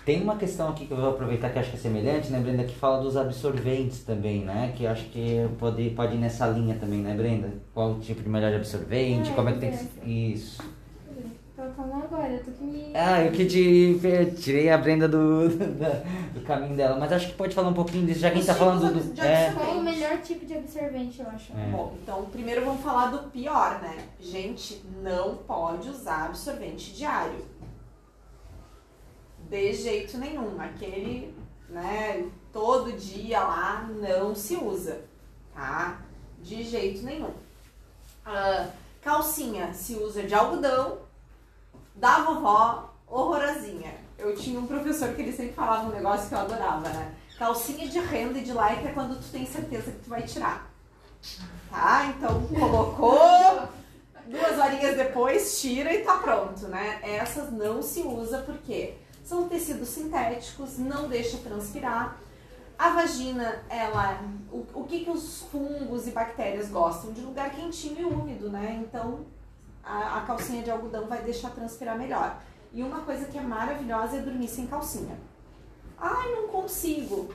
Tem 0.05 0.23
uma 0.23 0.37
questão 0.37 0.69
aqui 0.69 0.87
que 0.87 0.93
eu 0.93 0.99
vou 0.99 1.11
aproveitar 1.11 1.51
que 1.51 1.59
acho 1.59 1.71
que 1.71 1.77
é 1.77 1.81
semelhante, 1.81 2.31
né, 2.31 2.39
Brenda, 2.39 2.65
que 2.65 2.75
fala 2.75 3.03
dos 3.03 3.17
absorventes 3.17 4.01
também, 4.01 4.45
né? 4.45 4.75
Que 4.77 4.87
acho 4.87 5.05
que 5.07 5.49
pode, 5.59 5.91
pode 5.91 6.15
ir 6.17 6.19
nessa 6.19 6.47
linha 6.47 6.77
também, 6.79 6.99
né, 6.99 7.15
Brenda? 7.15 7.55
Qual 7.73 7.93
o 7.93 8.01
tipo 8.01 8.23
de 8.23 8.29
melhor 8.29 8.53
absorvente, 8.53 9.31
É, 9.31 9.35
como 9.35 9.49
é 9.49 9.53
que 9.55 9.61
tem 9.61 9.71
que... 9.71 10.33
Isso. 10.33 10.63
Falando 11.77 12.05
agora, 12.05 12.41
tu 12.45 12.53
que 12.53 12.65
me. 12.65 12.93
Ah, 12.95 13.23
eu 13.23 13.33
que 13.33 13.47
te 13.47 13.99
tirei 14.41 14.71
a 14.71 14.79
Brenda 14.79 15.09
do, 15.09 15.49
do, 15.51 16.35
do 16.35 16.41
caminho 16.47 16.77
dela, 16.77 16.97
mas 16.99 17.13
acho 17.13 17.29
que 17.29 17.35
pode 17.35 17.55
falar 17.55 17.69
um 17.69 17.75
pouquinho 17.75 18.07
disso, 18.07 18.21
já 18.21 18.31
que 18.31 18.35
a 18.35 18.39
gente 18.39 18.47
tá 18.47 18.55
falando 18.55 18.93
do. 18.93 19.13
de 19.13 19.21
É, 19.21 19.53
Qual 19.53 19.79
o 19.79 19.83
melhor 19.83 20.19
tipo 20.19 20.47
de 20.47 20.55
absorvente, 20.55 21.21
eu 21.21 21.29
acho? 21.29 21.53
É. 21.53 21.71
Bom, 21.71 21.97
então 22.03 22.25
primeiro 22.27 22.65
vamos 22.65 22.83
falar 22.83 23.07
do 23.11 23.31
pior, 23.31 23.81
né? 23.81 23.97
Gente, 24.21 24.85
não 25.03 25.37
pode 25.37 25.89
usar 25.89 26.27
absorvente 26.27 26.93
diário. 26.95 27.45
De 29.51 29.73
jeito 29.73 30.17
nenhum. 30.19 30.61
Aquele, 30.61 31.35
né, 31.69 32.25
todo 32.53 32.93
dia 32.93 33.41
lá 33.41 33.89
não 34.01 34.35
se 34.35 34.57
usa, 34.57 35.01
tá? 35.55 36.01
De 36.41 36.63
jeito 36.63 37.03
nenhum. 37.05 37.31
Ah, 38.25 38.69
calcinha 39.03 39.73
se 39.75 39.95
usa 39.97 40.23
de 40.23 40.35
algodão, 40.35 41.04
da 41.95 42.23
vovó, 42.23 42.95
horrorosinha. 43.07 43.95
Eu 44.19 44.35
tinha 44.35 44.59
um 44.59 44.67
professor 44.67 45.15
que 45.15 45.23
ele 45.23 45.33
sempre 45.33 45.53
falava 45.53 45.89
um 45.89 45.93
negócio 45.93 46.29
que 46.29 46.35
eu 46.35 46.39
adorava, 46.39 46.89
né? 46.89 47.15
Calcinha 47.39 47.89
de 47.89 47.99
renda 47.99 48.39
e 48.39 48.43
de 48.43 48.53
lycra 48.53 48.89
é 48.89 48.93
quando 48.93 49.21
tu 49.21 49.31
tem 49.31 49.45
certeza 49.45 49.91
que 49.91 50.05
tu 50.05 50.11
vai 50.11 50.23
tirar. 50.23 50.71
Tá? 51.71 52.07
Então 52.07 52.47
colocou, 52.47 53.69
duas 54.27 54.59
horinhas 54.59 54.97
depois 54.97 55.61
tira 55.61 55.93
e 55.93 56.05
tá 56.05 56.19
pronto, 56.19 56.69
né? 56.69 57.01
Essas 57.03 57.53
não 57.53 57.83
se 57.83 58.03
usa 58.03 58.39
porque 58.39 58.95
são 59.25 59.49
tecidos 59.49 59.89
sintéticos, 59.89 60.79
não 60.79 61.09
deixa 61.09 61.39
transpirar. 61.39 62.19
A 62.79 62.91
vagina, 62.91 63.63
ela, 63.69 64.21
o, 64.53 64.67
o 64.75 64.85
que 64.85 65.05
que 65.05 65.11
os 65.11 65.43
fungos 65.51 66.07
e 66.07 66.11
bactérias 66.11 66.69
gostam? 66.69 67.13
De 67.13 67.21
lugar 67.21 67.51
quentinho 67.51 68.01
e 68.01 68.05
úmido, 68.05 68.51
né? 68.51 68.85
Então 68.85 69.27
a, 69.85 70.19
a 70.19 70.21
calcinha 70.23 70.63
de 70.63 70.71
algodão 70.71 71.07
vai 71.07 71.23
deixar 71.23 71.51
transpirar 71.51 71.99
melhor. 71.99 72.41
E 72.73 72.83
uma 72.83 73.01
coisa 73.03 73.27
que 73.27 73.39
é 73.39 73.43
maravilhosa 73.43 74.17
é 74.17 74.21
dormir 74.21 74.49
sem 74.49 74.67
calcinha. 74.67 75.19
Ai, 75.99 76.33
não 76.33 76.49
consigo. 76.49 77.33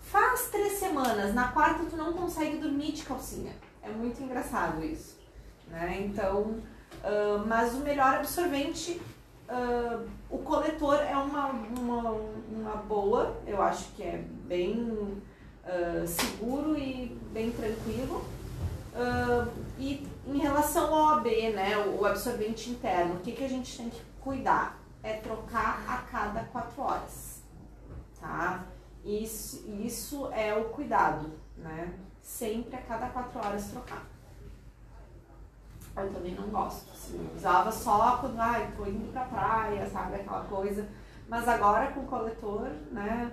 Faz 0.00 0.48
três 0.50 0.78
semanas, 0.78 1.34
na 1.34 1.48
quarta 1.48 1.84
tu 1.84 1.96
não 1.96 2.12
consegue 2.12 2.58
dormir 2.58 2.92
de 2.92 3.02
calcinha. 3.02 3.52
É 3.82 3.88
muito 3.88 4.22
engraçado 4.22 4.84
isso. 4.84 5.18
Né? 5.68 6.04
Então, 6.06 6.56
ah, 7.02 7.44
mas 7.46 7.74
o 7.74 7.78
melhor 7.78 8.14
absorvente, 8.14 9.00
ah, 9.48 10.02
o 10.30 10.38
coletor 10.38 10.96
é 10.96 11.16
uma, 11.16 11.48
uma, 11.48 12.10
uma 12.50 12.76
boa, 12.76 13.36
eu 13.46 13.62
acho 13.62 13.90
que 13.92 14.02
é 14.02 14.24
bem 14.46 15.20
ah, 15.64 16.04
seguro 16.06 16.76
e 16.76 17.16
bem 17.32 17.50
tranquilo. 17.52 18.24
E 19.78 20.06
em 20.34 20.38
relação 20.38 20.94
ao 20.94 21.18
AB, 21.18 21.52
né, 21.52 21.76
o 21.78 22.04
absorvente 22.04 22.70
interno, 22.70 23.14
o 23.14 23.20
que, 23.20 23.32
que 23.32 23.44
a 23.44 23.48
gente 23.48 23.76
tem 23.76 23.88
que 23.88 24.00
cuidar? 24.20 24.78
É 25.02 25.14
trocar 25.14 25.82
a 25.88 25.98
cada 26.10 26.44
quatro 26.44 26.82
horas, 26.82 27.42
tá? 28.20 28.64
Isso, 29.04 29.64
isso 29.70 30.28
é 30.32 30.54
o 30.54 30.64
cuidado, 30.70 31.30
né? 31.56 31.94
Sempre 32.20 32.76
a 32.76 32.82
cada 32.82 33.08
quatro 33.08 33.38
horas 33.38 33.70
trocar. 33.70 34.04
Eu 35.96 36.12
também 36.12 36.34
não 36.34 36.48
gosto, 36.48 36.90
assim, 36.92 37.28
usava 37.34 37.72
só 37.72 38.18
quando, 38.18 38.38
ai, 38.38 38.72
tô 38.76 38.86
indo 38.86 39.10
pra 39.12 39.24
praia, 39.24 39.88
sabe, 39.88 40.16
aquela 40.16 40.44
coisa. 40.44 40.86
Mas 41.28 41.48
agora 41.48 41.92
com 41.92 42.00
o 42.00 42.06
coletor, 42.06 42.70
né, 42.92 43.32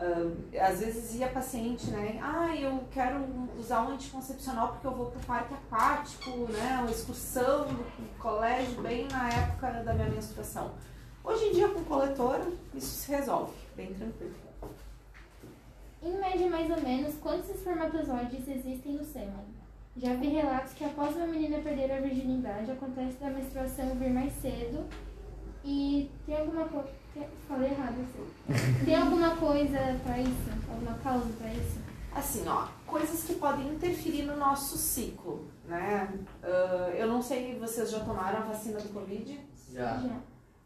ah, 0.00 0.68
às 0.68 0.80
vezes 0.80 1.14
ia 1.16 1.28
paciente, 1.28 1.90
né, 1.90 2.18
ah, 2.22 2.54
eu 2.54 2.84
quero 2.92 3.24
usar 3.58 3.82
um 3.82 3.94
anticoncepcional 3.94 4.68
porque 4.68 4.86
eu 4.86 4.94
vou 4.94 5.10
pro 5.10 5.20
parque 5.26 5.54
aquático, 5.54 6.30
né, 6.52 6.78
uma 6.80 6.90
excursão 6.90 7.66
do 7.66 8.18
colégio 8.18 8.80
bem 8.80 9.08
na 9.08 9.28
época 9.28 9.70
da 9.82 9.92
minha 9.92 10.08
menstruação. 10.08 10.70
Hoje 11.24 11.46
em 11.46 11.52
dia 11.52 11.68
com 11.68 11.80
o 11.80 11.84
coletor, 11.84 12.40
isso 12.72 12.86
se 12.86 13.10
resolve, 13.10 13.52
bem 13.76 13.92
tranquilo. 13.92 14.34
Em 16.00 16.16
média, 16.16 16.48
mais 16.48 16.70
ou 16.70 16.80
menos, 16.80 17.16
quantos 17.16 17.50
espermatozoides 17.50 18.46
existem 18.46 18.92
no 18.92 19.04
sêmen? 19.04 19.58
Já 19.96 20.14
vi 20.14 20.28
relatos 20.28 20.74
que 20.74 20.84
após 20.84 21.16
uma 21.16 21.26
menina 21.26 21.58
perder 21.58 21.90
a 21.90 22.00
virgindade, 22.00 22.70
acontece 22.70 23.16
da 23.18 23.30
menstruação 23.30 23.96
vir 23.96 24.10
mais 24.10 24.32
cedo 24.34 24.86
e 25.64 26.08
tem 26.24 26.38
alguma 26.38 26.68
coisa... 26.68 26.88
Falei 27.48 27.70
errado 27.70 27.94
assim. 28.00 28.84
Tem 28.84 28.94
alguma 28.94 29.36
coisa 29.36 29.78
pra 30.04 30.18
isso? 30.20 30.50
Alguma 30.70 30.94
causa 30.98 31.26
pra 31.38 31.52
isso? 31.52 31.78
Assim, 32.14 32.44
ó, 32.48 32.66
coisas 32.86 33.24
que 33.24 33.34
podem 33.34 33.68
interferir 33.68 34.22
no 34.22 34.36
nosso 34.36 34.76
ciclo, 34.76 35.46
né? 35.66 36.08
Ah, 36.42 36.90
eu 36.96 37.06
não 37.06 37.22
sei, 37.22 37.58
vocês 37.58 37.90
já 37.90 38.00
tomaram 38.00 38.38
a 38.38 38.42
vacina 38.42 38.80
do 38.80 38.88
Covid? 38.88 39.40
Já. 39.72 39.98
Já. 39.98 40.16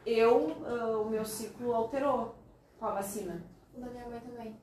Eu, 0.06 0.56
ah, 0.66 0.98
o 0.98 1.10
meu 1.10 1.24
ciclo 1.24 1.74
alterou 1.74 2.34
com 2.78 2.86
a 2.86 2.92
vacina, 2.92 3.42
O 3.74 3.80
da 3.80 3.86
minha 3.90 4.08
mãe 4.08 4.20
também. 4.20 4.56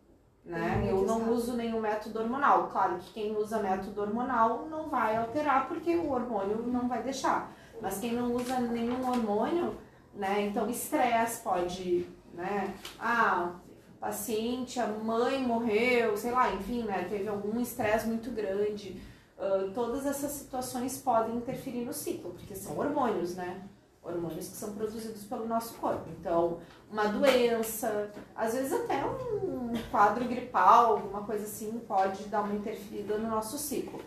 né? 0.45 0.87
Eu 0.89 1.03
não 1.03 1.29
uso 1.31 1.53
nenhum 1.53 1.79
método 1.79 2.19
hormonal. 2.19 2.67
Claro 2.69 2.97
que 2.97 3.13
quem 3.13 3.35
usa 3.37 3.59
método 3.59 4.01
hormonal 4.01 4.65
não 4.69 4.89
vai 4.89 5.15
alterar 5.15 5.67
porque 5.67 5.95
o 5.95 6.11
hormônio 6.11 6.63
não 6.67 6.87
vai 6.87 7.03
deixar. 7.03 7.51
Mas 7.81 7.99
quem 7.99 8.13
não 8.13 8.33
usa 8.33 8.59
nenhum 8.59 9.07
hormônio, 9.07 9.75
né? 10.14 10.41
Então 10.47 10.70
estresse 10.70 11.41
pode, 11.41 12.07
né? 12.34 12.74
Ah, 12.99 13.55
paciente, 13.99 14.80
a 14.80 14.88
mãe 14.88 15.41
morreu, 15.41 16.16
sei 16.16 16.32
lá, 16.32 16.53
enfim, 16.53 16.84
né? 16.84 17.05
Teve 17.10 17.28
algum 17.28 17.60
estresse 17.60 18.07
muito 18.07 18.32
grande. 18.32 19.01
Ah, 19.38 19.72
todas 19.74 20.05
essas 20.05 20.32
situações 20.32 20.97
podem 20.97 21.38
interferir 21.38 21.86
no 21.86 21.93
ciclo, 21.93 22.32
porque 22.32 22.55
são 22.55 22.78
hormônios, 22.78 23.36
né? 23.36 23.62
Hormônios 24.01 24.47
que 24.47 24.55
são 24.55 24.74
produzidos 24.74 25.24
pelo 25.24 25.45
nosso 25.47 25.76
corpo. 25.76 26.10
Então, 26.20 26.60
uma 26.91 27.05
doença, 27.07 28.12
às 28.36 28.53
vezes 28.53 28.74
até 28.74 29.05
um 29.05 29.74
quadro 29.91 30.26
gripal, 30.26 30.97
alguma 30.97 31.24
coisa 31.24 31.43
assim, 31.43 31.80
pode 31.88 32.24
dar 32.26 32.41
uma 32.41 32.55
interferida 32.55 33.18
no 33.18 33.30
nosso 33.30 33.57
ciclo, 33.57 34.01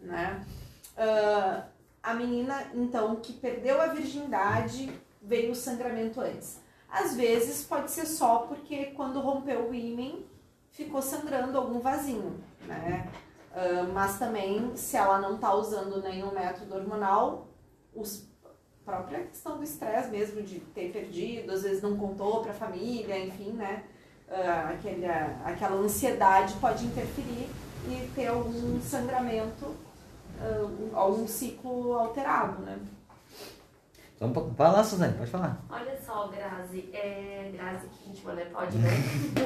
né? 0.00 0.44
Ah, 0.96 1.64
a 2.02 2.14
menina, 2.14 2.70
então, 2.74 3.16
que 3.16 3.32
perdeu 3.32 3.80
a 3.80 3.88
virgindade, 3.88 4.92
veio 5.20 5.52
o 5.52 5.54
sangramento 5.54 6.20
antes. 6.20 6.60
Às 6.90 7.14
vezes 7.14 7.64
pode 7.64 7.90
ser 7.90 8.06
só 8.06 8.40
porque 8.40 8.86
quando 8.86 9.20
rompeu 9.20 9.70
o 9.70 9.74
ímen, 9.74 10.26
ficou 10.70 11.00
sangrando 11.00 11.56
algum 11.56 11.78
vasinho, 11.78 12.42
né? 12.66 13.08
Ah, 13.54 13.88
mas 13.92 14.18
também, 14.18 14.76
se 14.76 14.96
ela 14.96 15.20
não 15.20 15.38
tá 15.38 15.54
usando 15.54 16.02
nenhum 16.02 16.32
método 16.32 16.74
hormonal, 16.74 17.48
os 17.94 18.30
própria 18.84 19.20
questão 19.20 19.58
do 19.58 19.62
estresse 19.62 20.10
mesmo, 20.10 20.42
de 20.42 20.58
ter 20.58 20.90
perdido, 20.92 21.52
às 21.52 21.62
vezes 21.62 21.80
não 21.82 21.96
contou 21.96 22.42
pra 22.42 22.52
família, 22.52 23.18
enfim, 23.18 23.52
né? 23.52 23.84
Ah, 24.28 24.70
aquele, 24.70 25.06
aquela 25.44 25.76
ansiedade 25.76 26.54
pode 26.54 26.84
interferir 26.84 27.48
e 27.88 28.10
ter 28.14 28.26
algum 28.26 28.80
sangramento, 28.80 29.66
ah, 29.66 29.91
algum 30.94 31.26
ciclo 31.26 31.94
alterado, 31.94 32.62
né? 32.62 32.78
Pouco. 34.30 34.50
Vai 34.50 34.70
lá, 34.70 34.84
Suzane, 34.84 35.14
pode 35.14 35.30
falar. 35.30 35.60
Olha 35.68 35.98
só, 36.00 36.28
Grazi, 36.28 36.88
é, 36.92 37.50
Grazi 37.52 37.88
que 37.88 38.10
íntima, 38.10 38.34
né? 38.34 38.44
Pode, 38.52 38.76
né? 38.78 38.90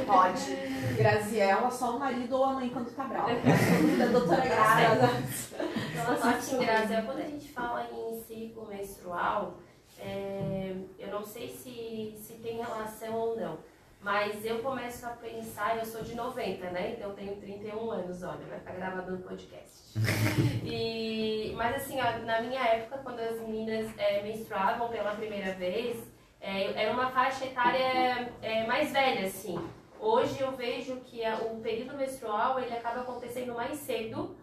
Pode. 0.06 0.56
Graziela, 0.96 1.70
só 1.70 1.96
o 1.96 1.98
marido 1.98 2.36
ou 2.36 2.44
a 2.44 2.52
mãe 2.52 2.68
quando 2.68 2.94
tá 2.94 3.04
brava. 3.04 3.28
da 3.98 4.06
doutora 4.06 4.42
Grazi. 4.42 5.56
Então, 5.96 6.30
assim, 6.30 6.58
Grazi, 6.58 6.94
é 6.94 7.02
quando 7.02 7.18
a 7.18 7.22
gente 7.22 7.48
fala 7.48 7.86
em 7.90 8.22
ciclo 8.22 8.66
menstrual, 8.68 9.54
é, 9.98 10.76
eu 10.98 11.08
não 11.10 11.24
sei 11.24 11.48
se, 11.48 12.16
se 12.22 12.34
tem 12.34 12.58
relação 12.58 13.14
ou 13.14 13.36
não, 13.36 13.58
mas 14.06 14.44
eu 14.44 14.60
começo 14.62 15.04
a 15.04 15.10
pensar, 15.10 15.78
eu 15.78 15.84
sou 15.84 16.00
de 16.02 16.14
90, 16.14 16.70
né? 16.70 16.92
Então 16.96 17.10
eu 17.10 17.16
tenho 17.16 17.34
31 17.36 17.90
anos, 17.90 18.22
olha, 18.22 18.38
vai 18.48 18.58
ficar 18.60 18.74
gravado 18.74 19.10
no 19.10 19.18
podcast. 19.18 19.76
E, 20.64 21.52
mas 21.56 21.76
assim, 21.76 21.98
ó, 22.00 22.24
na 22.24 22.40
minha 22.40 22.60
época, 22.60 22.98
quando 23.02 23.18
as 23.20 23.40
meninas 23.40 23.86
é, 23.98 24.22
menstruavam 24.22 24.88
pela 24.90 25.10
primeira 25.12 25.52
vez, 25.54 25.96
é, 26.40 26.82
era 26.82 26.92
uma 26.92 27.10
faixa 27.10 27.46
etária 27.46 28.30
é, 28.42 28.64
mais 28.66 28.92
velha, 28.92 29.26
assim. 29.26 29.58
Hoje 29.98 30.40
eu 30.40 30.52
vejo 30.52 30.96
que 31.06 31.24
a- 31.24 31.38
o 31.38 31.60
período 31.60 31.96
menstrual 31.96 32.60
ele 32.60 32.76
acaba 32.76 33.00
acontecendo 33.00 33.54
mais 33.54 33.76
cedo 33.78 34.36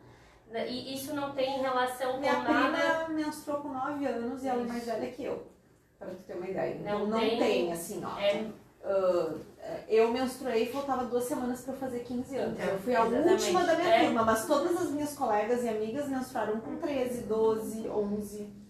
né, 0.49 0.67
e 0.69 0.93
isso 0.93 1.13
não 1.15 1.31
tem 1.33 1.61
relação 1.61 2.13
com 2.13 2.19
Minha 2.19 2.39
nada. 2.39 3.05
prima 3.05 3.09
menstruou 3.09 3.61
com 3.61 3.69
9 3.69 4.05
anos 4.05 4.43
e 4.43 4.47
ela 4.47 4.61
é 4.61 4.65
mais 4.65 4.85
velha 4.85 5.11
que 5.11 5.23
eu. 5.23 5.47
Pra 5.99 6.07
tu 6.09 6.23
ter 6.27 6.33
uma 6.35 6.49
ideia. 6.49 6.75
Não 6.83 6.99
Não, 6.99 7.07
não 7.07 7.19
tem- 7.19 7.37
tem, 7.39 7.71
assim, 7.71 8.01
ó. 8.03 8.19
É, 8.19 8.45
Ah, 8.85 9.33
eu 9.87 10.11
menstruei 10.11 10.63
e 10.63 10.71
faltava 10.71 11.05
duas 11.05 11.23
semanas 11.25 11.65
eu 11.67 11.73
fazer 11.75 11.99
15 11.99 12.35
anos. 12.37 12.57
Então, 12.59 12.73
eu 12.73 12.79
fui 12.79 12.95
a 12.95 13.03
última 13.03 13.63
da 13.63 13.75
minha 13.75 13.89
É. 13.95 14.05
turma, 14.05 14.23
mas 14.23 14.45
todas 14.45 14.81
as 14.81 14.89
minhas 14.91 15.13
colegas 15.15 15.63
e 15.63 15.69
amigas 15.69 16.07
menstruaram 16.09 16.59
com 16.59 16.77
13, 16.77 17.21
12, 17.23 17.87
11. 17.89 18.63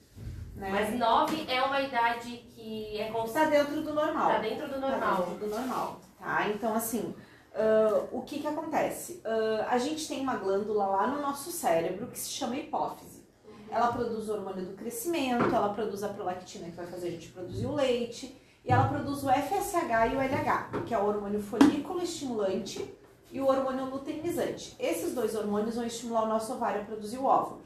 Né? 0.56 0.70
mas 0.72 0.98
9 1.00 1.46
é 1.52 1.62
uma 1.64 1.82
idade 1.82 2.38
que 2.54 3.00
é 3.00 3.08
Tá 3.08 3.12
considerada 3.14 3.50
dentro 3.52 3.82
do 3.82 3.94
normal. 3.94 4.30
tá 4.30 4.38
dentro 4.38 4.68
do 4.68 4.74
Tá 4.80 4.80
normal. 4.90 5.16
dentro 5.24 5.36
do 5.40 5.48
normal, 5.48 6.00
tá? 6.20 6.48
Então, 6.50 6.76
assim, 6.76 7.14
ah, 7.56 8.04
o 8.12 8.22
que 8.22 8.38
que 8.40 8.48
acontece? 8.48 9.20
Ah, 9.26 9.68
a 9.72 9.78
gente 9.80 10.08
tem 10.08 10.22
uma 10.22 10.36
glândula 10.36 10.86
lá 10.86 11.08
no 11.08 11.22
nosso 11.22 11.52
cérebro 11.52 12.06
que 12.08 12.20
se 12.20 12.30
chama 12.30 12.56
hipófise. 12.56 13.24
Ela 13.72 13.92
produz 13.92 14.30
o 14.30 14.34
hormônio 14.34 14.64
do 14.68 14.74
crescimento, 14.74 15.54
ela 15.54 15.74
produz 15.74 16.04
a 16.04 16.10
prolactina 16.10 16.66
que 16.70 16.76
vai 16.76 16.86
fazer 16.86 17.08
a 17.08 17.12
gente 17.12 17.30
produzir 17.30 17.66
o 17.66 17.74
leite, 17.74 18.40
e 18.66 18.72
ela 18.72 18.88
produz 18.88 19.24
o 19.24 19.30
FSH 19.30 20.12
e 20.12 20.16
o 20.16 20.22
LH, 20.22 20.84
que 20.86 20.94
é 20.94 20.98
o 20.98 21.06
hormônio 21.06 21.42
folículo 21.42 22.02
estimulante 22.02 22.94
e 23.32 23.42
o 23.42 23.48
hormônio 23.48 23.86
luteinizante. 23.86 24.76
Esses 24.80 25.14
dois 25.14 25.36
hormônios 25.36 25.76
vão 25.76 25.86
estimular 25.86 26.24
o 26.24 26.28
nosso 26.28 26.54
ovário 26.54 26.82
a 26.82 26.86
produzir 26.86 27.18
o 27.18 27.26
óvulo. 27.26 27.62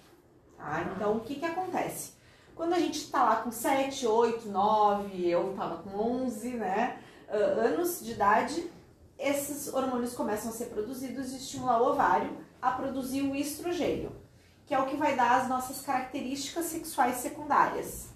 Tá? 0.57 0.89
Então, 0.95 1.17
o 1.17 1.19
que, 1.19 1.35
que 1.35 1.45
acontece? 1.45 2.13
Quando 2.55 2.73
a 2.73 2.79
gente 2.79 2.97
está 2.97 3.23
lá 3.23 3.35
com 3.37 3.51
7, 3.51 4.07
8, 4.07 4.49
9, 4.49 5.29
eu 5.29 5.51
estava 5.51 5.77
com 5.77 6.23
11 6.23 6.49
né, 6.51 6.97
ah, 7.29 7.35
anos 7.35 8.03
de 8.03 8.13
idade, 8.13 8.71
esses 9.19 9.71
hormônios 9.71 10.13
começam 10.13 10.49
a 10.49 10.53
ser 10.53 10.65
produzidos 10.65 11.31
e 11.31 11.37
estimular 11.37 11.79
o 11.81 11.91
ovário 11.91 12.35
a 12.59 12.71
produzir 12.71 13.21
o 13.21 13.35
estrogênio, 13.35 14.11
que 14.65 14.73
é 14.73 14.79
o 14.79 14.87
que 14.87 14.95
vai 14.95 15.15
dar 15.15 15.41
as 15.41 15.47
nossas 15.47 15.81
características 15.81 16.65
sexuais 16.65 17.17
secundárias, 17.17 18.07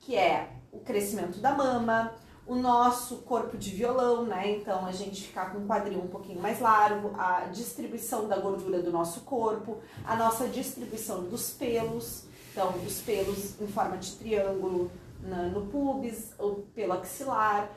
que 0.00 0.16
é 0.16 0.50
o 0.72 0.80
crescimento 0.80 1.38
da 1.38 1.52
mama, 1.52 2.12
o 2.46 2.54
nosso 2.54 3.18
corpo 3.18 3.56
de 3.56 3.70
violão, 3.70 4.24
né? 4.24 4.56
Então 4.56 4.84
a 4.84 4.92
gente 4.92 5.22
ficar 5.22 5.52
com 5.52 5.58
o 5.58 5.66
quadril 5.66 5.98
um 5.98 6.08
pouquinho 6.08 6.40
mais 6.40 6.60
largo, 6.60 7.12
a 7.18 7.46
distribuição 7.52 8.28
da 8.28 8.38
gordura 8.38 8.82
do 8.82 8.90
nosso 8.90 9.20
corpo, 9.20 9.78
a 10.04 10.14
nossa 10.14 10.46
distribuição 10.48 11.22
dos 11.24 11.50
pelos, 11.50 12.24
então 12.52 12.74
os 12.86 13.00
pelos 13.00 13.60
em 13.60 13.66
forma 13.66 13.96
de 13.96 14.12
triângulo 14.12 14.90
na, 15.22 15.44
no 15.44 15.66
pubis, 15.66 16.32
o 16.38 16.62
pelo 16.74 16.92
axilar. 16.92 17.70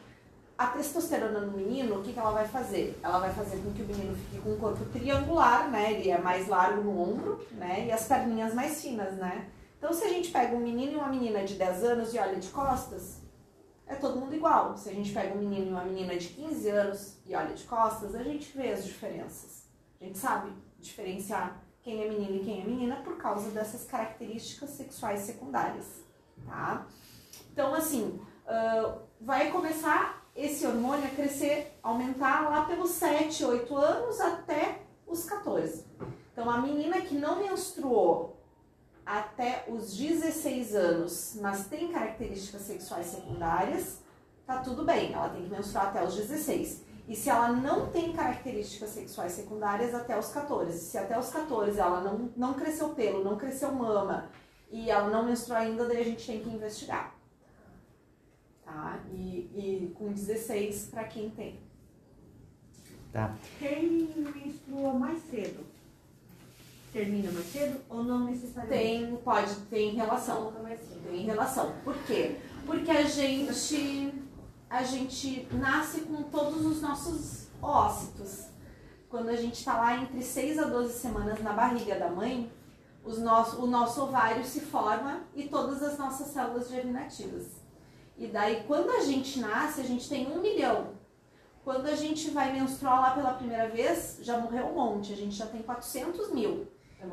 A 0.58 0.66
testosterona 0.66 1.40
no 1.42 1.56
menino, 1.56 2.00
o 2.00 2.02
que, 2.02 2.12
que 2.12 2.20
ela 2.20 2.32
vai 2.32 2.48
fazer? 2.48 3.00
Ela 3.04 3.20
vai 3.20 3.32
fazer 3.32 3.58
com 3.58 3.72
que 3.74 3.84
o 3.84 3.86
menino 3.86 4.16
fique 4.16 4.42
com 4.42 4.54
um 4.54 4.58
corpo 4.58 4.84
triangular, 4.86 5.70
né? 5.70 5.94
Ele 5.94 6.10
é 6.10 6.18
mais 6.18 6.48
largo 6.48 6.82
no 6.82 7.00
ombro, 7.00 7.40
né? 7.52 7.86
E 7.86 7.92
as 7.92 8.08
perninhas 8.08 8.56
mais 8.56 8.82
finas, 8.82 9.14
né? 9.18 9.50
Então, 9.78 9.94
se 9.94 10.04
a 10.04 10.10
gente 10.10 10.32
pega 10.32 10.56
um 10.56 10.60
menino 10.60 10.94
e 10.94 10.96
uma 10.96 11.10
menina 11.10 11.44
de 11.44 11.54
10 11.54 11.84
anos 11.84 12.12
e 12.12 12.18
olha 12.18 12.38
de 12.38 12.48
costas, 12.48 13.22
é 13.88 13.96
todo 13.96 14.20
mundo 14.20 14.36
igual. 14.36 14.78
Se 14.78 14.90
a 14.90 14.94
gente 14.94 15.14
pega 15.14 15.34
um 15.34 15.40
menino 15.40 15.68
e 15.68 15.70
uma 15.70 15.84
menina 15.84 16.18
de 16.18 16.28
15 16.30 16.70
anos 16.70 17.18
e 17.26 17.36
olha 17.36 17.54
de 17.54 17.64
costas, 17.64 18.14
a 18.14 18.24
gente 18.24 18.56
vê 18.56 18.72
as 18.72 18.86
diferenças. 18.86 19.64
A 20.00 20.04
gente 20.04 20.18
sabe 20.18 20.52
diferenciar 20.80 21.62
quem 21.82 22.04
é 22.04 22.10
menino 22.10 22.36
e 22.36 22.40
quem 22.44 22.62
é 22.62 22.66
menina 22.66 22.98
por 22.98 23.18
causa 23.18 23.50
dessas 23.52 23.86
características 23.86 24.72
sexuais 24.72 25.22
secundárias, 25.22 26.04
tá? 26.46 26.86
Então, 27.52 27.74
assim, 27.74 28.20
uh, 28.46 29.00
vai 29.22 29.52
começar 29.52 30.28
esse 30.36 30.68
hormônio 30.68 31.06
a 31.06 31.16
crescer, 31.16 31.80
aumentar 31.82 32.50
lá 32.50 32.66
pelos 32.66 32.92
7, 32.92 33.44
8 33.44 33.76
anos 33.76 34.20
até 34.20 34.82
os 35.08 35.24
14. 35.24 35.86
Então, 36.32 36.50
a 36.50 36.62
menina 36.62 37.02
que 37.02 37.16
não 37.16 37.40
menstruou 37.40 38.37
até 39.08 39.64
os 39.70 39.96
16 39.96 40.76
anos, 40.76 41.38
mas 41.42 41.68
tem 41.68 41.92
características 41.94 42.64
sexuais 42.64 43.06
secundárias, 43.06 44.02
tá 44.46 44.60
tudo 44.60 44.84
bem, 44.84 45.14
ela 45.14 45.30
tem 45.30 45.44
que 45.44 45.50
menstruar 45.50 45.88
até 45.88 46.04
os 46.04 46.14
16. 46.14 46.84
E 47.08 47.16
se 47.16 47.30
ela 47.30 47.54
não 47.54 47.90
tem 47.90 48.12
características 48.12 48.90
sexuais 48.90 49.32
secundárias, 49.32 49.96
até 49.96 50.20
os 50.20 50.28
14. 50.28 50.78
Se 50.78 50.98
até 50.98 51.18
os 51.18 51.30
14 51.30 51.80
ela 51.80 52.02
não, 52.02 52.30
não 52.36 52.54
cresceu 52.54 52.90
pelo, 52.90 53.24
não 53.24 53.38
cresceu 53.38 53.72
mama 53.72 54.30
e 54.70 54.92
ela 54.92 55.10
não 55.10 55.26
menstruou 55.26 55.58
ainda, 55.58 55.88
daí 55.88 56.02
a 56.02 56.04
gente 56.04 56.28
tem 56.28 56.44
que 56.44 56.50
investigar. 56.50 57.16
Tá? 58.66 59.00
E, 59.10 59.50
e 59.56 59.94
com 59.96 60.12
16 60.12 60.88
para 60.88 61.06
quem 61.06 61.30
tem. 61.30 61.62
Tá. 63.14 63.34
Quem 63.58 64.14
menstrua 64.36 64.92
mais 64.92 65.24
cedo 65.30 65.77
termina 66.98 67.32
mais 67.32 67.46
cedo 67.52 67.80
ou 67.88 68.04
não 68.04 68.26
necessariamente? 68.26 68.84
Tem, 68.84 69.16
pode, 69.18 69.56
tem 69.70 69.94
relação. 69.94 70.52
Tem 71.04 71.22
relação. 71.22 71.74
Por 71.84 71.96
quê? 72.06 72.38
Porque 72.66 72.90
a 72.90 73.04
gente, 73.04 74.14
a 74.68 74.82
gente 74.84 75.48
nasce 75.52 76.02
com 76.02 76.24
todos 76.24 76.66
os 76.66 76.82
nossos 76.82 77.50
ócitos. 77.62 78.48
Quando 79.10 79.30
a 79.30 79.36
gente 79.36 79.60
está 79.60 79.78
lá 79.78 79.96
entre 79.98 80.24
6 80.24 80.58
a 80.58 80.66
12 80.66 80.94
semanas 80.94 81.42
na 81.42 81.54
barriga 81.54 81.98
da 81.98 82.10
mãe, 82.10 82.52
os 83.04 83.20
nosso, 83.20 83.62
o 83.62 83.68
nosso 83.68 84.02
ovário 84.02 84.44
se 84.44 84.60
forma 84.60 85.22
e 85.36 85.48
todas 85.48 85.84
as 85.84 85.98
nossas 85.98 86.28
células 86.28 86.68
germinativas. 86.68 87.46
E 88.18 88.26
daí, 88.28 88.64
quando 88.66 88.90
a 88.90 89.02
gente 89.02 89.40
nasce, 89.40 89.80
a 89.80 89.84
gente 89.84 90.10
tem 90.10 90.30
um 90.30 90.42
milhão. 90.42 90.98
Quando 91.64 91.86
a 91.86 91.96
gente 91.96 92.32
vai 92.32 92.52
menstruar 92.52 93.00
lá 93.00 93.12
pela 93.12 93.34
primeira 93.34 93.70
vez, 93.70 94.18
já 94.22 94.40
morreu 94.40 94.68
um 94.68 94.74
monte, 94.74 95.14
a 95.14 95.16
gente 95.16 95.36
já 95.36 95.46
tem 95.46 95.62
400 95.62 96.32
mil. 96.32 96.68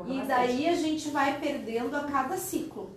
E 0.07 0.21
daí 0.27 0.67
a 0.67 0.75
gente 0.75 1.09
vai 1.09 1.39
perdendo 1.39 1.95
a 1.95 2.03
cada 2.05 2.37
ciclo. 2.37 2.95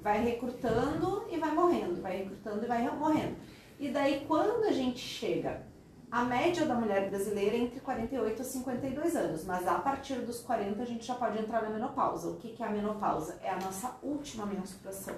Vai 0.00 0.22
recrutando 0.22 1.26
e 1.30 1.36
vai 1.36 1.52
morrendo, 1.52 2.00
vai 2.00 2.18
recrutando 2.18 2.64
e 2.64 2.68
vai 2.68 2.96
morrendo. 2.96 3.36
E 3.78 3.88
daí 3.90 4.24
quando 4.26 4.64
a 4.64 4.72
gente 4.72 5.00
chega, 5.00 5.66
a 6.10 6.24
média 6.24 6.64
da 6.64 6.74
mulher 6.74 7.10
brasileira 7.10 7.56
é 7.56 7.60
entre 7.60 7.80
48 7.80 8.40
a 8.40 8.44
52 8.44 9.16
anos, 9.16 9.44
mas 9.44 9.66
a 9.66 9.74
partir 9.74 10.20
dos 10.20 10.40
40 10.40 10.80
a 10.80 10.86
gente 10.86 11.04
já 11.04 11.14
pode 11.16 11.38
entrar 11.38 11.62
na 11.62 11.70
menopausa. 11.70 12.30
O 12.30 12.36
que, 12.36 12.52
que 12.52 12.62
é 12.62 12.66
a 12.66 12.70
menopausa? 12.70 13.38
É 13.42 13.50
a 13.50 13.58
nossa 13.58 13.98
última 14.02 14.46
menstruação. 14.46 15.16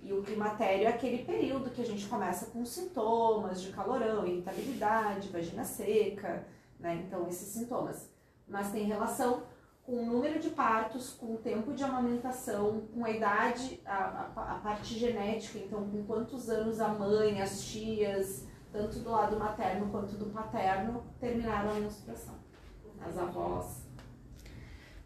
E 0.00 0.12
o 0.12 0.22
climatério 0.22 0.86
é 0.86 0.88
aquele 0.88 1.24
período 1.24 1.70
que 1.70 1.82
a 1.82 1.84
gente 1.84 2.06
começa 2.06 2.46
com 2.46 2.64
sintomas 2.64 3.60
de 3.60 3.70
calorão, 3.72 4.26
irritabilidade, 4.26 5.28
vagina 5.28 5.64
seca, 5.64 6.46
né? 6.78 7.04
Então, 7.06 7.28
esses 7.28 7.48
sintomas. 7.48 8.08
Mas 8.48 8.72
tem 8.72 8.84
relação 8.84 9.42
com 9.84 9.92
o 9.92 10.06
número 10.06 10.38
de 10.38 10.50
partos, 10.50 11.10
com 11.10 11.34
o 11.34 11.38
tempo 11.38 11.72
de 11.72 11.82
amamentação, 11.82 12.82
com 12.94 13.04
a 13.04 13.10
idade, 13.10 13.80
a, 13.84 14.30
a, 14.34 14.52
a, 14.52 14.58
parte 14.60 14.98
genética, 14.98 15.58
então 15.58 15.88
com 15.88 16.04
quantos 16.04 16.48
anos 16.48 16.80
a 16.80 16.88
mãe, 16.88 17.42
as 17.42 17.64
tias, 17.64 18.46
tanto 18.72 19.00
do 19.00 19.10
lado 19.10 19.38
materno 19.38 19.90
quanto 19.90 20.14
do 20.14 20.26
paterno, 20.26 21.04
terminaram 21.20 21.70
a 21.70 21.74
menstruação. 21.74 22.34
As 23.00 23.18
avós. 23.18 23.82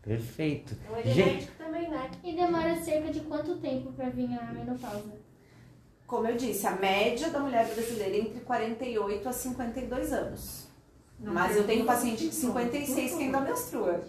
Perfeito. 0.03 0.77
Então 0.85 0.97
é 0.97 1.03
Gente, 1.03 1.14
genético 1.14 1.57
também, 1.57 1.91
né? 1.91 2.11
E 2.22 2.37
demora 2.37 2.77
cerca 2.77 3.11
de 3.11 3.20
quanto 3.20 3.57
tempo 3.57 3.93
pra 3.93 4.11
vir 4.11 4.39
a 4.39 4.53
menopausa? 4.53 5.18
Como 6.07 6.29
eu 6.29 6.37
disse, 6.37 6.66
a 6.66 6.77
média 6.77 7.31
da 7.31 7.41
mulher 7.41 7.66
brasileira 7.66 8.14
é 8.14 8.20
entre 8.20 8.41
48 8.41 9.29
a 9.29 9.33
52 9.33 10.12
anos. 10.12 10.66
Mas 11.18 11.57
eu 11.57 11.66
tenho 11.66 11.85
paciente 11.87 12.29
de 12.29 12.35
56 12.35 13.14
que 13.14 13.22
ainda 13.24 13.41
menstrua, 13.41 14.05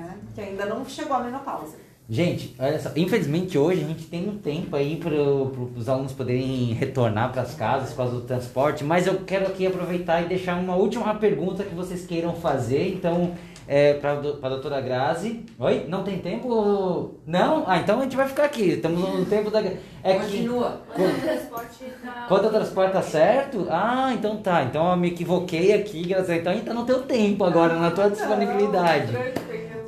né? 0.00 0.16
Que 0.34 0.40
ainda 0.40 0.66
não 0.66 0.84
chegou 0.84 1.16
à 1.16 1.20
menopausa. 1.20 1.76
gente, 2.08 2.54
olha 2.58 2.78
só. 2.78 2.90
Infelizmente 2.96 3.56
hoje 3.56 3.82
a 3.82 3.86
gente 3.86 4.04
tem 4.06 4.28
um 4.28 4.38
tempo 4.38 4.74
aí 4.74 4.96
para 4.96 5.14
os 5.14 5.88
alunos 5.88 6.12
poderem 6.12 6.72
retornar 6.72 7.32
para 7.32 7.42
as 7.42 7.54
casas 7.54 7.90
por 7.90 7.98
causa 7.98 8.14
do 8.16 8.22
transporte, 8.22 8.84
mas 8.84 9.06
eu 9.06 9.20
quero 9.24 9.46
aqui 9.46 9.66
aproveitar 9.66 10.22
e 10.22 10.26
deixar 10.26 10.56
uma 10.56 10.74
última 10.74 11.14
pergunta 11.14 11.64
que 11.64 11.74
vocês 11.74 12.06
queiram 12.06 12.34
fazer. 12.34 12.88
Então, 12.88 13.32
é, 13.66 13.94
para 13.94 14.12
a 14.12 14.48
doutora 14.48 14.80
Grazi. 14.80 15.44
Oi? 15.58 15.86
Não 15.88 16.02
tem 16.02 16.18
tempo? 16.18 17.14
Não? 17.26 17.64
Ah, 17.66 17.78
então 17.78 18.00
a 18.00 18.02
gente 18.02 18.16
vai 18.16 18.28
ficar 18.28 18.44
aqui. 18.44 18.70
Estamos 18.70 19.00
no 19.00 19.24
tempo 19.24 19.50
da. 19.50 19.60
É 19.60 20.14
que, 20.14 20.20
Continua. 20.20 20.80
Quando 20.94 21.16
o 21.16 21.20
transporte 21.20 21.84
tá... 22.02 22.24
quando 22.28 22.44
o 22.46 22.50
transporte 22.50 22.92
tá 22.92 23.02
certo? 23.02 23.66
Ah, 23.70 24.10
então 24.12 24.36
tá. 24.38 24.64
Então 24.64 24.90
eu 24.90 24.96
me 24.96 25.08
equivoquei 25.08 25.72
aqui, 25.72 26.06
Grazi. 26.06 26.34
Então 26.34 26.52
a 26.52 26.56
gente 26.56 26.66
tá 26.66 26.74
no 26.74 26.84
teu 26.84 27.02
tempo 27.02 27.44
agora, 27.44 27.76
na 27.76 27.90
tua 27.90 28.10
disponibilidade. 28.10 29.12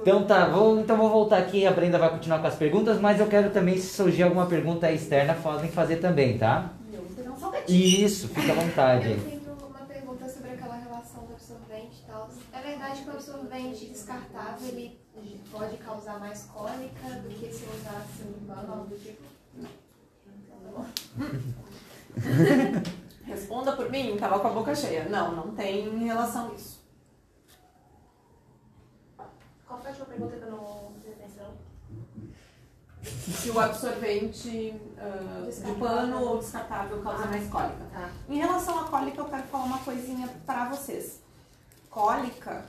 Então 0.04 0.26
tá, 0.26 0.46
vou, 0.48 0.78
então 0.80 0.98
vou 0.98 1.08
voltar 1.08 1.38
aqui, 1.38 1.66
a 1.66 1.70
Brenda 1.70 1.98
vai 1.98 2.10
continuar 2.10 2.38
com 2.38 2.46
as 2.46 2.56
perguntas, 2.56 3.00
mas 3.00 3.18
eu 3.18 3.26
quero 3.26 3.48
também, 3.48 3.78
se 3.78 3.88
surgir 3.88 4.22
alguma 4.22 4.44
pergunta 4.44 4.92
externa, 4.92 5.32
podem 5.32 5.70
fazer 5.70 5.96
também, 5.96 6.36
tá? 6.36 6.70
Gatinhos. 7.64 7.98
Isso, 7.98 8.28
fica 8.28 8.52
à 8.52 8.54
vontade. 8.54 9.12
Eu 9.12 9.20
tenho 9.20 9.40
uma 9.66 9.86
pergunta 9.86 10.28
sobre 10.28 10.50
aquela 10.50 10.76
relação 10.76 11.24
do 11.24 11.32
absorvente 11.32 12.02
e 12.02 12.06
tal. 12.06 12.28
É 12.52 12.60
verdade 12.60 13.00
que 13.00 13.08
o 13.08 13.12
absorvente 13.12 13.86
descartável 13.86 14.68
ele 14.68 15.00
pode 15.50 15.78
causar 15.78 16.20
mais 16.20 16.42
cólica 16.52 17.08
do 17.22 17.28
que 17.30 17.46
se 17.50 17.64
usasse 17.64 18.24
um 18.28 18.46
pano, 18.46 18.72
algo 18.72 18.88
do 18.88 18.96
tipo? 18.98 19.22
Responda 23.24 23.72
por 23.72 23.90
mim, 23.90 24.16
tava 24.18 24.38
com 24.38 24.48
a 24.48 24.50
boca 24.50 24.74
cheia. 24.74 25.08
Não, 25.08 25.34
não 25.34 25.54
tem 25.54 26.04
relação 26.04 26.52
isso. 26.54 26.83
Qual 29.74 29.82
foi 29.82 30.02
a 30.02 30.06
pergunta 30.06 30.36
que 30.36 30.42
eu 30.44 30.50
não 30.52 30.92
prestei 30.92 31.12
atenção? 31.14 31.52
Se 33.42 33.50
o 33.50 33.58
absorvente 33.58 34.80
ah, 34.96 35.50
de 35.50 35.72
pano 35.74 36.24
ou 36.24 36.38
descartável 36.38 37.02
causa 37.02 37.26
mais 37.26 37.48
cólica. 37.48 37.84
Tá. 37.92 38.10
Em 38.28 38.38
relação 38.38 38.78
à 38.78 38.84
cólica, 38.84 39.20
eu 39.20 39.24
quero 39.24 39.42
falar 39.44 39.64
uma 39.64 39.78
coisinha 39.78 40.28
pra 40.46 40.68
vocês. 40.68 41.20
Cólica, 41.90 42.66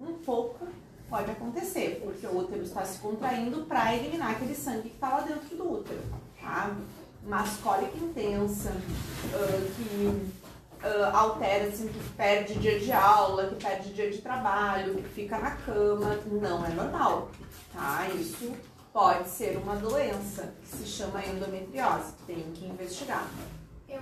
um 0.00 0.14
pouco 0.14 0.66
pode 1.10 1.30
acontecer, 1.30 2.00
porque 2.02 2.26
o 2.26 2.38
útero 2.38 2.62
está 2.62 2.84
se 2.84 2.98
contraindo 2.98 3.66
para 3.66 3.94
eliminar 3.94 4.30
aquele 4.30 4.54
sangue 4.54 4.88
que 4.88 4.94
está 4.94 5.10
lá 5.10 5.20
dentro 5.20 5.56
do 5.56 5.72
útero, 5.72 6.02
tá? 6.40 6.74
Mas 7.22 7.56
cólica 7.58 7.98
intensa, 7.98 8.72
ah, 9.34 9.72
que 9.76 10.32
ah, 10.82 11.18
altera, 11.18 11.68
assim, 11.68 11.88
que 11.88 11.98
perde 12.16 12.54
dia 12.54 12.78
de 12.78 12.92
aula, 12.92 13.48
que 13.48 13.64
perde 13.64 13.92
dia 13.92 14.10
de 14.10 14.18
trabalho, 14.18 14.94
que 14.94 15.08
fica 15.08 15.38
na 15.38 15.52
cama, 15.52 16.18
não 16.26 16.64
é 16.64 16.70
normal, 16.70 17.30
tá? 17.72 18.08
Isso 18.08 18.54
Pode 18.96 19.28
ser 19.28 19.58
uma 19.58 19.76
doença 19.76 20.54
que 20.58 20.68
se 20.68 20.86
chama 20.86 21.22
endometriose. 21.22 22.14
Tem 22.26 22.50
que 22.54 22.64
investigar. 22.64 23.28
Eu, 23.86 24.00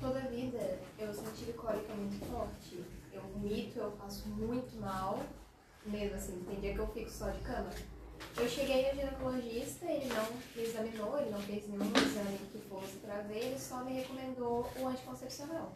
toda 0.00 0.18
vida, 0.22 0.80
eu 0.98 1.12
tive 1.32 1.52
cólica 1.52 1.94
muito 1.94 2.26
forte. 2.26 2.82
Eu 3.12 3.22
vomito, 3.22 3.78
eu 3.78 3.92
passo 3.92 4.28
muito 4.30 4.80
mal, 4.80 5.20
mesmo 5.86 6.16
assim, 6.16 6.44
tem 6.44 6.58
dia 6.58 6.74
que 6.74 6.80
eu 6.80 6.88
fico 6.88 7.08
só 7.08 7.30
de 7.30 7.38
cama. 7.42 7.70
Eu 8.36 8.48
cheguei 8.48 8.90
no 8.90 8.98
ginecologista, 8.98 9.86
ele 9.86 10.12
não 10.12 10.26
me 10.56 10.62
examinou, 10.64 11.20
ele 11.20 11.30
não 11.30 11.40
fez 11.42 11.68
nenhum 11.68 11.92
exame 11.96 12.38
que 12.50 12.58
fosse 12.68 12.96
pra 12.96 13.18
ver, 13.18 13.44
ele 13.44 13.58
só 13.60 13.84
me 13.84 13.92
recomendou 13.92 14.68
o 14.76 14.88
anticoncepcional. 14.88 15.72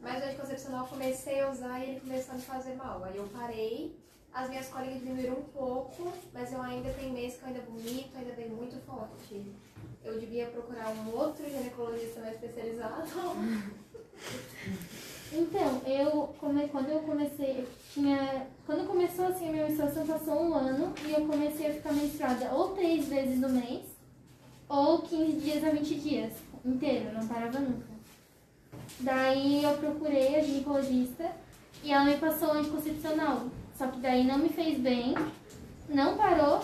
Mas 0.00 0.22
o 0.22 0.26
anticoncepcional 0.26 0.84
eu 0.84 0.88
comecei 0.88 1.40
a 1.40 1.50
usar 1.50 1.80
e 1.80 1.90
ele 1.90 2.00
começou 2.00 2.34
a 2.34 2.36
me 2.36 2.42
fazer 2.42 2.74
mal. 2.74 3.02
Aí 3.04 3.16
eu 3.16 3.28
parei, 3.28 3.96
as 4.32 4.48
minhas 4.48 4.68
cólicas 4.68 4.98
diminuíram 4.98 5.38
um 5.38 5.44
pouco, 5.44 6.12
mas 6.32 6.52
eu 6.52 6.60
ainda 6.60 6.92
tenho 6.92 7.12
meses 7.12 7.38
que 7.38 7.44
eu 7.44 7.48
ainda 7.48 7.60
vomito, 7.60 8.18
ainda 8.18 8.32
vem 8.34 8.50
muito 8.50 8.78
forte. 8.84 9.46
Eu 10.04 10.20
devia 10.20 10.46
procurar 10.46 10.90
um 10.90 11.16
outro 11.16 11.44
ginecologista 11.48 12.20
mais 12.20 12.34
especializado. 12.34 13.02
Então, 15.32 15.82
eu 15.84 16.34
come, 16.38 16.68
quando 16.68 16.88
eu 16.88 17.00
comecei, 17.00 17.60
eu 17.60 17.68
tinha. 17.92 18.46
Quando 18.64 18.86
começou 18.86 19.26
assim 19.26 19.48
a 19.48 19.52
minha 19.52 19.66
menstruação, 19.66 20.06
passou 20.06 20.40
um 20.40 20.54
ano 20.54 20.94
e 21.04 21.12
eu 21.12 21.26
comecei 21.26 21.66
a 21.66 21.74
ficar 21.74 21.92
menstruada 21.92 22.52
ou 22.52 22.70
três 22.70 23.06
vezes 23.08 23.40
no 23.40 23.48
mês, 23.48 23.82
ou 24.68 25.02
15 25.02 25.32
dias 25.40 25.64
a 25.64 25.70
20 25.70 25.94
dias, 25.96 26.32
inteiro, 26.64 27.12
não 27.12 27.26
parava 27.26 27.58
nunca. 27.58 27.95
Daí 29.00 29.62
eu 29.62 29.76
procurei 29.78 30.36
a 30.36 30.42
ginecologista 30.42 31.30
e 31.82 31.92
ela 31.92 32.04
me 32.04 32.16
passou 32.16 32.52
anticoncepcional. 32.52 33.44
Só 33.76 33.86
que 33.88 34.00
daí 34.00 34.24
não 34.24 34.38
me 34.38 34.48
fez 34.48 34.78
bem, 34.78 35.14
não 35.88 36.16
parou, 36.16 36.60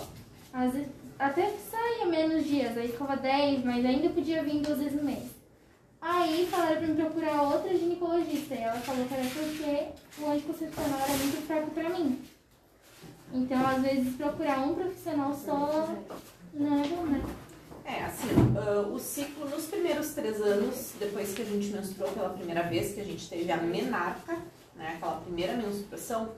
às 0.52 0.72
vezes, 0.72 0.88
até 1.18 1.50
saía 1.50 2.06
menos 2.06 2.44
dias, 2.44 2.76
aí 2.76 2.88
ficava 2.88 3.16
10, 3.16 3.64
mas 3.64 3.84
ainda 3.84 4.08
podia 4.08 4.42
vir 4.42 4.60
duas 4.60 4.78
vezes 4.78 4.94
no 4.94 5.04
mês. 5.04 5.42
Aí 6.00 6.48
falaram 6.50 6.78
pra 6.78 6.86
me 6.88 6.94
procurar 6.96 7.42
outra 7.42 7.76
ginecologista. 7.76 8.54
E 8.54 8.58
ela 8.58 8.80
falou 8.80 9.06
que 9.06 9.14
era 9.14 9.22
porque 9.22 10.20
o 10.20 10.30
anticoncepcional 10.30 10.98
era 10.98 11.16
muito 11.16 11.46
fraco 11.46 11.70
pra 11.70 11.88
mim. 11.90 12.20
Então, 13.32 13.64
às 13.64 13.80
vezes, 13.80 14.16
procurar 14.16 14.66
um 14.66 14.74
profissional 14.74 15.32
só 15.32 15.94
não 16.54 16.82
é 16.82 16.88
bom, 16.88 17.02
né? 17.04 17.22
É, 17.84 18.04
assim, 18.04 18.28
ah, 18.56 18.86
o 18.88 18.98
ciclo 18.98 19.48
nos 19.48 19.66
primeiros 19.66 20.14
três 20.14 20.40
anos, 20.40 20.92
depois 20.98 21.34
que 21.34 21.42
a 21.42 21.44
gente 21.44 21.68
menstruou 21.68 22.10
pela 22.12 22.30
primeira 22.30 22.62
vez, 22.62 22.94
que 22.94 23.00
a 23.00 23.04
gente 23.04 23.28
teve 23.28 23.50
a 23.50 23.56
menarca, 23.56 24.38
né, 24.76 24.94
aquela 24.96 25.20
primeira 25.20 25.56
menstruação, 25.56 26.30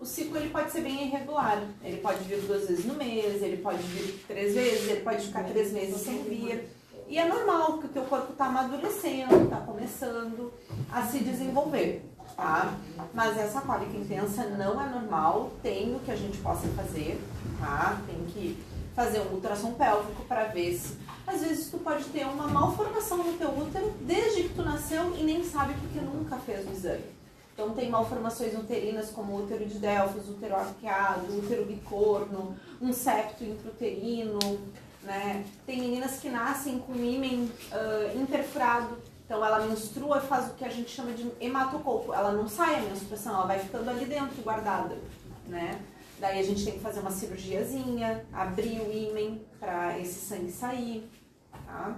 o 0.00 0.06
ciclo 0.06 0.36
ele 0.36 0.50
pode 0.50 0.70
ser 0.70 0.82
bem 0.82 1.08
irregular. 1.08 1.60
Ele 1.82 1.96
pode 1.98 2.22
vir 2.24 2.40
duas 2.42 2.68
vezes 2.68 2.84
no 2.84 2.94
mês, 2.94 3.42
ele 3.42 3.56
pode 3.56 3.82
vir 3.82 4.24
três 4.28 4.54
vezes, 4.54 4.88
ele 4.88 5.00
pode 5.00 5.26
ficar 5.26 5.44
três 5.44 5.72
meses 5.72 6.00
sem 6.00 6.22
vir. 6.22 6.68
E 7.08 7.18
é 7.18 7.26
normal, 7.26 7.72
porque 7.72 7.86
o 7.86 7.90
teu 7.90 8.04
corpo 8.04 8.32
está 8.32 8.46
amadurecendo, 8.46 9.44
está 9.44 9.56
começando 9.56 10.52
a 10.92 11.02
se 11.06 11.20
desenvolver, 11.20 12.04
tá? 12.36 12.74
Mas 13.14 13.36
essa 13.38 13.62
cólica 13.62 13.96
intensa 13.96 14.44
não 14.44 14.80
é 14.80 14.88
normal, 14.88 15.50
tem 15.62 15.96
o 15.96 16.00
que 16.00 16.10
a 16.10 16.16
gente 16.16 16.38
possa 16.38 16.68
fazer, 16.68 17.18
tá? 17.58 17.98
Tem 18.06 18.24
que 18.26 18.58
fazer 18.98 19.20
um 19.20 19.34
ultrassom 19.34 19.74
pélvico 19.74 20.24
para 20.24 20.46
ver 20.46 20.74
se... 20.74 20.96
Às 21.24 21.40
vezes 21.40 21.70
tu 21.70 21.78
pode 21.78 22.02
ter 22.06 22.26
uma 22.26 22.48
malformação 22.48 23.18
no 23.18 23.34
teu 23.34 23.48
útero 23.50 23.94
desde 24.00 24.42
que 24.42 24.54
tu 24.54 24.62
nasceu 24.62 25.14
e 25.16 25.22
nem 25.22 25.44
sabe 25.44 25.72
porque 25.74 26.00
nunca 26.00 26.36
fez 26.38 26.66
o 26.66 26.72
exame. 26.72 27.04
Então 27.54 27.70
tem 27.70 27.88
malformações 27.88 28.54
uterinas 28.58 29.10
como 29.10 29.36
útero 29.36 29.64
de 29.66 29.78
Delfos, 29.78 30.28
útero 30.28 30.56
arqueado, 30.56 31.38
útero 31.38 31.64
bicorno, 31.64 32.56
um 32.82 32.92
septo 32.92 33.44
intrauterino, 33.44 34.40
né? 35.04 35.44
Tem 35.64 35.78
meninas 35.80 36.18
que 36.18 36.28
nascem 36.28 36.80
com 36.80 36.92
ímen 36.96 37.52
interfurado, 38.16 38.98
então 39.24 39.44
ela 39.44 39.60
menstrua 39.60 40.18
e 40.18 40.26
faz 40.26 40.48
o 40.50 40.54
que 40.54 40.64
a 40.64 40.70
gente 40.70 40.90
chama 40.90 41.12
de 41.12 41.30
hematocolpo. 41.40 42.12
Ela 42.12 42.32
não 42.32 42.48
sai 42.48 42.76
a 42.76 42.80
menstruação, 42.80 43.34
ela 43.34 43.46
vai 43.46 43.60
ficando 43.60 43.90
ali 43.90 44.06
dentro 44.06 44.42
guardada, 44.42 44.98
né? 45.46 45.78
Daí 46.20 46.40
a 46.40 46.42
gente 46.42 46.64
tem 46.64 46.74
que 46.74 46.80
fazer 46.80 47.00
uma 47.00 47.10
cirurgiazinha, 47.10 48.24
abrir 48.32 48.80
o 48.80 48.92
ímen 48.92 49.40
para 49.60 49.98
esse 49.98 50.14
sangue 50.26 50.50
sair, 50.50 51.08
tá? 51.66 51.96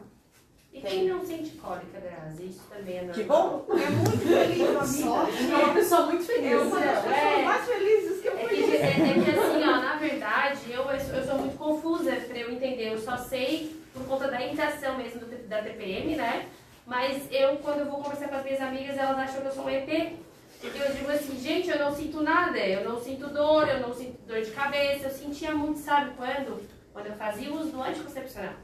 E 0.73 0.81
quem 0.83 1.09
não 1.09 1.25
sente 1.27 1.51
cólica, 1.57 1.99
Grazi? 1.99 2.45
Isso 2.47 2.63
também 2.69 2.99
é 2.99 3.03
normal. 3.03 3.15
Que 3.15 3.25
bom! 3.25 3.67
É 3.71 3.91
muito 3.91 4.19
feliz 4.19 4.73
na 5.05 5.25
vida. 5.25 5.53
É 5.53 5.65
uma 5.65 5.75
pessoa 5.75 6.07
muito 6.07 6.25
feliz. 6.25 6.53
É 6.53 6.57
uma 6.59 6.79
das 6.81 6.85
É. 6.87 7.01
pessoas 7.09 7.45
mais 7.45 7.67
felizes 7.67 8.21
que 8.23 8.29
eu 8.29 8.33
É 8.33 8.37
que, 8.37 8.49
conheço. 8.49 8.73
é, 8.75 8.87
é 8.87 9.25
que 9.25 9.31
assim, 9.31 9.63
ó, 9.69 9.81
na 9.81 9.97
verdade, 9.99 10.61
eu, 10.71 10.83
eu 10.85 11.25
sou 11.27 11.39
muito 11.39 11.57
confusa 11.59 12.13
pra 12.13 12.39
eu 12.39 12.53
entender. 12.53 12.93
Eu 12.93 12.99
só 13.01 13.17
sei 13.17 13.81
por 13.93 14.05
conta 14.07 14.29
da 14.29 14.41
indicação 14.47 14.97
mesmo 14.97 15.21
do, 15.21 15.49
da 15.49 15.61
TPM, 15.63 16.15
né? 16.15 16.47
Mas 16.87 17.23
eu, 17.33 17.57
quando 17.57 17.81
eu 17.81 17.87
vou 17.87 18.01
conversar 18.03 18.29
com 18.29 18.37
as 18.37 18.45
minhas 18.45 18.61
amigas, 18.61 18.97
elas 18.97 19.19
acham 19.19 19.41
que 19.41 19.47
eu 19.49 19.53
sou 19.53 19.65
um 19.65 19.71
ET. 19.71 20.13
Porque 20.61 20.79
eu 20.79 20.93
digo 20.93 21.11
assim, 21.11 21.41
gente, 21.41 21.71
eu 21.71 21.79
não 21.79 21.95
sinto 21.95 22.23
nada. 22.23 22.59
Eu 22.59 22.89
não 22.89 23.01
sinto 23.01 23.29
dor, 23.29 23.67
eu 23.69 23.81
não 23.81 23.95
sinto 23.95 24.21
dor 24.27 24.43
de 24.43 24.51
cabeça. 24.51 25.07
Eu 25.07 25.11
sentia 25.11 25.55
muito, 25.55 25.79
sabe 25.79 26.13
quando? 26.17 26.63
Quando 26.93 27.07
eu 27.07 27.15
fazia 27.15 27.53
uso 27.53 27.71
do 27.71 27.83
anticoncepcional. 27.83 28.55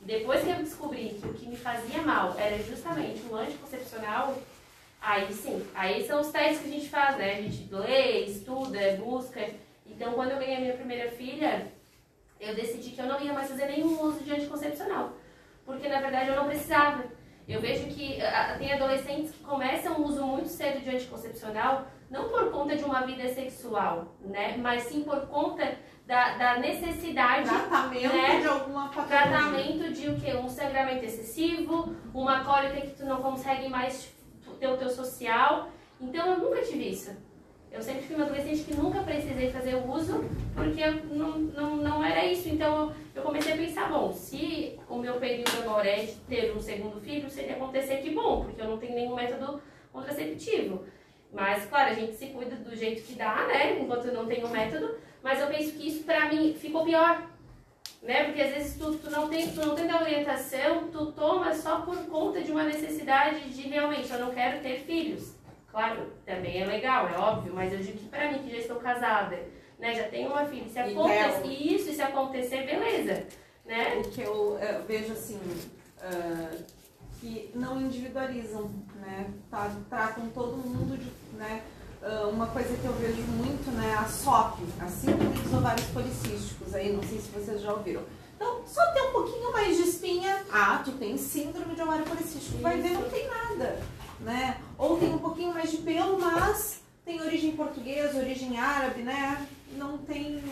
Depois 0.00 0.44
que 0.44 0.50
eu 0.50 0.56
descobri 0.56 1.18
que 1.20 1.26
o 1.26 1.34
que 1.34 1.48
me 1.48 1.56
fazia 1.56 2.02
mal 2.02 2.36
era 2.38 2.62
justamente 2.62 3.22
o 3.28 3.34
anticoncepcional, 3.34 4.36
aí 5.00 5.32
sim, 5.32 5.66
aí 5.74 6.06
são 6.06 6.20
os 6.20 6.30
testes 6.30 6.60
que 6.60 6.68
a 6.68 6.72
gente 6.72 6.88
faz, 6.90 7.16
né? 7.16 7.38
A 7.38 7.42
gente 7.42 7.72
lê, 7.72 8.26
estuda, 8.26 8.78
busca. 9.02 9.48
Então, 9.86 10.12
quando 10.12 10.32
eu 10.32 10.38
ganhei 10.38 10.60
minha 10.60 10.74
primeira 10.74 11.10
filha, 11.10 11.72
eu 12.38 12.54
decidi 12.54 12.90
que 12.90 13.00
eu 13.00 13.06
não 13.06 13.20
ia 13.20 13.32
mais 13.32 13.48
fazer 13.48 13.66
nenhum 13.66 14.00
uso 14.02 14.22
de 14.22 14.32
anticoncepcional. 14.32 15.14
Porque, 15.64 15.88
na 15.88 16.00
verdade, 16.00 16.28
eu 16.28 16.36
não 16.36 16.46
precisava. 16.46 17.04
Eu 17.46 17.60
vejo 17.60 17.86
que 17.88 18.20
ah, 18.22 18.56
tem 18.58 18.72
adolescentes 18.72 19.30
que 19.32 19.44
começam 19.44 19.98
o 19.98 20.06
uso 20.06 20.24
muito 20.24 20.48
cedo 20.48 20.80
de 20.82 20.90
anticoncepcional, 20.90 21.86
não 22.10 22.28
por 22.28 22.50
conta 22.50 22.76
de 22.76 22.84
uma 22.84 23.02
vida 23.02 23.28
sexual, 23.28 24.16
né? 24.20 24.56
Mas 24.56 24.84
sim 24.84 25.02
por 25.02 25.26
conta 25.26 25.76
da, 26.06 26.36
da 26.36 26.58
necessidade 26.58 27.48
Tratamento 27.48 28.14
né? 28.14 28.40
de 28.40 28.46
alguma 28.46 28.88
patologia. 28.88 29.16
tratamento 29.16 29.92
de 29.92 30.08
o 30.08 30.20
quê? 30.20 30.34
Um 30.34 30.48
sangramento 30.48 31.04
excessivo, 31.04 31.94
uma 32.14 32.44
cólica 32.44 32.80
que 32.80 32.94
tu 32.94 33.04
não 33.04 33.20
consegue 33.20 33.68
mais 33.68 34.12
ter 34.58 34.68
o 34.68 34.76
teu 34.76 34.88
social. 34.88 35.68
Então 36.00 36.26
eu 36.26 36.38
nunca 36.38 36.62
tive 36.62 36.90
isso. 36.90 37.14
Eu 37.74 37.82
sempre 37.82 38.02
fui 38.02 38.14
uma 38.14 38.24
adolescente 38.24 38.62
que 38.62 38.76
nunca 38.76 39.02
precisei 39.02 39.50
fazer 39.50 39.74
o 39.74 39.90
uso, 39.90 40.24
porque 40.54 40.86
não, 41.12 41.38
não, 41.38 41.76
não 41.76 42.04
era 42.04 42.24
isso. 42.24 42.48
Então 42.48 42.94
eu 43.12 43.20
comecei 43.20 43.52
a 43.52 43.56
pensar, 43.56 43.88
bom, 43.90 44.12
se 44.12 44.78
o 44.88 44.96
meu 44.96 45.14
período 45.14 45.50
agora 45.60 45.88
é 45.88 46.04
de 46.04 46.12
ter 46.12 46.54
um 46.56 46.60
segundo 46.60 47.00
filho, 47.00 47.28
se 47.28 47.40
ele 47.40 47.54
acontecer, 47.54 47.96
que 47.96 48.10
bom, 48.10 48.44
porque 48.44 48.60
eu 48.60 48.68
não 48.68 48.78
tenho 48.78 48.94
nenhum 48.94 49.16
método 49.16 49.60
contraceptivo. 49.92 50.84
Mas, 51.32 51.66
claro, 51.66 51.90
a 51.90 51.94
gente 51.94 52.14
se 52.14 52.26
cuida 52.26 52.54
do 52.54 52.76
jeito 52.76 53.02
que 53.02 53.14
dá, 53.14 53.44
né? 53.48 53.80
Enquanto 53.80 54.04
não 54.12 54.24
tem 54.24 54.44
um 54.44 54.50
método. 54.50 54.96
Mas 55.20 55.40
eu 55.40 55.48
penso 55.48 55.72
que 55.72 55.88
isso 55.88 56.04
pra 56.04 56.28
mim 56.28 56.54
ficou 56.54 56.84
pior. 56.84 57.28
Né? 58.00 58.24
Porque 58.24 58.40
às 58.40 58.54
vezes 58.54 58.78
tu, 58.78 58.94
tu 58.98 59.10
não 59.10 59.28
tem, 59.28 59.50
tu 59.50 59.66
não 59.66 59.74
tem 59.74 59.88
da 59.88 60.00
orientação, 60.00 60.90
tu 60.92 61.10
toma 61.10 61.52
só 61.52 61.80
por 61.80 61.96
conta 62.06 62.40
de 62.40 62.52
uma 62.52 62.62
necessidade 62.62 63.48
de 63.48 63.62
realmente, 63.62 64.12
eu 64.12 64.20
não 64.20 64.30
quero 64.30 64.62
ter 64.62 64.80
filhos. 64.80 65.33
Claro, 65.74 66.06
também 66.24 66.62
é 66.62 66.64
legal, 66.64 67.08
é 67.08 67.18
óbvio, 67.18 67.52
mas 67.52 67.72
eu 67.72 67.80
digo 67.80 67.98
que 67.98 68.08
pra 68.08 68.30
mim, 68.30 68.44
que 68.44 68.50
já 68.52 68.58
estou 68.58 68.76
casada, 68.76 69.36
né? 69.76 69.92
Já 69.92 70.04
tenho 70.04 70.28
uma 70.28 70.44
filha, 70.44 70.68
se 70.68 70.78
E 70.78 70.92
acontecer 70.92 71.48
isso, 71.48 71.92
se 71.92 72.00
acontecer, 72.00 72.64
beleza. 72.64 73.26
Né? 73.66 73.96
O 73.96 74.08
que 74.08 74.20
eu, 74.20 74.56
eh, 74.60 74.80
vejo 74.86 75.12
assim, 75.12 75.40
ah, 76.00 76.50
que 77.18 77.50
não 77.56 77.80
individualizam, 77.80 78.70
né? 79.00 79.28
Tá, 79.50 79.68
tratam 79.90 80.28
todo 80.28 80.56
mundo 80.58 80.96
de, 80.96 81.10
né? 81.36 81.64
Ah, 82.00 82.28
uma 82.28 82.46
coisa 82.46 82.76
que 82.76 82.84
eu 82.84 82.92
vejo 82.92 83.22
muito, 83.22 83.68
né? 83.72 83.96
A 83.98 84.04
SOP, 84.04 84.60
a 84.80 84.86
síndrome 84.86 85.34
dos 85.40 85.54
ovários 85.54 85.86
policísticos, 85.86 86.72
aí 86.72 86.92
não 86.92 87.02
sei 87.02 87.18
se 87.18 87.32
vocês 87.32 87.60
já 87.60 87.72
ouviram. 87.72 88.02
Então, 88.36 88.62
só 88.64 88.80
ter 88.92 89.02
um 89.02 89.12
pouquinho 89.12 89.50
mais 89.50 89.76
de 89.76 89.82
espinha, 89.82 90.44
ah, 90.52 90.80
tu 90.84 90.92
tem 90.92 91.16
síndrome 91.16 91.74
de 91.74 91.82
ovário 91.82 92.04
policístico, 92.04 92.58
vai 92.58 92.80
ver, 92.80 92.90
não 92.90 93.10
tem 93.10 93.26
nada, 93.26 93.80
né? 94.20 94.60
Ou 94.76 94.98
tem 94.98 95.14
um 95.14 95.18
pouquinho 95.18 95.52
mais 95.52 95.70
de 95.70 95.78
pelo, 95.78 96.20
mas 96.20 96.82
tem 97.04 97.20
origem 97.20 97.56
portuguesa, 97.56 98.18
origem 98.18 98.58
árabe, 98.58 99.02
né? 99.02 99.46
Não 99.76 99.98
tem 99.98 100.42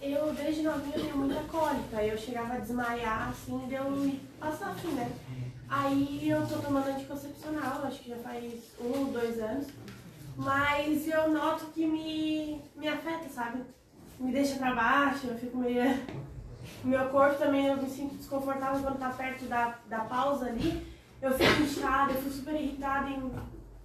Eu, 0.00 0.32
desde 0.34 0.62
novinha, 0.62 0.98
tenho 0.98 1.16
muita 1.16 1.40
cólica. 1.44 2.02
Eu 2.02 2.16
chegava 2.18 2.54
a 2.54 2.58
desmaiar, 2.58 3.30
assim, 3.30 3.58
de 3.66 3.74
eu 3.74 4.14
passar 4.38 4.70
assim, 4.70 4.88
né? 4.88 5.10
Aí 5.68 6.28
eu 6.28 6.46
tô 6.46 6.58
tomando 6.58 6.88
anticoncepcional, 6.88 7.82
acho 7.84 8.00
que 8.00 8.10
já 8.10 8.16
faz 8.18 8.52
um 8.80 9.10
dois 9.12 9.40
anos. 9.40 9.66
Mas 10.36 11.08
eu 11.08 11.30
noto 11.30 11.66
que 11.66 11.86
me, 11.86 12.60
me 12.76 12.86
afeta, 12.86 13.28
sabe? 13.30 13.62
Me 14.20 14.30
deixa 14.32 14.56
pra 14.56 14.74
baixo, 14.74 15.26
eu 15.26 15.38
fico 15.38 15.56
meio... 15.56 15.82
Meu 16.84 17.08
corpo 17.08 17.38
também, 17.38 17.66
eu 17.66 17.76
me 17.76 17.88
sinto 17.88 18.16
desconfortável 18.16 18.82
quando 18.82 18.98
tá 18.98 19.10
perto 19.10 19.44
da, 19.46 19.78
da 19.88 20.00
pausa 20.00 20.46
ali. 20.46 20.84
Eu 21.20 21.30
fico 21.32 21.62
inchada, 21.62 22.12
eu 22.12 22.18
fico 22.18 22.30
super 22.30 22.54
irritada 22.54 23.08
em 23.10 23.30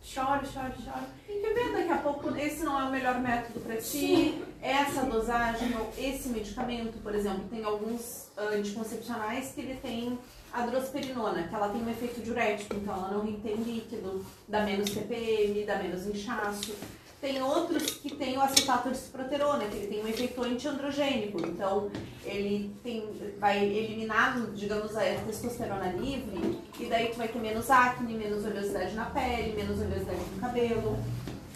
choro, 0.02 0.46
choro, 0.46 0.74
choro. 0.84 1.06
Que 1.26 1.54
ver 1.54 1.72
daqui 1.72 1.92
a 1.92 1.98
pouco, 1.98 2.36
esse 2.36 2.64
não 2.64 2.80
é 2.80 2.84
o 2.86 2.92
melhor 2.92 3.20
método 3.20 3.60
para 3.62 3.78
ti, 3.78 4.44
essa 4.62 5.04
dosagem 5.04 5.76
ou 5.78 5.92
esse 5.98 6.30
medicamento, 6.30 7.02
por 7.02 7.16
exemplo, 7.16 7.48
tem 7.50 7.64
alguns 7.64 8.30
anticoncepcionais 8.38 9.54
que 9.54 9.62
ele 9.62 9.76
tem 9.76 10.20
a 10.52 10.66
drosperinona, 10.66 11.44
que 11.44 11.56
ela 11.56 11.70
tem 11.70 11.82
um 11.82 11.90
efeito 11.90 12.22
diurético, 12.22 12.76
então 12.76 12.94
ela 12.94 13.12
não 13.12 13.26
retém 13.26 13.56
líquido, 13.56 14.26
dá 14.48 14.64
menos 14.64 14.90
TPM, 14.90 15.64
dá 15.66 15.78
menos 15.78 16.06
inchaço. 16.06 16.76
Tem 17.22 17.40
outros 17.40 17.84
que 17.84 18.16
tem 18.16 18.36
o 18.36 18.42
acetato 18.42 18.90
de 18.90 18.98
ciproterona, 18.98 19.66
que 19.66 19.78
ele 19.78 19.88
tem 19.88 20.04
um 20.04 20.08
efeito 20.08 20.42
antiandrogênico, 20.42 21.40
então 21.46 21.92
ele 22.26 22.76
tem, 22.84 23.08
vai 23.40 23.64
eliminar, 23.64 24.42
digamos, 24.56 24.98
a 24.98 25.02
testosterona 25.28 25.92
livre, 25.92 26.60
e 26.80 26.86
daí 26.88 27.10
tu 27.10 27.18
vai 27.18 27.28
ter 27.28 27.38
menos 27.38 27.70
acne, 27.70 28.16
menos 28.16 28.44
oleosidade 28.44 28.96
na 28.96 29.06
pele, 29.06 29.54
menos 29.54 29.80
oleosidade 29.80 30.20
no 30.34 30.42
cabelo. 30.42 30.98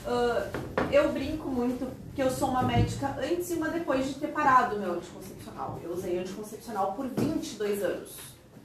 Uh, 0.06 0.92
eu 0.92 1.12
brinco 1.12 1.50
muito 1.50 1.92
que 2.14 2.22
eu 2.22 2.30
sou 2.30 2.50
uma 2.50 2.62
médica 2.62 3.18
antes 3.20 3.50
e 3.50 3.56
uma 3.56 3.70
depois 3.70 4.06
de 4.06 4.20
ter 4.20 4.28
parado 4.28 4.80
meu 4.80 4.94
anticoncepcional. 4.94 5.80
Eu 5.84 5.94
usei 5.94 6.20
anticoncepcional 6.20 6.94
por 6.94 7.08
22 7.08 7.82
anos, 7.82 8.18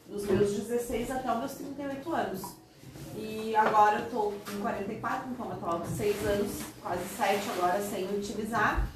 dos 0.07 0.27
meus 0.27 0.53
16 0.53 1.11
até 1.11 1.33
os 1.33 1.39
meus 1.39 1.55
38 1.55 2.15
anos. 2.15 2.60
E 3.17 3.55
agora 3.57 3.99
eu 3.99 4.11
tô 4.11 4.33
com 4.33 4.61
44, 4.61 5.31
então 5.31 5.51
eu 5.51 5.57
tô 5.57 5.67
há 5.67 5.85
6 5.85 6.27
anos, 6.27 6.51
quase 6.83 7.05
7 7.17 7.51
agora, 7.57 7.81
sem 7.83 8.05
utilizar. 8.05 8.87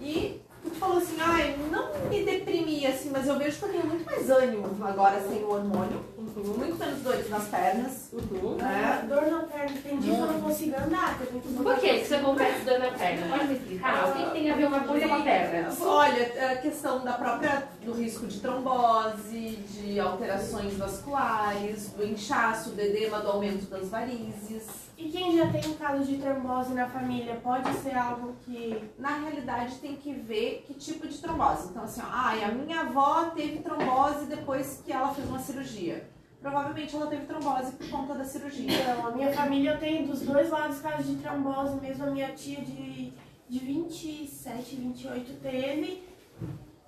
E 0.00 0.40
tu 0.62 0.70
falou 0.70 0.98
assim, 0.98 1.16
ai, 1.20 1.56
não 1.70 2.08
me 2.08 2.24
deprimia 2.24 2.90
assim, 2.90 3.10
mas 3.10 3.26
eu 3.26 3.38
vejo 3.38 3.58
que 3.58 3.64
eu 3.64 3.68
tenho 3.70 3.86
muito 3.86 4.04
mais 4.04 4.30
ânimo 4.30 4.68
agora 4.84 5.20
sem 5.20 5.42
o 5.44 5.50
hormônio. 5.50 6.04
Muito 6.44 6.78
menos 6.78 7.02
dores 7.02 7.30
nas 7.30 7.44
pernas. 7.48 8.10
É. 8.12 9.06
Dor 9.06 9.26
na 9.26 9.42
perna, 9.42 9.76
tem 9.82 9.98
dia 9.98 10.14
que 10.14 10.20
eu 10.20 10.26
não 10.26 10.40
consigo 10.40 10.76
andar. 10.76 11.18
que 11.18 11.22
eu 11.22 11.26
tenho 11.28 11.42
que 11.42 11.62
Por 11.62 11.78
que 11.78 11.86
isso 11.92 12.14
acontece 12.14 12.64
dor 12.64 12.78
na 12.78 12.90
perna? 12.92 13.26
Pode 13.28 13.48
me 13.48 13.54
explicar? 13.54 14.08
O 14.08 14.12
que 14.12 14.24
que 14.24 14.30
tem 14.30 14.50
a 14.50 14.56
ver 14.56 14.66
uma 14.66 14.80
coisa 14.80 15.08
com 15.08 15.14
a 15.14 15.22
perna? 15.22 15.76
Olha, 15.80 16.52
a 16.52 16.56
questão 16.56 17.04
da 17.04 17.12
própria 17.12 17.68
do 17.84 17.92
risco 17.92 18.26
de 18.26 18.40
trombose, 18.40 19.56
de 19.56 19.98
alterações 19.98 20.74
vasculares, 20.74 21.90
do 21.90 22.04
inchaço, 22.04 22.70
do 22.70 22.80
edema, 22.80 23.20
do 23.20 23.28
aumento 23.28 23.68
das 23.68 23.88
varizes. 23.88 24.88
E 24.96 25.08
quem 25.10 25.36
já 25.36 25.46
tem 25.46 25.64
um 25.70 25.74
caso 25.74 26.04
de 26.04 26.16
trombose 26.18 26.74
na 26.74 26.88
família, 26.88 27.36
pode 27.36 27.72
ser 27.74 27.96
algo 27.96 28.34
que... 28.44 28.82
Na 28.98 29.16
realidade, 29.18 29.76
tem 29.76 29.94
que 29.94 30.12
ver 30.12 30.64
que 30.66 30.74
tipo 30.74 31.06
de 31.06 31.16
trombose. 31.18 31.68
Então, 31.68 31.84
assim, 31.84 32.00
ó, 32.00 32.08
ai, 32.10 32.42
a 32.42 32.48
minha 32.48 32.80
avó 32.80 33.26
teve 33.26 33.60
trombose 33.60 34.26
depois 34.26 34.82
que 34.84 34.92
ela 34.92 35.14
fez 35.14 35.28
uma 35.28 35.38
cirurgia. 35.38 36.04
Provavelmente 36.40 36.94
ela 36.94 37.06
teve 37.08 37.26
trombose 37.26 37.72
por 37.72 37.88
conta 37.90 38.14
da 38.14 38.24
cirurgia. 38.24 38.70
Então, 38.72 39.06
a 39.06 39.10
minha 39.10 39.32
família 39.32 39.76
tem 39.76 40.06
dos 40.06 40.20
dois 40.22 40.50
lados 40.50 40.80
casos 40.80 41.06
de 41.06 41.16
trombose, 41.16 41.80
mesmo 41.80 42.04
a 42.04 42.10
minha 42.10 42.32
tia 42.32 42.60
de, 42.60 43.12
de 43.48 43.58
27, 43.58 44.76
28 44.76 45.34
teve, 45.42 46.04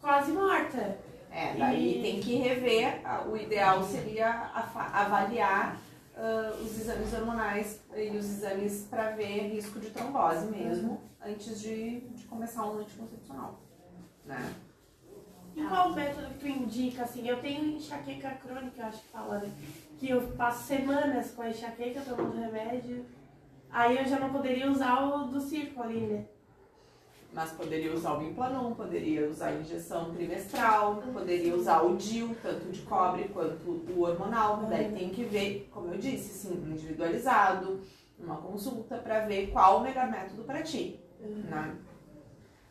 quase 0.01 0.31
morta. 0.33 0.99
É, 1.33 1.55
daí 1.57 1.99
E- 1.99 2.03
tem 2.03 2.21
que 2.21 2.37
rever. 2.37 3.01
O 3.29 3.37
ideal 3.37 3.83
seria 3.83 4.51
avaliar 4.75 5.77
ah, 6.17 6.53
os 6.61 6.79
exames 6.81 7.13
hormonais 7.13 7.81
e 7.97 8.17
os 8.17 8.25
exames 8.27 8.87
para 8.89 9.11
ver 9.11 9.53
risco 9.53 9.79
de 9.81 9.91
trombose 9.91 10.47
mesmo, 10.47 11.01
antes 11.25 11.61
de, 11.61 12.01
de 12.01 12.25
começar 12.25 12.67
um 12.67 12.79
anticoncepcional. 12.79 13.61
Né? 14.25 14.53
E 15.61 15.69
qual 15.69 15.93
método 15.93 16.29
que 16.29 16.39
tu 16.39 16.49
indica, 16.49 17.03
assim? 17.03 17.29
Eu 17.29 17.39
tenho 17.41 17.77
enxaqueca 17.77 18.31
crônica, 18.31 18.87
acho 18.87 19.03
que 19.03 19.09
fala, 19.09 19.39
né? 19.39 19.53
Que 19.99 20.11
eu 20.11 20.23
passo 20.33 20.65
semanas 20.65 21.33
com 21.33 21.43
a 21.43 21.51
enxaqueca 21.51 22.01
tomando 22.01 22.41
remédio. 22.41 23.05
Aí 23.71 23.99
eu 23.99 24.07
já 24.07 24.19
não 24.19 24.31
poderia 24.31 24.71
usar 24.71 25.05
o 25.05 25.27
do 25.27 25.41
circo 25.41 25.83
ali, 25.83 26.01
né? 26.01 26.25
Mas 27.33 27.53
poderia 27.53 27.95
usar 27.95 28.15
o 28.15 28.23
Implanon, 28.23 28.75
poderia 28.75 29.29
usar 29.29 29.49
a 29.49 29.55
injeção 29.55 30.13
trimestral, 30.13 30.97
poderia 31.13 31.55
usar 31.55 31.83
o 31.83 31.97
DIL, 31.97 32.35
tanto 32.43 32.73
de 32.73 32.83
cobre 32.83 33.29
quanto 33.29 33.71
o 33.71 34.01
hormonal. 34.01 34.65
Daí 34.69 34.91
tem 34.91 35.11
que 35.11 35.23
ver, 35.23 35.69
como 35.71 35.93
eu 35.93 35.99
disse, 35.99 36.49
assim, 36.49 36.55
individualizado, 36.73 37.81
uma 38.19 38.37
consulta 38.37 38.97
para 38.97 39.27
ver 39.27 39.53
qual 39.53 39.79
o 39.79 39.83
melhor 39.83 40.11
método 40.11 40.43
para 40.43 40.63
ti. 40.63 40.99
Né? 41.21 41.77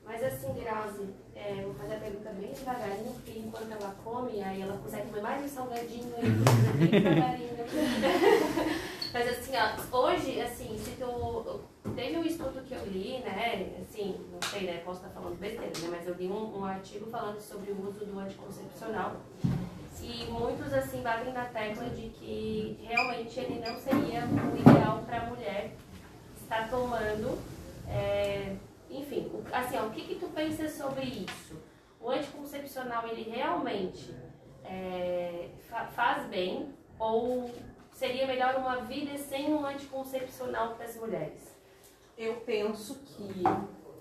Mas 0.03 0.23
assim, 0.23 0.53
Grazi, 0.55 1.07
é, 1.39 1.61
vou 1.63 1.73
fazer 1.73 1.95
a 1.95 1.99
pergunta 1.99 2.29
bem 2.31 2.51
devagarinho, 2.51 3.13
porque 3.13 3.39
enquanto 3.39 3.71
ela 3.71 3.95
come, 4.03 4.43
aí 4.43 4.61
ela 4.61 4.77
consegue 4.77 5.07
comer 5.07 5.21
mais 5.21 5.43
um 5.43 5.47
salgadinho 5.47 6.13
aí, 6.17 6.29
bem 6.77 7.01
devagarinho. 7.01 7.49
Mas 9.11 9.27
assim, 9.27 9.53
ó, 9.55 9.97
hoje, 9.97 10.39
assim, 10.41 10.77
se 10.77 10.91
tu. 10.91 11.61
Teve 11.95 12.17
um 12.17 12.23
estudo 12.23 12.61
que 12.63 12.75
eu 12.75 12.85
li, 12.85 13.19
né? 13.19 13.75
Assim, 13.81 14.15
não 14.31 14.39
sei, 14.47 14.67
né? 14.67 14.81
Posso 14.85 14.99
estar 14.99 15.09
falando 15.09 15.39
besteira, 15.39 15.71
né? 15.79 15.87
Mas 15.89 16.07
eu 16.07 16.13
li 16.13 16.27
um, 16.27 16.59
um 16.59 16.65
artigo 16.65 17.09
falando 17.09 17.39
sobre 17.39 17.71
o 17.71 17.87
uso 17.87 18.05
do 18.05 18.19
anticoncepcional. 18.19 19.15
E 20.01 20.25
muitos, 20.25 20.71
assim, 20.73 21.01
batem 21.01 21.33
na 21.33 21.45
tecla 21.45 21.89
de 21.89 22.09
que 22.09 22.79
realmente 22.83 23.39
ele 23.39 23.59
não 23.59 23.75
seria 23.79 24.25
o 24.25 24.57
ideal 24.57 25.03
para 25.05 25.23
a 25.23 25.25
mulher 25.25 25.71
estar 26.41 26.69
tomando. 26.69 27.37
é, 27.87 28.55
enfim, 28.89 29.31
o- 29.33 29.43
assim, 29.53 29.77
ó, 29.77 29.87
o 29.87 29.91
que, 29.91 30.01
que 30.07 30.15
tu 30.15 30.27
pensa 30.29 30.67
sobre 30.69 31.05
isso? 31.05 31.55
O 32.01 32.09
anticoncepcional, 32.09 33.07
ele 33.07 33.29
realmente 33.29 34.13
é, 34.63 35.49
fa- 35.69 35.85
faz 35.87 36.27
bem 36.27 36.73
ou 36.97 37.49
seria 37.91 38.25
melhor 38.27 38.55
uma 38.57 38.77
vida 38.81 39.17
sem 39.17 39.53
um 39.53 39.65
anticoncepcional 39.65 40.75
para 40.75 40.85
as 40.85 40.95
mulheres? 40.95 41.57
Eu 42.17 42.35
penso 42.41 42.99
que 42.99 43.43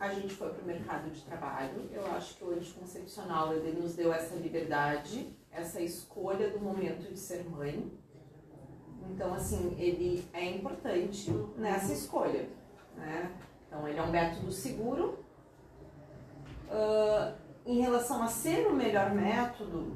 a 0.01 0.12
gente 0.12 0.34
foi 0.34 0.51
para 0.51 0.62
o 0.62 0.66
mercado 0.66 1.11
de 1.11 1.20
trabalho. 1.22 1.89
Eu 1.93 2.07
acho 2.12 2.36
que 2.36 2.45
o 2.45 2.51
anticoncepcional 2.53 3.53
ele 3.55 3.80
nos 3.80 3.95
deu 3.97 4.12
essa 4.12 4.34
liberdade, 4.36 5.36
essa 5.51 5.80
escolha 5.80 6.51
do 6.51 6.61
momento 6.61 7.09
de 7.09 7.18
ser 7.18 7.45
mãe. 7.49 7.91
Então, 9.11 9.32
assim, 9.34 9.74
ele 9.78 10.24
é 10.32 10.45
importante 10.45 11.30
nessa 11.57 11.93
escolha, 11.93 12.49
né? 12.97 13.32
Então, 13.69 13.87
ele 13.87 13.99
é 13.99 14.03
um 14.03 14.11
método 14.11 14.51
seguro. 14.51 15.19
Ah, 16.71 17.35
em 17.64 17.81
relação 17.81 18.23
a 18.23 18.29
ser 18.29 18.66
o 18.66 18.75
melhor 18.75 19.14
método, 19.14 19.93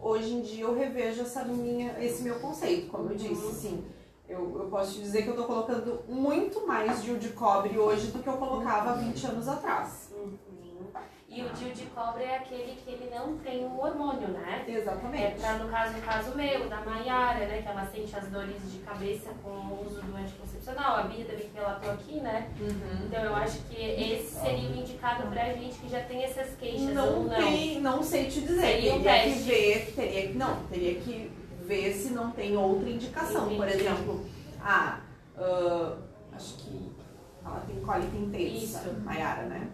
hoje 0.00 0.34
em 0.34 0.42
dia 0.42 0.64
eu 0.64 0.74
revejo 0.74 1.22
essa 1.22 1.44
minha, 1.44 1.98
esse 2.04 2.22
meu 2.22 2.38
conceito, 2.38 2.88
como 2.90 3.10
eu 3.10 3.16
disse, 3.16 3.46
assim, 3.46 3.84
eu, 4.28 4.58
eu 4.58 4.68
posso 4.68 4.94
te 4.94 5.00
dizer 5.00 5.22
que 5.22 5.28
eu 5.28 5.36
tô 5.36 5.44
colocando 5.44 6.02
muito 6.06 6.66
mais 6.66 7.02
DIU 7.02 7.16
de 7.18 7.30
cobre 7.30 7.78
hoje 7.78 8.08
do 8.08 8.22
que 8.22 8.28
eu 8.28 8.36
colocava 8.36 8.90
há 8.90 8.94
20 8.94 9.26
anos 9.26 9.48
atrás. 9.48 10.07
E 11.38 11.42
o 11.42 11.48
DIU 11.50 11.72
de 11.72 11.86
cobre 11.94 12.24
é 12.24 12.34
aquele 12.38 12.76
que 12.84 12.90
ele 12.90 13.08
não 13.14 13.38
tem 13.38 13.64
o 13.64 13.78
hormônio, 13.78 14.26
né? 14.26 14.64
É 14.66 14.72
Exatamente. 14.72 15.38
pra, 15.40 15.52
no 15.58 15.68
caso, 15.68 15.92
no 15.96 16.02
caso 16.02 16.34
meu, 16.34 16.68
da 16.68 16.80
Maiara, 16.80 17.46
né? 17.46 17.62
Que 17.62 17.68
ela 17.68 17.86
sente 17.86 18.16
as 18.16 18.26
dores 18.26 18.72
de 18.72 18.78
cabeça 18.80 19.30
com 19.40 19.50
o 19.50 19.86
uso 19.86 20.02
do 20.02 20.16
anticoncepcional. 20.16 20.96
A 20.96 21.02
Bia 21.02 21.24
também 21.24 21.48
que 21.48 21.54
relatou 21.54 21.92
aqui, 21.92 22.14
né? 22.18 22.48
Uhum. 22.60 23.06
Então 23.06 23.22
eu 23.22 23.36
acho 23.36 23.60
que 23.68 23.76
esse 23.80 24.34
seria 24.34 24.68
o 24.68 24.76
indicado 24.76 25.28
pra 25.28 25.52
gente 25.52 25.78
que 25.78 25.88
já 25.88 26.00
tem 26.00 26.24
essas 26.24 26.56
queixas 26.56 26.88
ou 26.88 26.94
Não, 26.94 27.22
não. 27.22 27.36
tem, 27.36 27.80
não 27.80 28.02
sei 28.02 28.24
te 28.26 28.40
dizer. 28.40 28.60
Seria 28.60 28.94
um 28.94 29.02
teria 29.04 29.22
que 29.22 29.28
teste. 29.28 29.44
ver, 29.44 29.92
teria 29.94 30.28
que 30.28 30.34
não, 30.36 30.62
teria 30.64 30.94
que 30.96 31.32
ver 31.66 31.92
se 31.94 32.10
não 32.10 32.32
tem 32.32 32.56
outra 32.56 32.90
indicação. 32.90 33.48
Por 33.48 33.68
Entendi. 33.68 33.84
exemplo, 33.84 34.26
ah, 34.60 34.98
ah, 35.36 35.96
acho 36.32 36.54
que 36.56 36.90
ela 37.44 37.60
tem 37.60 37.80
cólica 37.80 38.16
intensa, 38.16 38.88
Isso. 38.88 39.00
Maiara, 39.04 39.42
né? 39.44 39.68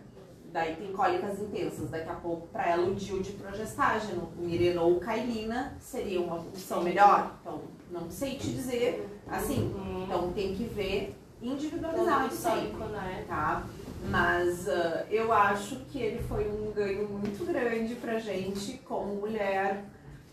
Daí 0.54 0.76
tem 0.76 0.92
cólicas 0.92 1.40
intensas. 1.40 1.90
Daqui 1.90 2.08
a 2.08 2.14
pouco, 2.14 2.46
para 2.46 2.68
ela, 2.68 2.86
o 2.86 2.94
DIU 2.94 3.20
de 3.20 3.32
progestágeno, 3.32 4.30
Mirena 4.36 4.82
ou 4.82 5.00
Kailina, 5.00 5.76
seria 5.80 6.20
uma 6.20 6.36
opção 6.36 6.80
melhor. 6.80 7.34
Então, 7.40 7.62
não 7.90 8.08
sei 8.08 8.36
te 8.36 8.52
dizer 8.52 9.04
assim. 9.26 9.74
Então, 10.04 10.32
tem 10.32 10.54
que 10.54 10.62
ver 10.62 11.16
individualizado 11.42 12.32
sempre 12.32 12.84
né? 12.84 13.24
tá? 13.26 13.64
Mas 14.08 14.68
ah, 14.68 15.04
eu 15.10 15.32
acho 15.32 15.74
que 15.86 15.98
ele 15.98 16.22
foi 16.22 16.48
um 16.48 16.70
ganho 16.70 17.08
muito 17.08 17.44
grande 17.44 17.96
pra 17.96 18.20
gente 18.20 18.78
como 18.78 19.16
mulher, 19.16 19.84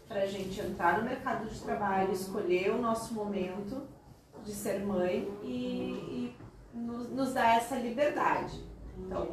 pra 0.08 0.28
gente 0.28 0.62
entrar 0.62 1.00
no 1.00 1.04
mercado 1.04 1.50
de 1.50 1.60
trabalho, 1.62 2.14
escolher 2.14 2.70
o 2.70 2.80
nosso 2.80 3.16
momento 3.16 3.82
de 4.44 4.52
ser 4.52 4.86
mãe 4.86 5.28
e, 5.42 5.48
e 5.52 6.36
nos, 6.76 7.10
nos 7.10 7.34
dar 7.34 7.58
essa 7.58 7.76
liberdade. 7.76 8.62
Então, 9.00 9.28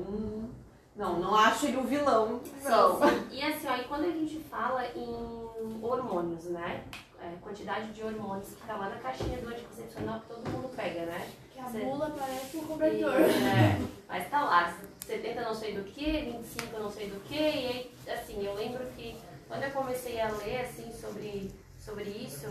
não, 0.99 1.21
não 1.21 1.35
acho 1.37 1.67
ele 1.67 1.77
o 1.77 1.85
vilão, 1.85 2.41
não. 2.65 3.01
Sim, 3.01 3.09
sim. 3.31 3.37
E 3.39 3.43
assim, 3.43 3.69
ó, 3.69 3.77
e 3.77 3.85
quando 3.85 4.05
a 4.05 4.11
gente 4.11 4.41
fala 4.51 4.85
em 4.89 5.81
hormônios, 5.81 6.45
né? 6.47 6.85
É, 7.23 7.35
quantidade 7.41 7.93
de 7.93 8.03
hormônios 8.03 8.49
que 8.49 8.67
tá 8.67 8.77
lá 8.77 8.89
na 8.91 8.97
caixinha 8.97 9.39
do 9.39 9.49
anticoncepcional 9.49 10.21
que 10.21 10.27
todo 10.27 10.51
mundo 10.51 10.69
pega, 10.77 11.07
né? 11.07 11.29
Que 11.53 11.61
a 11.61 11.69
Cê- 11.69 11.81
bula 11.85 12.11
parece 12.17 12.57
um 12.57 12.63
E, 12.63 12.65
cobertor. 12.67 13.15
é, 13.15 13.81
mas 14.09 14.29
tá 14.29 14.45
lá, 14.45 14.77
70 15.07 15.41
não 15.43 15.55
sei 15.55 15.75
do 15.77 15.85
que, 15.85 16.05
25 16.23 16.79
não 16.81 16.91
sei 16.91 17.11
do 17.11 17.21
que, 17.29 17.35
e 17.35 17.39
aí, 17.67 17.93
assim, 18.09 18.45
eu 18.45 18.55
lembro 18.55 18.85
que 18.97 19.17
quando 19.47 19.63
eu 19.63 19.71
comecei 19.71 20.21
a 20.21 20.29
ler, 20.33 20.63
assim, 20.63 20.93
sobre, 20.93 21.51
sobre 21.79 22.05
isso, 22.05 22.47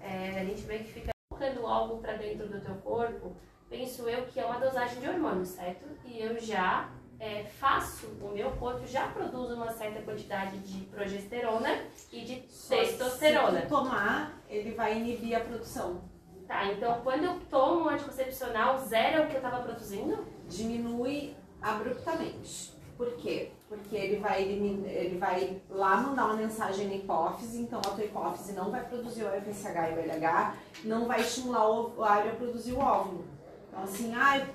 é, 0.00 0.40
a 0.40 0.44
gente 0.44 0.62
meio 0.62 0.84
que 0.84 0.92
fica 0.92 1.10
colocando 1.30 1.66
algo 1.66 1.98
para 1.98 2.14
dentro 2.14 2.46
do 2.48 2.60
teu 2.60 2.74
corpo, 2.76 3.36
penso 3.68 4.08
eu 4.08 4.24
que 4.26 4.40
é 4.40 4.44
uma 4.44 4.58
dosagem 4.58 5.00
de 5.00 5.08
hormônio, 5.08 5.44
certo? 5.46 5.86
E 6.04 6.20
eu 6.20 6.38
já 6.40 6.90
é, 7.20 7.44
faço, 7.44 8.06
o 8.22 8.28
meu 8.28 8.50
corpo 8.52 8.86
já 8.86 9.06
produz 9.08 9.50
uma 9.50 9.70
certa 9.70 10.00
quantidade 10.00 10.56
de 10.58 10.86
progesterona 10.86 11.84
e 12.10 12.22
de 12.22 12.36
testosterona. 12.36 13.60
Se 13.60 13.66
tomar, 13.66 14.42
ele 14.48 14.72
vai 14.72 14.96
inibir 14.96 15.36
a 15.36 15.40
produção. 15.40 16.00
Tá, 16.48 16.64
então 16.72 17.00
quando 17.04 17.24
eu 17.24 17.38
tomo 17.50 17.84
um 17.84 17.88
anticoncepcional, 17.90 18.78
zero 18.78 19.18
é 19.18 19.24
o 19.24 19.28
que 19.28 19.36
eu 19.36 19.40
tava 19.40 19.62
produzindo? 19.62 20.26
Diminui 20.48 21.36
abruptamente. 21.60 22.72
Por 22.96 23.12
quê? 23.16 23.52
Porque 23.68 23.94
ele 23.94 24.18
vai, 24.18 24.42
ele 24.42 25.16
vai 25.18 25.62
lá 25.68 25.98
mandar 25.98 26.24
uma 26.24 26.36
mensagem 26.36 26.88
na 26.88 26.94
hipófise, 26.94 27.60
então 27.60 27.78
a 27.78 27.90
tua 27.90 28.04
hipófise 28.04 28.52
não 28.52 28.70
vai 28.70 28.82
produzir 28.82 29.24
o 29.24 29.28
FSH 29.28 29.66
e 29.90 29.94
o 29.94 30.12
LH, 30.12 30.56
não 30.84 31.06
vai 31.06 31.20
estimular 31.20 31.68
o 31.68 31.86
ovário 31.86 32.32
a 32.32 32.34
produzir 32.34 32.72
o 32.72 32.80
óvulo. 32.80 33.24
Então 33.68 33.84
assim, 33.84 34.12
ai, 34.14 34.46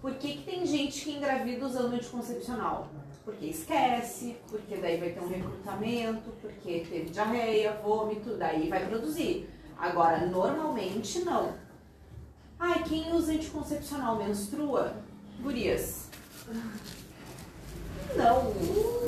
por 0.00 0.14
que, 0.14 0.38
que 0.38 0.42
tem 0.44 0.66
gente 0.66 1.04
que 1.04 1.12
engravida 1.12 1.66
usando 1.66 1.94
anticoncepcional? 1.94 2.88
Porque 3.24 3.46
esquece, 3.46 4.36
porque 4.48 4.76
daí 4.76 4.98
vai 4.98 5.10
ter 5.10 5.20
um 5.20 5.28
recrutamento, 5.28 6.30
porque 6.40 6.86
teve 6.88 7.10
diarreia, 7.10 7.80
vômito, 7.82 8.36
daí 8.36 8.68
vai 8.68 8.86
produzir. 8.86 9.48
Agora, 9.78 10.26
normalmente 10.26 11.20
não. 11.20 11.54
Ai, 12.58 12.82
quem 12.82 13.12
usa 13.12 13.32
anticoncepcional 13.32 14.16
menstrua? 14.16 14.94
Gurias. 15.40 16.08
Não. 18.16 18.54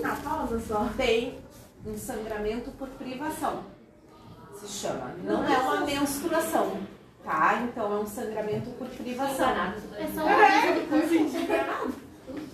Na 0.00 0.16
pausa 0.16 0.60
só. 0.60 0.88
Tem 0.96 1.38
um 1.84 1.96
sangramento 1.98 2.70
por 2.72 2.88
privação. 2.90 3.64
Se 4.58 4.66
chama. 4.68 5.14
Não 5.24 5.44
é 5.44 5.58
uma 5.58 5.84
menstruação, 5.84 6.78
tá? 7.24 7.62
Então 7.62 7.92
é 7.92 8.00
um 8.00 8.06
sangramento 8.06 8.70
por 8.70 8.88
privação. 8.88 9.50
É 9.50 10.06
só 10.14 10.22
corpo. 10.86 11.92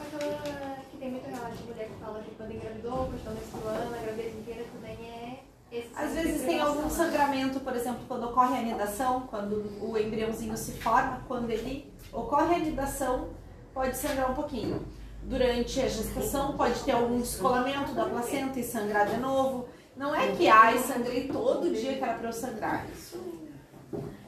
Aquela 0.00 0.76
que 0.90 0.96
tem 0.96 1.10
muito 1.10 1.28
relato 1.28 1.56
de 1.56 1.62
mulher 1.64 1.88
que 1.88 2.04
fala 2.04 2.22
que 2.22 2.34
quando 2.34 2.52
engravidou, 2.52 2.92
quando 2.92 3.16
está 3.16 3.30
menstruando, 3.30 3.94
a 3.94 3.98
gravidez 3.98 4.34
inteira 4.34 4.64
também 4.72 4.96
é 5.10 5.44
esse 5.70 5.88
Às 5.94 6.12
vezes 6.14 6.42
tem 6.46 6.60
algum 6.60 6.88
sangramento, 6.88 7.60
por 7.60 7.76
exemplo, 7.76 8.00
quando 8.08 8.24
ocorre 8.24 8.56
a 8.56 8.60
anidação, 8.60 9.22
quando 9.28 9.70
o 9.80 9.98
embriãozinho 9.98 10.56
se 10.56 10.72
forma, 10.72 11.22
quando 11.28 11.50
ele 11.50 11.92
ocorre 12.12 12.54
a 12.54 12.56
anidação, 12.56 13.28
pode 13.74 13.96
sangrar 13.96 14.30
um 14.30 14.34
pouquinho. 14.34 14.82
Durante 15.22 15.80
a 15.80 15.88
gestação 15.88 16.56
pode 16.56 16.80
ter 16.80 16.92
algum 16.92 17.20
descolamento 17.20 17.92
da 17.92 18.06
placenta 18.06 18.58
e 18.58 18.64
sangrar 18.64 19.08
de 19.08 19.18
novo. 19.18 19.68
Não 19.94 20.14
é 20.14 20.28
que, 20.28 20.48
ai, 20.48 20.78
sangrei 20.78 21.28
todo 21.28 21.70
dia 21.70 21.98
que 21.98 22.02
era 22.02 22.14
pra 22.14 22.28
eu 22.28 22.32
sangrar. 22.32 22.86
Isso. 22.90 23.27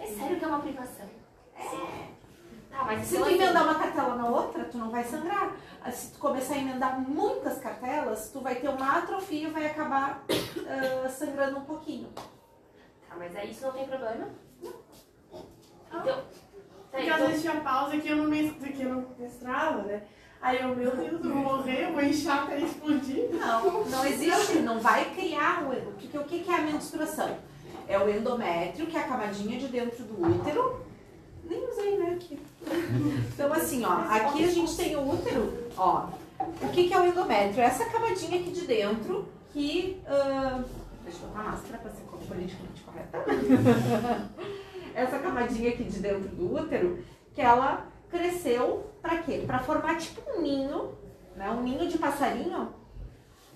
É 0.00 0.06
sério 0.06 0.38
que 0.38 0.44
é 0.44 0.48
uma 0.48 0.60
privação? 0.60 1.06
É. 1.54 2.10
Tá, 2.70 2.84
mas 2.84 3.06
Se 3.06 3.18
tu 3.18 3.28
emendar 3.28 3.64
uma 3.64 3.74
cartela 3.74 4.16
na 4.16 4.26
outra, 4.26 4.64
tu 4.64 4.78
não 4.78 4.90
vai 4.90 5.04
sangrar. 5.04 5.54
Se 5.92 6.12
tu 6.12 6.18
começar 6.18 6.54
a 6.54 6.58
emendar 6.58 6.98
muitas 6.98 7.58
cartelas, 7.58 8.30
tu 8.32 8.40
vai 8.40 8.54
ter 8.54 8.68
uma 8.68 8.98
atrofia 8.98 9.48
e 9.48 9.50
vai 9.50 9.66
acabar 9.66 10.24
ah, 10.66 11.08
sangrando 11.08 11.58
um 11.58 11.64
pouquinho. 11.64 12.08
Tá, 12.14 13.16
mas 13.18 13.36
aí 13.36 13.50
isso 13.50 13.66
não 13.66 13.72
tem 13.72 13.86
problema? 13.86 14.28
Não. 14.62 14.72
Então, 15.88 16.02
tá, 16.02 16.22
Porque 16.90 17.10
às 17.10 17.16
então 17.16 17.26
vezes 17.26 17.42
tinha 17.42 17.60
pausa 17.60 17.98
que 17.98 18.08
eu 18.08 18.16
não, 18.16 18.30
que 18.30 18.82
eu 18.82 18.94
não 18.94 19.06
mestrava, 19.18 19.82
né? 19.82 20.02
Aí 20.40 20.62
eu, 20.62 20.74
meu 20.74 20.96
Deus, 20.96 21.22
eu 21.24 21.34
vou 21.34 21.42
morrer, 21.42 21.88
eu 21.88 21.92
vou 21.92 22.02
inchar 22.02 22.44
até 22.44 22.60
explodir. 22.60 23.28
Não, 23.30 23.84
não 23.84 24.06
existe, 24.06 24.60
não 24.60 24.80
vai 24.80 25.04
criar 25.14 25.64
o 25.64 26.00
porque 26.00 26.16
o 26.16 26.24
que 26.24 26.50
é 26.50 26.54
a 26.54 26.62
menstruação? 26.62 27.36
É 27.90 27.98
o 27.98 28.08
endométrio, 28.08 28.86
que 28.86 28.96
é 28.96 29.00
a 29.00 29.08
camadinha 29.08 29.58
de 29.58 29.66
dentro 29.66 30.04
do 30.04 30.22
útero. 30.24 30.80
Nem 31.44 31.68
usei, 31.68 31.98
né, 31.98 32.12
aqui. 32.14 32.38
Então 33.34 33.52
assim, 33.52 33.84
ó, 33.84 33.90
aqui 33.90 34.44
a 34.44 34.48
gente 34.48 34.76
tem 34.76 34.94
o 34.94 35.10
útero, 35.10 35.68
ó. 35.76 36.08
O 36.38 36.68
que 36.68 36.86
que 36.86 36.94
é 36.94 37.00
o 37.00 37.06
endométrio? 37.06 37.62
É 37.62 37.66
essa 37.66 37.86
camadinha 37.86 38.38
aqui 38.40 38.50
de 38.52 38.60
dentro 38.60 39.26
que... 39.52 40.00
ah, 40.06 40.62
deixa 41.02 41.18
eu 41.22 41.28
botar 41.28 41.40
a 41.40 41.50
máscara 41.50 41.78
pra 41.78 41.90
ser 41.90 42.02
politicamente 42.28 42.82
correta. 42.82 43.24
essa 44.94 45.18
camadinha 45.18 45.70
aqui 45.70 45.82
de 45.82 45.98
dentro 45.98 46.28
do 46.28 46.54
útero, 46.54 47.02
que 47.34 47.42
ela 47.42 47.88
cresceu 48.08 48.86
pra 49.02 49.18
quê? 49.18 49.42
Pra 49.44 49.58
formar 49.58 49.96
tipo 49.96 50.20
um 50.30 50.42
ninho, 50.42 50.92
né? 51.34 51.50
Um 51.50 51.62
ninho 51.62 51.88
de 51.88 51.98
passarinho 51.98 52.72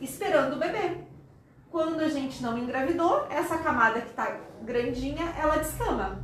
esperando 0.00 0.54
o 0.54 0.58
bebê. 0.58 0.96
Quando 1.74 2.02
a 2.02 2.08
gente 2.08 2.40
não 2.40 2.56
engravidou, 2.56 3.26
essa 3.28 3.58
camada 3.58 4.00
que 4.00 4.12
tá 4.12 4.36
grandinha, 4.62 5.34
ela 5.36 5.56
descama. 5.56 6.20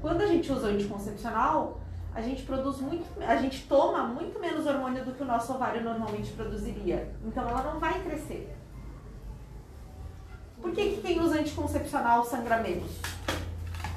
Quando 0.00 0.20
a 0.20 0.26
gente 0.28 0.52
usa 0.52 0.68
o 0.68 0.70
anticoncepcional, 0.70 1.80
a 2.14 2.22
gente 2.22 2.44
produz 2.44 2.78
muito, 2.78 3.04
a 3.20 3.34
gente 3.34 3.66
toma 3.66 4.04
muito 4.04 4.38
menos 4.38 4.64
hormônio 4.64 5.04
do 5.04 5.10
que 5.10 5.24
o 5.24 5.26
nosso 5.26 5.54
ovário 5.54 5.82
normalmente 5.82 6.30
produziria. 6.34 7.12
Então 7.26 7.48
ela 7.48 7.64
não 7.64 7.80
vai 7.80 8.00
crescer. 8.00 8.56
Por 10.60 10.70
que, 10.70 10.90
que 10.90 11.02
quem 11.02 11.18
usa 11.18 11.40
anticoncepcional 11.40 12.24
sangra 12.24 12.58
menos? 12.58 12.92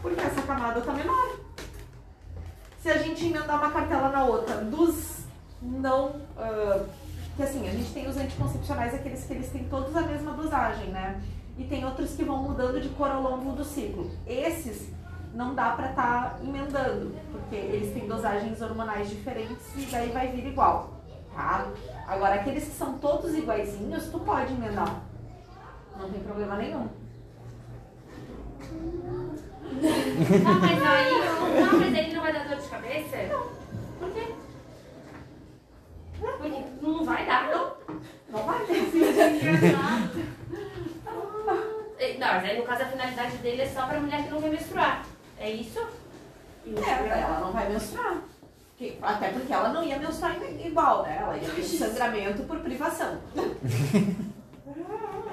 Porque 0.01 0.20
essa 0.20 0.41
camada 0.41 0.82
tá 0.82 0.91
menor. 0.91 1.36
Se 2.82 2.89
a 2.89 2.97
gente 2.97 3.28
emendar 3.28 3.60
uma 3.60 3.70
cartela 3.70 4.10
na 4.10 4.26
outra 4.26 4.56
dos 4.56 5.20
não. 5.62 6.16
ah, 6.36 6.84
que 7.36 7.43
assim, 7.43 7.67
a 7.67 7.71
gente 7.71 7.91
tem 7.93 8.07
os 8.07 8.15
anticoncepcionais, 8.17 8.93
aqueles 8.93 9.25
que 9.25 9.33
eles 9.33 9.49
têm 9.49 9.65
todos 9.65 9.95
a 9.95 10.01
mesma 10.01 10.33
dosagem, 10.33 10.88
né? 10.88 11.21
E 11.57 11.65
tem 11.65 11.86
outros 11.86 12.15
que 12.15 12.23
vão 12.23 12.43
mudando 12.43 12.79
de 12.81 12.89
cor 12.89 13.09
ao 13.09 13.21
longo 13.21 13.51
do 13.51 13.63
ciclo. 13.63 14.09
Esses 14.25 14.89
não 15.33 15.53
dá 15.53 15.71
pra 15.71 15.89
estar 15.89 16.39
emendando, 16.41 17.13
porque 17.31 17.55
eles 17.55 17.93
têm 17.93 18.07
dosagens 18.07 18.61
hormonais 18.61 19.09
diferentes 19.09 19.65
e 19.75 19.86
daí 19.91 20.11
vai 20.11 20.29
vir 20.29 20.47
igual, 20.47 21.01
tá? 21.33 21.67
Agora, 22.07 22.36
aqueles 22.36 22.63
que 22.63 22.73
são 22.73 22.97
todos 22.97 23.33
iguaizinhos, 23.33 24.07
tu 24.07 24.19
pode 24.19 24.53
emendar. 24.53 25.01
Não 25.99 26.09
tem 26.09 26.21
problema 26.21 26.55
nenhum. 26.55 26.88
Ah, 30.45 30.59
mas 30.61 30.83
aí, 30.83 31.13
ah, 31.21 31.77
mas 31.79 31.93
aí 31.93 32.13
não 32.13 32.21
vai 32.21 32.33
dar 32.33 32.47
dor 32.47 32.57
de 32.57 32.67
cabeça? 32.67 33.17
Não. 33.29 33.55
Porque 36.20 36.63
não 36.82 37.03
vai 37.03 37.26
dar, 37.26 37.49
não. 37.49 37.74
Não 38.30 38.43
vai? 38.43 38.63
Eh, 41.99 42.18
Não, 42.20 42.28
mas 42.28 42.43
aí 42.43 42.57
no 42.57 42.66
caso 42.66 42.84
a 42.84 42.88
finalidade 42.88 43.38
dele 43.38 43.61
é 43.61 43.68
só 43.68 43.86
pra 43.88 43.99
mulher 43.99 44.24
que 44.24 44.30
não 44.30 44.41
quer 44.41 44.49
menstruar. 44.49 45.05
É 45.39 45.49
isso? 45.49 45.80
E 46.66 46.76
É, 46.76 47.20
ela 47.22 47.39
não 47.39 47.51
vai 47.51 47.70
menstruar. 47.70 48.18
Até 49.01 49.30
porque 49.30 49.53
ela 49.53 49.70
não 49.70 49.84
ia 49.84 49.97
menstruar 49.97 50.36
igual, 50.43 51.03
né? 51.03 51.18
Ela 51.22 51.38
ia 51.38 51.49
ter 51.49 51.63
sangramento 51.63 52.43
por 52.43 52.59
privação. 52.59 53.18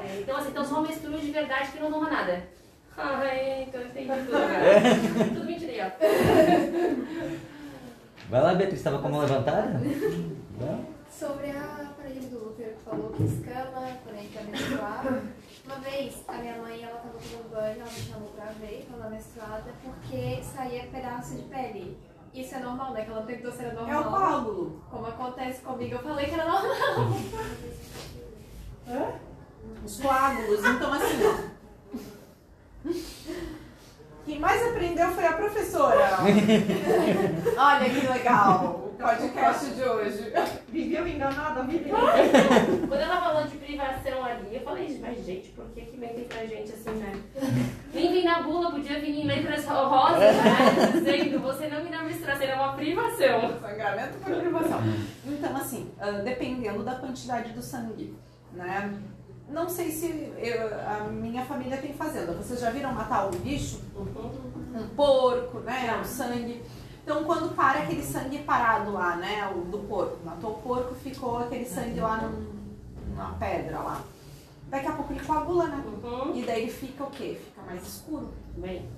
É, 0.04 0.20
então, 0.20 0.36
assim, 0.36 0.48
então 0.50 0.64
só 0.64 0.80
menstrua 0.80 1.18
de 1.18 1.30
verdade 1.30 1.72
que 1.72 1.80
não 1.80 1.90
toma 1.90 2.08
nada. 2.10 2.42
Ai, 2.96 3.64
então 3.68 3.80
eu 3.80 3.86
entendi 3.88 4.08
tudo 4.08 4.36
agora. 4.36 4.70
Tudo 5.34 5.44
mentira, 5.44 5.86
ó. 5.86 6.06
Vai 8.28 8.42
lá, 8.42 8.54
Beatriz, 8.54 8.78
estava 8.78 8.98
a 8.98 9.08
mão 9.08 9.20
levantada? 9.20 9.80
Vai. 10.62 10.86
Sobre 11.10 11.50
a 11.50 11.92
parede 11.96 12.26
do 12.28 12.48
útero 12.48 12.70
que 12.74 12.82
falou 12.84 13.10
que 13.10 13.22
escama 13.24 13.86
quando 14.02 14.16
a 14.16 14.18
gente 14.18 14.34
vai 14.34 14.44
menstruar. 14.44 15.04
Uma 15.66 15.74
vez, 15.76 16.14
a 16.26 16.32
minha 16.34 16.56
mãe, 16.56 16.82
ela 16.82 16.96
tava 17.00 17.14
tomando 17.18 17.50
banho, 17.50 17.80
ela 17.80 17.84
me 17.84 18.00
chamou 18.00 18.28
pra 18.30 18.46
ver 18.60 18.86
quando 18.88 19.00
ela 19.02 19.10
menstruada, 19.10 19.70
porque 19.82 20.42
saía 20.42 20.86
pedaço 20.86 21.34
de 21.36 21.42
pele. 21.42 21.98
Isso 22.34 22.54
é 22.54 22.58
normal, 22.60 22.92
né? 22.94 23.04
Que 23.04 23.10
ela 23.10 23.22
perguntou 23.22 23.52
se 23.52 23.62
era 23.64 23.74
É 23.78 23.82
o 23.82 23.86
normal. 23.86 24.10
coágulo. 24.10 24.82
Como 24.90 25.06
acontece 25.06 25.60
comigo, 25.60 25.94
eu 25.96 26.02
falei 26.02 26.26
que 26.26 26.34
era 26.34 26.44
normal. 26.46 27.16
Os 29.84 30.00
coágulos. 30.00 30.64
Então, 30.64 30.92
assim, 30.94 31.20
ó. 31.26 31.52
Quem 34.24 34.38
mais 34.38 34.66
aprendeu 34.66 35.08
foi 35.10 35.26
a 35.26 35.32
professora. 35.34 36.18
Olha 37.58 37.90
que 37.90 38.06
legal 38.06 38.81
podcast 39.02 39.70
de 39.70 39.82
hoje. 39.82 40.32
Viveu 40.68 41.06
enganada 41.06 41.60
inteira. 41.64 41.98
Quando 42.88 43.00
ela 43.00 43.20
falou 43.20 43.44
de 43.46 43.56
privação 43.58 44.24
ali, 44.24 44.54
eu 44.54 44.60
falei, 44.62 44.98
mas 45.02 45.24
gente, 45.26 45.48
por 45.50 45.66
que 45.70 45.82
que 45.82 45.96
mentem 45.96 46.24
pra 46.24 46.46
gente 46.46 46.72
assim, 46.72 46.90
né? 46.92 47.12
Nem 47.92 48.12
vem 48.12 48.24
na 48.24 48.42
bula, 48.42 48.70
podia 48.70 49.00
vir 49.00 49.10
em 49.20 49.26
letras 49.26 49.66
rosas, 49.66 50.18
né? 50.20 50.90
Dizendo, 50.92 51.40
você 51.40 51.68
não 51.68 51.84
me 51.84 51.90
dá 51.90 52.02
menstruação, 52.02 52.40
será 52.40 52.62
uma 52.62 52.72
privação. 52.74 53.58
Sangramento 53.60 54.18
por 54.18 54.34
privação. 54.36 54.80
Então, 55.26 55.56
assim, 55.56 55.90
ah, 56.00 56.10
dependendo 56.24 56.82
da 56.82 56.94
quantidade 56.94 57.52
do 57.52 57.60
sangue, 57.62 58.14
né? 58.52 58.92
Não 59.48 59.68
sei 59.68 59.90
se 59.90 60.32
eu- 60.38 60.68
a 60.88 61.04
minha 61.10 61.44
família 61.44 61.76
tem 61.76 61.92
fazenda. 61.92 62.32
Vocês 62.32 62.60
já 62.60 62.70
viram 62.70 62.92
matar 62.92 63.26
um 63.26 63.30
bicho? 63.32 63.80
Um 64.74 64.86
porco, 64.96 65.58
né? 65.60 65.98
O 66.00 66.04
sangue. 66.06 66.62
Então, 67.02 67.24
quando 67.24 67.54
para 67.54 67.80
aquele 67.80 68.02
sangue 68.02 68.38
parado 68.44 68.92
lá, 68.92 69.16
né? 69.16 69.50
O 69.54 69.62
do 69.62 69.78
porco. 69.80 70.18
Matou 70.24 70.52
o 70.52 70.62
porco, 70.62 70.94
ficou 70.94 71.38
aquele 71.38 71.64
sangue 71.64 72.00
lá 72.00 72.18
num- 72.18 72.52
numa 73.08 73.32
pedra 73.34 73.80
lá. 73.80 74.02
Daqui 74.68 74.86
a 74.86 74.92
pouco 74.92 75.12
ele 75.12 75.24
coagula, 75.24 75.66
né? 75.66 75.84
Uhum. 75.84 76.34
E 76.34 76.44
daí 76.44 76.62
ele 76.62 76.72
fica 76.72 77.04
o 77.04 77.10
quê? 77.10 77.38
Fica 77.44 77.62
mais 77.62 77.82
escuro. 77.86 78.32
Bem, 78.56 78.88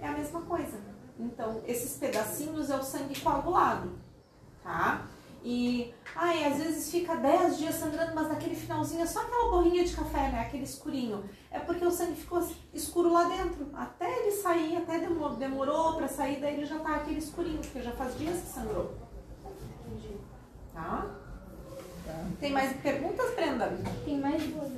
é 0.00 0.06
a 0.06 0.12
mesma 0.12 0.42
coisa. 0.42 0.78
Então, 1.18 1.62
esses 1.66 1.96
pedacinhos 1.96 2.68
é 2.70 2.76
o 2.76 2.82
sangue 2.82 3.18
coagulado, 3.20 3.90
tá? 4.62 5.02
E, 5.44 5.92
ai, 6.16 6.42
às 6.46 6.56
vezes 6.56 6.90
fica 6.90 7.16
10 7.16 7.58
dias 7.58 7.74
sangrando, 7.74 8.14
mas 8.14 8.28
naquele 8.28 8.56
finalzinho 8.56 9.02
é 9.02 9.06
só 9.06 9.20
aquela 9.20 9.50
borrinha 9.50 9.84
de 9.84 9.94
café, 9.94 10.30
né? 10.30 10.40
Aquele 10.40 10.64
escurinho. 10.64 11.22
É 11.50 11.58
porque 11.58 11.84
o 11.84 11.90
sangue 11.90 12.14
ficou 12.14 12.42
escuro 12.72 13.12
lá 13.12 13.24
dentro. 13.24 13.68
Até 13.74 14.20
ele 14.20 14.30
sair, 14.30 14.78
até 14.78 15.00
demorou, 15.00 15.36
demorou 15.36 15.96
pra 15.96 16.08
sair, 16.08 16.40
daí 16.40 16.54
ele 16.54 16.64
já 16.64 16.78
tá 16.78 16.96
aquele 16.96 17.18
escurinho, 17.18 17.58
porque 17.58 17.82
já 17.82 17.92
faz 17.92 18.16
dias 18.16 18.40
que 18.40 18.46
sangrou. 18.46 18.94
Tá? 20.72 21.14
Tem 22.40 22.50
mais 22.50 22.74
perguntas, 22.80 23.34
Brenda? 23.34 23.78
Tem 24.02 24.18
mais 24.18 24.42
duas. 24.44 24.72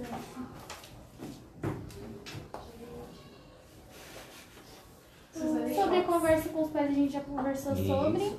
Sobre 5.77 5.99
a 5.99 6.03
conversa 6.03 6.49
com 6.49 6.62
os 6.64 6.71
pais, 6.71 6.91
a 6.91 6.93
gente 6.93 7.12
já 7.12 7.21
conversou 7.21 7.73
Isso. 7.73 7.87
sobre. 7.87 8.37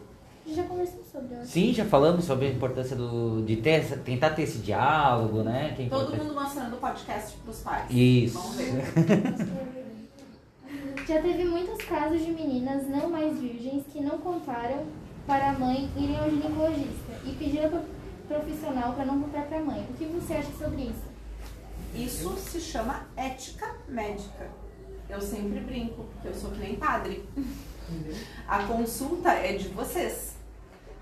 A 0.47 0.49
gente 0.49 0.55
já 0.61 0.63
conversou 0.63 1.03
sobre, 1.11 1.35
acho. 1.35 1.47
Sim, 1.51 1.73
já 1.73 1.83
falamos 1.83 2.23
sobre 2.23 2.47
a 2.47 2.49
importância 2.51 2.95
do, 2.95 3.43
de 3.45 3.57
ter, 3.57 3.71
essa- 3.81 3.97
tentar 3.97 4.29
ter 4.29 4.43
esse 4.43 4.59
diálogo, 4.59 5.43
né? 5.43 5.73
Que 5.75 5.83
é 5.83 5.89
Todo 5.89 6.15
mundo 6.15 6.33
mostrando 6.33 6.75
o 6.75 6.77
podcast 6.77 7.35
pros 7.39 7.59
pais. 7.59 7.85
Isso. 7.91 8.37
Vamos 8.39 8.55
ver. 8.55 9.67
Já 11.05 11.21
teve 11.21 11.43
muitos 11.45 11.83
casos 11.85 12.19
de 12.25 12.31
meninas 12.31 12.87
não 12.87 13.09
mais 13.09 13.37
virgens 13.39 13.83
que 13.91 13.99
não 14.01 14.17
contaram 14.19 14.85
para 15.25 15.49
a 15.51 15.53
mãe 15.53 15.89
irem 15.97 16.17
ao 16.17 16.29
ginecologista 16.29 17.11
e 17.25 17.31
pediram 17.33 17.69
para 17.69 17.83
profissional 18.39 18.93
para 18.93 19.05
não 19.05 19.21
contar 19.21 19.43
para 19.43 19.57
a 19.59 19.61
mãe. 19.63 19.85
O 19.89 19.93
que 19.93 20.05
você 20.05 20.33
acha 20.33 20.51
sobre 20.57 20.83
isso? 20.83 21.03
Isso 21.95 22.35
se 22.37 22.59
chama 22.61 23.05
ética 23.17 23.73
médica. 23.87 24.47
Eu 25.09 25.19
sempre 25.21 25.59
brinco, 25.61 26.03
porque 26.13 26.27
eu 26.29 26.33
sou 26.33 26.51
que 26.51 26.59
nem 26.59 26.75
padre. 26.75 27.23
A 28.47 28.63
consulta 28.63 29.29
é 29.31 29.53
de 29.53 29.69
vocês. 29.69 30.35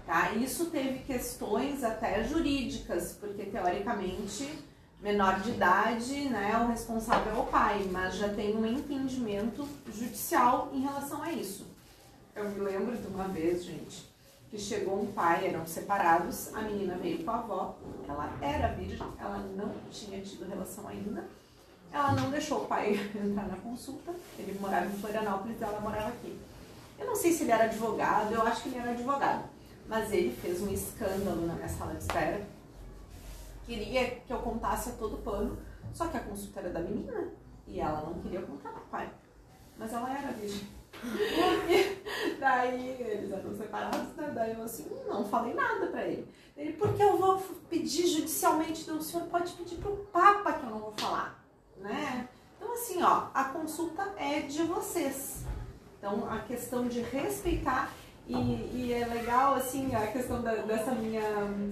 Tá? 0.05 0.31
Isso 0.33 0.67
teve 0.67 0.99
questões 0.99 1.83
até 1.83 2.23
jurídicas, 2.23 3.17
porque 3.19 3.45
teoricamente 3.45 4.63
menor 5.01 5.39
de 5.39 5.51
idade, 5.51 6.29
né, 6.29 6.57
o 6.63 6.67
responsável 6.67 7.35
é 7.35 7.37
o 7.37 7.45
pai, 7.45 7.87
mas 7.91 8.15
já 8.15 8.29
tem 8.29 8.55
um 8.55 8.65
entendimento 8.65 9.67
judicial 9.93 10.69
em 10.73 10.81
relação 10.81 11.21
a 11.21 11.31
isso. 11.31 11.67
Eu 12.35 12.49
me 12.49 12.59
lembro 12.59 12.97
de 12.97 13.07
uma 13.07 13.27
vez, 13.27 13.63
gente, 13.63 14.09
que 14.49 14.57
chegou 14.57 15.01
um 15.01 15.11
pai, 15.11 15.47
eram 15.47 15.65
separados, 15.65 16.53
a 16.53 16.61
menina 16.61 16.95
veio 16.95 17.23
com 17.23 17.31
a 17.31 17.35
avó, 17.35 17.77
ela 18.07 18.31
era 18.41 18.73
virgem, 18.73 19.07
ela 19.19 19.37
não 19.55 19.71
tinha 19.91 20.21
tido 20.21 20.47
relação 20.47 20.87
ainda, 20.87 21.23
ela 21.91 22.11
não 22.13 22.29
deixou 22.29 22.63
o 22.63 22.65
pai 22.65 22.93
entrar 23.15 23.47
na 23.47 23.57
consulta, 23.57 24.11
ele 24.37 24.57
morava 24.59 24.85
em 24.85 24.97
Florianópolis, 24.99 25.61
ela 25.61 25.79
morava 25.79 26.09
aqui. 26.09 26.37
Eu 26.97 27.07
não 27.07 27.15
sei 27.15 27.31
se 27.31 27.43
ele 27.43 27.51
era 27.51 27.65
advogado, 27.65 28.33
eu 28.33 28.41
acho 28.41 28.63
que 28.63 28.69
ele 28.69 28.79
era 28.79 28.91
advogado, 28.91 29.43
mas 29.87 30.11
ele 30.11 30.35
fez 30.35 30.61
um 30.61 30.71
escândalo 30.71 31.45
na 31.45 31.53
minha 31.53 31.69
sala 31.69 31.93
de 31.93 32.03
espera, 32.03 32.45
queria 33.65 34.11
que 34.11 34.31
eu 34.31 34.39
contasse 34.39 34.89
a 34.89 34.93
todo 34.93 35.17
pano, 35.17 35.57
só 35.93 36.07
que 36.07 36.17
a 36.17 36.21
consulta 36.21 36.59
era 36.59 36.69
da 36.69 36.79
menina 36.79 37.29
e 37.67 37.79
ela 37.79 38.01
não 38.01 38.21
queria 38.21 38.41
contar 38.41 38.69
pro 38.69 38.81
pai. 38.81 39.09
Mas 39.77 39.93
ela 39.93 40.11
era 40.11 40.31
virgem. 40.31 40.67
Daí 42.39 43.01
eles 43.01 43.31
eram 43.31 43.53
separados, 43.55 44.15
né? 44.15 44.31
Daí 44.33 44.53
eu 44.53 44.63
assim, 44.63 44.89
não 45.07 45.25
falei 45.25 45.53
nada 45.53 45.87
pra 45.87 46.05
ele. 46.05 46.27
Ele, 46.55 46.73
porque 46.73 47.03
eu 47.03 47.17
vou 47.17 47.37
pedir 47.69 48.07
judicialmente, 48.07 48.83
então 48.83 48.97
o 48.97 49.01
senhor 49.01 49.27
pode 49.27 49.51
pedir 49.53 49.75
pro 49.77 50.07
Papa 50.11 50.53
que 50.53 50.65
eu 50.65 50.69
não 50.69 50.79
vou 50.79 50.93
falar, 50.93 51.43
né? 51.77 52.29
Então 52.57 52.73
assim, 52.73 53.03
ó, 53.03 53.27
a 53.33 53.43
consulta 53.45 54.13
é 54.15 54.41
de 54.41 54.63
vocês. 54.63 55.43
Então 55.97 56.29
a 56.31 56.39
questão 56.39 56.87
de 56.87 57.01
respeitar 57.01 57.91
e, 58.27 58.33
e 58.73 58.93
é 58.93 59.05
legal, 59.05 59.55
assim, 59.55 59.93
a 59.95 60.07
questão 60.07 60.41
da- 60.41 60.55
dessa 60.55 60.91
minha 60.91 61.21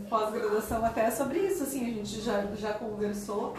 pós-graduação 0.09 0.85
até 0.85 1.05
é 1.07 1.11
sobre 1.11 1.39
isso, 1.39 1.63
assim, 1.63 1.81
a 1.89 1.93
gente 1.93 2.21
já, 2.21 2.45
já 2.55 2.73
conversou 2.73 3.55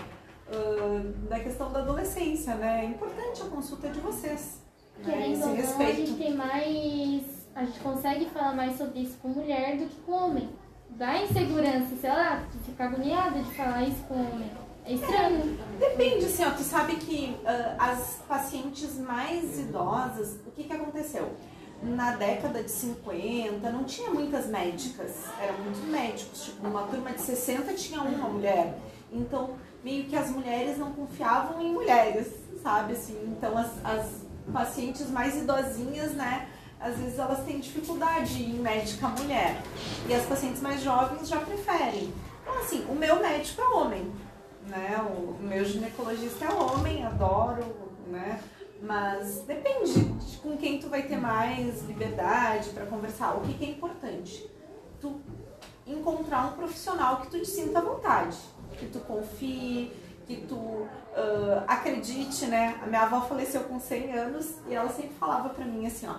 ah, 0.48 1.02
da 1.28 1.40
questão 1.40 1.72
da 1.72 1.80
adolescência, 1.80 2.54
né? 2.54 2.84
É 2.84 2.88
importante 2.88 3.42
a 3.42 3.46
consulta 3.46 3.88
de 3.88 4.00
vocês. 4.00 4.60
Né? 4.98 5.04
Querendo 5.04 5.32
Esse 5.32 5.72
ou 5.72 5.78
não, 5.78 5.86
a 5.86 5.92
gente 5.92 6.12
tem 6.14 6.34
mais. 6.34 7.22
A 7.54 7.64
gente 7.64 7.80
consegue 7.80 8.26
falar 8.30 8.54
mais 8.54 8.76
sobre 8.76 9.00
isso 9.00 9.16
com 9.22 9.28
mulher 9.28 9.76
do 9.76 9.86
que 9.86 9.96
com 10.02 10.12
homem. 10.12 10.50
Dá 10.90 11.22
insegurança, 11.22 11.96
sei 12.00 12.10
lá, 12.10 12.44
tu 12.52 12.58
fica 12.58 12.84
agoniada 12.84 13.40
de 13.42 13.54
falar 13.54 13.82
isso 13.82 14.02
com 14.04 14.14
homem. 14.14 14.50
É 14.86 14.92
estranho. 14.92 15.58
Depende, 15.78 16.26
assim, 16.26 16.44
ó, 16.44 16.50
tu 16.50 16.62
sabe 16.62 16.96
que 16.96 17.36
ah, 17.46 17.76
as 17.78 18.22
pacientes 18.28 18.98
mais 18.98 19.58
idosas, 19.58 20.40
o 20.46 20.50
que 20.50 20.64
que 20.64 20.72
aconteceu? 20.72 21.32
Na 21.82 22.12
década 22.12 22.62
de 22.62 22.70
50 22.70 23.70
não 23.70 23.84
tinha 23.84 24.10
muitas 24.10 24.46
médicas, 24.46 25.24
eram 25.40 25.58
muitos 25.58 25.82
médicos, 25.82 26.44
tipo, 26.44 26.62
numa 26.62 26.82
turma 26.84 27.12
de 27.12 27.20
60 27.20 27.74
tinha 27.74 28.00
uma 28.00 28.28
mulher. 28.28 28.78
Então, 29.12 29.50
meio 29.82 30.04
que 30.04 30.16
as 30.16 30.30
mulheres 30.30 30.78
não 30.78 30.92
confiavam 30.92 31.60
em 31.60 31.72
mulheres, 31.72 32.28
sabe, 32.62 32.94
assim, 32.94 33.18
então 33.36 33.56
as, 33.58 33.70
as 33.84 34.24
pacientes 34.50 35.10
mais 35.10 35.36
idosinhas, 35.36 36.12
né, 36.12 36.48
às 36.80 36.96
vezes 36.96 37.18
elas 37.18 37.44
têm 37.44 37.60
dificuldade 37.60 38.42
em 38.42 38.58
médica 38.60 39.08
mulher. 39.08 39.62
E 40.08 40.14
as 40.14 40.26
pacientes 40.26 40.60
mais 40.60 40.82
jovens 40.82 41.28
já 41.28 41.38
preferem. 41.38 42.12
Então, 42.42 42.58
assim, 42.58 42.84
o 42.90 42.94
meu 42.94 43.20
médico 43.20 43.62
é 43.62 43.68
homem, 43.68 44.12
né? 44.66 44.98
O 45.00 45.42
meu 45.42 45.64
ginecologista 45.64 46.44
é 46.44 46.52
homem, 46.52 47.04
adoro, 47.04 47.64
né? 48.06 48.38
Mas 48.84 49.40
depende 49.46 50.04
de 50.04 50.36
com 50.38 50.56
quem 50.56 50.78
tu 50.78 50.88
vai 50.88 51.02
ter 51.02 51.16
mais 51.16 51.82
liberdade 51.82 52.70
para 52.70 52.84
conversar. 52.86 53.34
O 53.36 53.40
que, 53.40 53.54
que 53.54 53.64
é 53.64 53.68
importante? 53.68 54.50
Tu 55.00 55.20
encontrar 55.86 56.46
um 56.46 56.52
profissional 56.52 57.22
que 57.22 57.30
tu 57.30 57.38
te 57.40 57.46
sinta 57.46 57.78
à 57.78 57.82
vontade, 57.82 58.36
que 58.78 58.86
tu 58.86 59.00
confie, 59.00 59.90
que 60.26 60.36
tu 60.46 60.86
ah, 61.14 61.64
acredite, 61.66 62.46
né? 62.46 62.78
A 62.82 62.86
minha 62.86 63.02
avó 63.02 63.22
faleceu 63.22 63.64
com 63.64 63.78
100 63.78 64.12
anos 64.12 64.54
e 64.68 64.74
ela 64.74 64.88
sempre 64.88 65.14
falava 65.14 65.48
pra 65.50 65.64
mim 65.64 65.86
assim, 65.86 66.06
ó, 66.06 66.16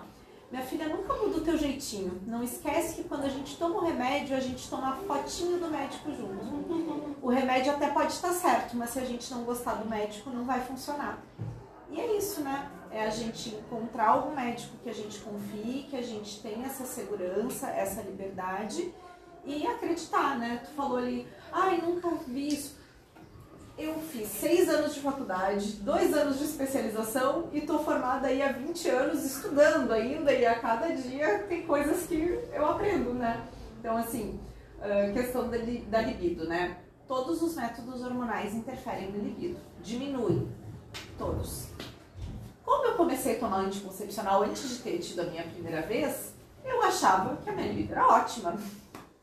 minha 0.52 0.64
filha, 0.64 0.88
nunca 0.88 1.14
muda 1.14 1.38
o 1.38 1.42
teu 1.42 1.58
jeitinho. 1.58 2.22
Não 2.26 2.42
esquece 2.42 2.96
que 2.96 3.10
quando 3.10 3.26
a 3.26 3.30
gente 3.30 3.58
toma 3.58 3.76
o 3.76 3.86
remédio, 3.86 4.38
a 4.38 4.40
gente 4.40 4.70
toma 4.70 4.90
a 4.90 4.96
fotinho 4.96 5.60
do 5.60 5.68
médico 5.68 6.12
junto. 6.12 7.18
O 7.22 7.30
remédio 7.30 7.74
até 7.74 7.90
pode 7.90 8.14
estar 8.14 8.32
certo, 8.32 8.78
mas 8.78 8.92
se 8.92 9.00
a 9.00 9.06
gente 9.06 9.30
não 9.34 9.44
gostar 9.44 9.74
do 9.74 9.90
médico, 9.90 10.30
não 10.30 10.46
vai 10.46 10.62
funcionar. 10.62 11.20
E 11.90 12.00
é 12.00 12.18
isso, 12.18 12.42
né? 12.42 12.72
É 12.92 13.06
a 13.06 13.10
gente 13.10 13.50
encontrar 13.50 14.10
algum 14.10 14.36
médico 14.36 14.78
que 14.84 14.90
a 14.90 14.94
gente 14.94 15.20
confie, 15.20 15.86
que 15.90 15.98
a 15.98 16.02
gente 16.02 16.42
tenha 16.42 16.66
essa 16.66 16.86
segurança, 16.86 17.68
essa 17.68 18.02
liberdade 18.02 18.94
e 19.44 19.68
acreditar, 19.68 20.38
né? 20.40 20.62
Tu 20.64 20.72
falou 20.72 20.98
ali, 20.98 21.28
ai, 21.52 21.82
nunca 21.82 22.10
vi 22.28 22.48
isso. 22.48 22.76
Eu 23.78 23.96
fiz 24.00 24.30
seis 24.30 24.70
anos 24.70 24.94
de 24.94 25.02
faculdade, 25.02 25.74
dois 25.82 26.14
anos 26.14 26.40
de 26.40 26.46
especialização 26.46 27.50
e 27.52 27.60
tô 27.62 27.80
formada 27.80 28.28
aí 28.28 28.42
há 28.42 28.54
20 28.54 28.88
anos 28.88 29.26
estudando 29.26 29.92
ainda 29.92 30.32
e 30.32 30.46
a 30.46 30.58
cada 30.58 30.88
dia 30.96 31.40
tem 31.50 31.68
coisas 31.68 32.08
que 32.08 32.40
eu 32.54 32.66
aprendo, 32.66 33.14
né? 33.14 33.46
Então, 33.78 33.98
assim, 33.98 34.40
questão 35.14 35.50
da 35.50 36.02
libido, 36.02 36.48
né? 36.48 36.78
Todos 37.06 37.42
os 37.42 37.56
métodos 37.56 38.02
hormonais 38.02 38.56
interferem 38.56 39.12
no 39.12 39.22
libido, 39.22 39.60
diminuem, 39.84 40.48
todos. 41.18 41.68
Como 42.66 42.84
eu 42.84 42.96
comecei 42.96 43.36
a 43.36 43.40
tomar 43.40 43.60
anticoncepcional 43.60 44.42
antes 44.42 44.68
de 44.70 44.80
ter 44.80 44.98
tido 44.98 45.22
a 45.22 45.26
minha 45.26 45.44
primeira 45.44 45.84
vez, 45.84 46.34
eu 46.64 46.82
achava 46.82 47.38
que 47.38 47.50
a 47.50 47.54
minha 47.54 47.68
libido 47.68 47.94
era 47.94 48.08
ótima, 48.08 48.58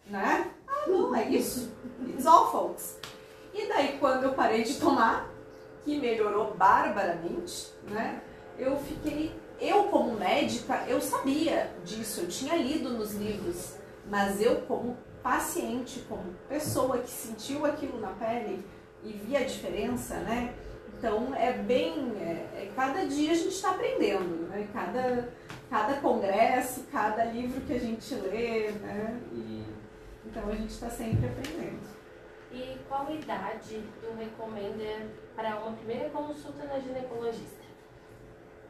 né? 0.07 0.49
Ah, 0.69 0.87
não, 0.87 1.15
é 1.15 1.29
isso. 1.29 1.73
It's 2.09 2.25
all, 2.25 2.53
folks. 2.53 2.99
E 3.53 3.67
daí, 3.67 3.99
quando 3.99 4.25
eu 4.25 4.33
parei 4.33 4.63
de 4.63 4.79
tomar, 4.79 5.29
que 5.85 5.99
melhorou 5.99 6.55
barbaramente, 6.55 7.73
né? 7.91 8.23
Eu 8.57 8.77
fiquei, 8.77 9.35
eu 9.61 9.85
como 9.85 10.15
médica, 10.15 10.85
eu 10.87 11.01
sabia 11.01 11.75
disso, 11.85 12.21
eu 12.21 12.29
tinha 12.29 12.55
lido 12.55 12.91
nos 12.91 13.15
livros, 13.15 13.75
mas 14.09 14.41
eu 14.41 14.63
como 14.63 14.97
paciente, 15.21 16.05
como 16.09 16.35
pessoa 16.49 16.99
que 16.99 17.11
sentiu 17.11 17.67
aquilo 17.67 18.01
na 18.01 18.11
pele 18.11 18.65
e 19.03 19.13
via 19.13 19.41
a 19.41 19.45
diferença, 19.45 20.15
né? 20.21 20.55
Então 21.03 21.35
é 21.35 21.53
bem, 21.53 22.13
é, 22.21 22.63
é- 22.63 22.73
cada 22.77 23.05
dia 23.05 23.33
a 23.33 23.35
gente 23.35 23.49
está 23.49 23.71
aprendendo, 23.73 24.47
né? 24.49 24.69
Cada, 24.73 25.29
cada 25.69 25.95
congresso, 25.95 26.85
cada 26.93 27.25
livro 27.25 27.61
que 27.63 27.73
a 27.73 27.81
gente 27.81 28.15
lê, 28.15 28.71
né? 28.71 29.21
E, 29.33 29.65
então 30.25 30.49
a 30.49 30.55
gente 30.55 30.71
está 30.71 30.89
sempre 30.89 31.27
aprendendo. 31.27 31.81
E 32.53 32.79
qual 32.89 33.11
idade 33.11 33.83
tu 34.01 34.15
recomenda 34.17 35.09
para 35.35 35.57
uma 35.57 35.73
primeira 35.73 36.09
consulta 36.11 36.63
na 36.67 36.79
ginecologista? 36.79 37.65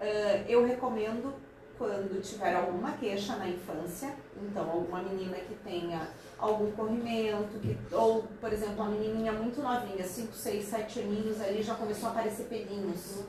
Eh, 0.00 0.44
eu 0.48 0.64
recomendo 0.66 1.34
quando 1.82 2.22
tiver 2.22 2.54
alguma 2.54 2.92
queixa 2.92 3.34
na 3.34 3.48
infância, 3.48 4.14
então 4.40 4.70
alguma 4.70 5.02
menina 5.02 5.36
que 5.36 5.54
tenha 5.64 6.08
algum 6.38 6.70
corrimento, 6.70 7.58
que, 7.58 7.76
ou, 7.92 8.22
por 8.40 8.52
exemplo, 8.52 8.76
uma 8.76 8.90
menininha 8.90 9.32
muito 9.32 9.60
novinha, 9.60 10.04
5, 10.04 10.32
6, 10.32 10.64
7 10.64 11.00
aninhos 11.00 11.40
ali 11.40 11.60
já 11.60 11.74
começou 11.74 12.08
a 12.08 12.12
aparecer 12.12 12.44
pelinhos. 12.44 13.24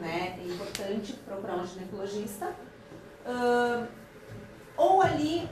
né? 0.00 0.36
É 0.42 0.52
importante 0.52 1.12
procurar 1.12 1.58
um 1.58 1.66
ginecologista. 1.66 2.52
Ah, 3.24 3.86
ou 4.76 5.00
ali, 5.00 5.48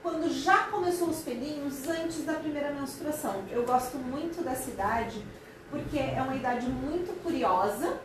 quando 0.00 0.32
já 0.32 0.68
começou 0.68 1.08
os 1.08 1.22
pelinhos, 1.22 1.88
antes 1.88 2.24
da 2.24 2.34
primeira 2.34 2.70
menstruação. 2.70 3.42
Eu 3.50 3.64
gosto 3.64 3.96
muito 3.96 4.44
dessa 4.44 4.70
idade, 4.70 5.20
porque 5.68 5.98
é 5.98 6.22
uma 6.22 6.36
idade 6.36 6.68
muito 6.68 7.20
curiosa. 7.24 7.98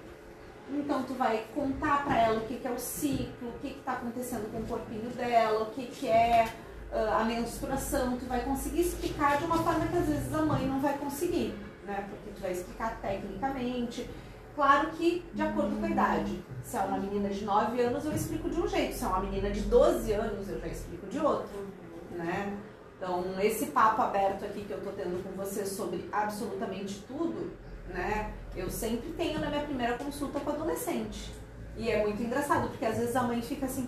Então 0.71 1.03
tu 1.03 1.13
vai 1.13 1.45
contar 1.53 2.03
pra 2.05 2.17
ela 2.17 2.39
o 2.39 2.47
que, 2.47 2.57
que 2.57 2.67
é 2.67 2.71
o 2.71 2.79
ciclo, 2.79 3.49
o 3.49 3.59
que 3.59 3.67
está 3.67 3.93
acontecendo 3.93 4.51
com 4.51 4.59
o 4.59 4.65
corpinho 4.65 5.09
dela, 5.11 5.63
o 5.63 5.71
que, 5.71 5.87
que 5.87 6.07
é 6.07 6.47
ah, 6.91 7.19
a 7.21 7.23
menstruação. 7.25 8.17
Tu 8.17 8.25
vai 8.25 8.43
conseguir 8.43 8.81
explicar 8.81 9.37
de 9.37 9.45
uma 9.45 9.57
forma 9.57 9.85
que 9.87 9.97
às 9.97 10.07
vezes 10.07 10.33
a 10.33 10.41
mãe 10.41 10.65
não 10.67 10.79
vai 10.79 10.97
conseguir, 10.97 11.55
né? 11.85 12.07
Porque 12.09 12.31
tu 12.35 12.41
vai 12.41 12.51
explicar 12.51 12.99
tecnicamente. 13.01 14.09
Claro 14.55 14.91
que 14.91 15.25
de 15.33 15.41
acordo 15.41 15.75
com 15.75 15.85
a 15.85 15.89
idade. 15.89 16.43
Se 16.63 16.77
é 16.77 16.81
uma 16.81 16.97
menina 16.97 17.29
de 17.29 17.43
9 17.43 17.81
anos, 17.81 18.05
eu 18.05 18.13
explico 18.13 18.49
de 18.49 18.61
um 18.61 18.67
jeito. 18.67 18.95
Se 18.95 19.03
é 19.03 19.07
uma 19.07 19.19
menina 19.19 19.49
de 19.49 19.61
12 19.61 20.11
anos, 20.13 20.47
eu 20.47 20.59
já 20.59 20.67
explico 20.67 21.07
de 21.07 21.19
outro, 21.19 21.67
né? 22.11 22.57
Então, 22.97 23.37
esse 23.41 23.65
papo 23.67 24.01
aberto 24.01 24.45
aqui 24.45 24.63
que 24.63 24.71
eu 24.71 24.79
tô 24.81 24.91
tendo 24.91 25.21
com 25.23 25.31
você 25.35 25.65
sobre 25.65 26.07
absolutamente 26.09 27.03
tudo, 27.05 27.51
né? 27.93 28.33
Eu 28.55 28.69
sempre 28.69 29.11
tenho 29.11 29.39
na 29.39 29.49
minha 29.49 29.63
primeira 29.63 29.97
consulta 29.97 30.39
com 30.39 30.49
adolescente. 30.51 31.31
E 31.77 31.89
é 31.89 32.03
muito 32.03 32.21
engraçado, 32.21 32.69
porque 32.69 32.85
às 32.85 32.97
vezes 32.97 33.15
a 33.15 33.23
mãe 33.23 33.41
fica 33.41 33.65
assim, 33.65 33.87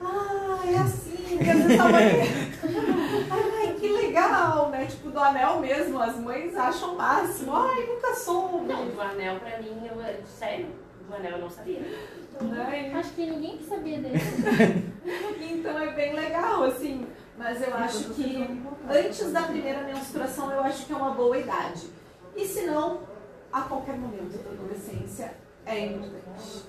ah, 0.00 0.60
é 0.66 0.76
assim, 0.76 1.38
e 1.40 1.50
às 1.50 1.58
vezes 1.58 1.80
a 1.80 1.88
mãe, 1.88 2.02
ai, 3.30 3.76
que 3.78 3.88
legal, 3.88 4.70
né? 4.70 4.86
Tipo, 4.86 5.10
do 5.10 5.20
anel 5.20 5.60
mesmo, 5.60 6.00
as 6.00 6.16
mães 6.16 6.56
acham 6.56 6.94
o 6.94 6.96
máximo, 6.96 7.54
ai, 7.54 7.86
nunca 7.86 8.14
soube. 8.14 8.66
Não, 8.66 8.88
do 8.88 9.00
anel 9.00 9.38
pra 9.38 9.58
mim, 9.58 9.86
eu, 9.86 10.26
sério, 10.26 10.66
do 11.08 11.14
anel 11.14 11.32
eu 11.32 11.38
não 11.38 11.50
sabia. 11.50 11.80
Né? 12.40 12.92
Acho 12.96 13.10
que 13.10 13.30
ninguém 13.30 13.60
sabia 13.62 14.00
desse. 14.00 14.92
Então 15.40 15.78
é 15.78 15.92
bem 15.92 16.12
legal, 16.14 16.64
assim. 16.64 17.06
Mas 17.38 17.62
eu 17.62 17.74
acho 17.74 18.10
que 18.10 18.62
antes 18.90 19.32
da 19.32 19.42
primeira 19.42 19.82
menstruação 19.82 20.50
eu 20.50 20.60
acho 20.60 20.86
que 20.86 20.92
é 20.92 20.96
uma 20.96 21.10
boa 21.10 21.38
idade. 21.38 21.88
E 22.34 22.46
se 22.46 22.62
não, 22.62 23.00
a 23.52 23.60
qualquer 23.62 23.96
momento 23.96 24.38
da 24.42 24.50
adolescência 24.50 25.34
é 25.66 25.86
importante. 25.86 26.62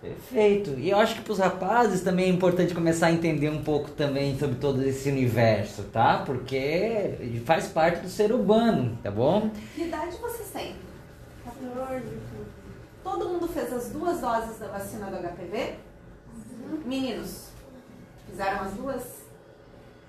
Perfeito. 0.00 0.70
E 0.70 0.90
eu 0.90 0.98
acho 0.98 1.14
que 1.14 1.20
para 1.22 1.32
os 1.32 1.38
rapazes 1.38 2.00
também 2.00 2.24
é 2.24 2.28
importante 2.28 2.74
começar 2.74 3.06
a 3.06 3.12
entender 3.12 3.48
um 3.48 3.62
pouco 3.62 3.88
também 3.92 4.36
sobre 4.36 4.56
todo 4.56 4.82
esse 4.82 5.08
universo, 5.08 5.84
tá? 5.84 6.24
Porque 6.26 7.40
faz 7.44 7.68
parte 7.68 8.00
do 8.00 8.08
ser 8.08 8.32
humano, 8.32 8.98
tá 9.00 9.12
bom? 9.12 9.50
Que 9.76 9.84
idade 9.84 10.16
vocês 10.16 10.50
têm? 10.50 10.74
14. 11.44 12.04
Todo 13.04 13.28
mundo 13.28 13.46
fez 13.46 13.72
as 13.72 13.90
duas 13.90 14.20
doses 14.20 14.58
da 14.58 14.66
vacina 14.68 15.06
do 15.06 15.18
HPV? 15.18 15.74
Meninos, 16.84 17.50
fizeram 18.28 18.62
as 18.62 18.72
duas? 18.72 19.22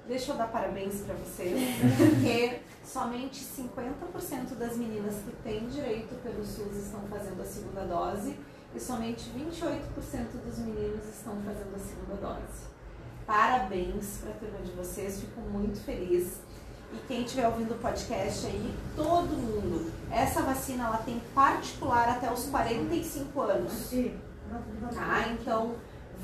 Deixa 0.08 0.32
eu 0.32 0.38
dar 0.38 0.48
parabéns 0.48 1.02
para 1.02 1.14
vocês, 1.16 1.54
porque 1.98 2.60
somente 2.84 3.44
50% 3.44 4.56
das 4.58 4.78
meninas 4.78 5.16
que 5.16 5.32
têm 5.44 5.68
direito 5.68 6.16
pelo 6.22 6.46
SUS 6.46 6.76
estão 6.76 7.02
fazendo 7.10 7.42
a 7.42 7.46
segunda 7.46 7.86
dose 7.86 8.38
e 8.76 8.80
somente 8.80 9.30
28% 9.30 9.82
dos 10.46 10.60
meninos 10.60 11.06
estão 11.06 11.36
fazendo 11.42 11.76
a 11.76 11.80
segunda 11.80 12.16
dose. 12.16 12.74
Parabéns 13.26 14.18
para 14.18 14.32
a 14.32 14.34
turma 14.34 14.60
de 14.60 14.72
vocês, 14.72 15.22
fico 15.22 15.40
muito 15.42 15.80
feliz. 15.80 16.42
E 16.92 16.98
quem 17.08 17.24
estiver 17.24 17.48
ouvindo 17.48 17.74
o 17.74 17.78
podcast 17.78 18.46
aí, 18.46 18.76
todo 18.96 19.30
mundo, 19.30 19.92
essa 20.12 20.42
vacina 20.42 20.86
ela 20.86 20.98
tem 20.98 21.20
particular 21.34 22.10
até 22.10 22.32
os 22.32 22.46
45 22.46 23.42
anos. 23.42 23.90
Tá? 24.94 25.30
Então, 25.30 25.76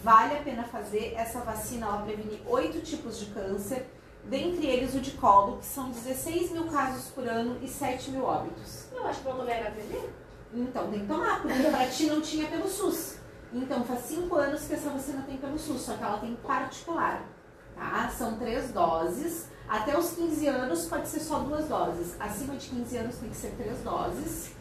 vale 0.03 0.38
a 0.38 0.41
pena 0.41 0.64
fazer. 0.64 1.14
Essa 1.15 1.40
vacina 1.40 1.88
ela 1.88 2.02
previne 2.03 2.41
oito 2.45 2.81
tipos 2.81 3.19
de 3.19 3.27
câncer, 3.27 3.88
dentre 4.26 4.68
eles 4.68 4.94
o 4.96 5.00
de 5.00 5.12
colo, 5.12 5.58
que 5.58 5.66
são 5.66 5.90
16 5.90 6.52
mil 6.52 6.66
casos 6.66 7.12
por 7.12 7.28
ano 7.28 7.58
e 7.62 7.68
7 7.68 8.12
mil 8.12 8.24
óbitos. 8.24 8.86
Eu 8.94 9.08
acho 9.08 9.22
que 9.22 9.30
não 9.30 9.38
tomei 9.38 9.56
HPV. 9.56 10.10
Então 10.54 10.90
tem 10.90 11.02
que 11.02 11.08
tomar, 11.08 11.41
porque 11.41 11.64
pra 11.64 11.88
ti 11.88 12.08
não 12.08 12.22
tinha 12.22 12.48
pelo 12.48 12.68
SUS. 12.68 13.18
Então 13.54 13.84
faz 13.84 14.02
cinco 14.02 14.36
anos 14.36 14.66
que 14.66 14.74
essa 14.74 14.90
vacina 14.90 15.24
tem 15.24 15.38
pelo 15.38 15.58
SUS, 15.58 15.82
só 15.82 15.94
que 15.94 16.04
ela 16.04 16.18
tem 16.18 16.36
particular. 16.36 17.24
Tá? 17.76 18.10
São 18.10 18.38
três 18.38 18.72
doses. 18.72 19.48
Até 19.68 19.98
os 19.98 20.12
15 20.12 20.48
anos 20.48 20.86
pode 20.86 21.08
ser 21.08 21.20
só 21.20 21.40
duas 21.40 21.68
doses. 21.68 22.16
Acima 22.20 22.56
de 22.56 22.68
15 22.70 22.98
anos 22.98 23.16
tem 23.18 23.30
que 23.30 23.36
ser 23.36 23.52
três 23.52 23.80
doses. 23.80 24.52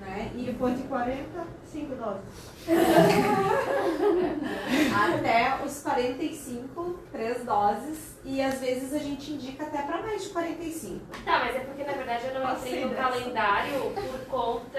Né? 0.00 0.32
E 0.36 0.44
Depois 0.44 0.76
de 0.76 0.84
40, 0.84 1.44
5 1.72 1.94
doses. 1.96 2.22
até 4.94 5.64
os 5.64 5.82
45, 5.82 6.95
três 7.16 7.44
doses. 7.44 8.16
E 8.24 8.42
às 8.42 8.58
vezes 8.60 8.92
a 8.92 8.98
gente 8.98 9.32
indica 9.32 9.64
até 9.64 9.82
para 9.82 10.02
mais 10.02 10.22
de 10.22 10.28
45. 10.30 11.00
Tá, 11.24 11.38
mas 11.40 11.56
é 11.56 11.60
porque 11.60 11.84
na 11.84 11.92
verdade 11.92 12.26
eu 12.26 12.34
não 12.34 12.52
entrei 12.52 12.84
no 12.84 12.90
Vacina. 12.90 13.08
calendário 13.08 13.80
por 13.94 14.26
conta. 14.28 14.78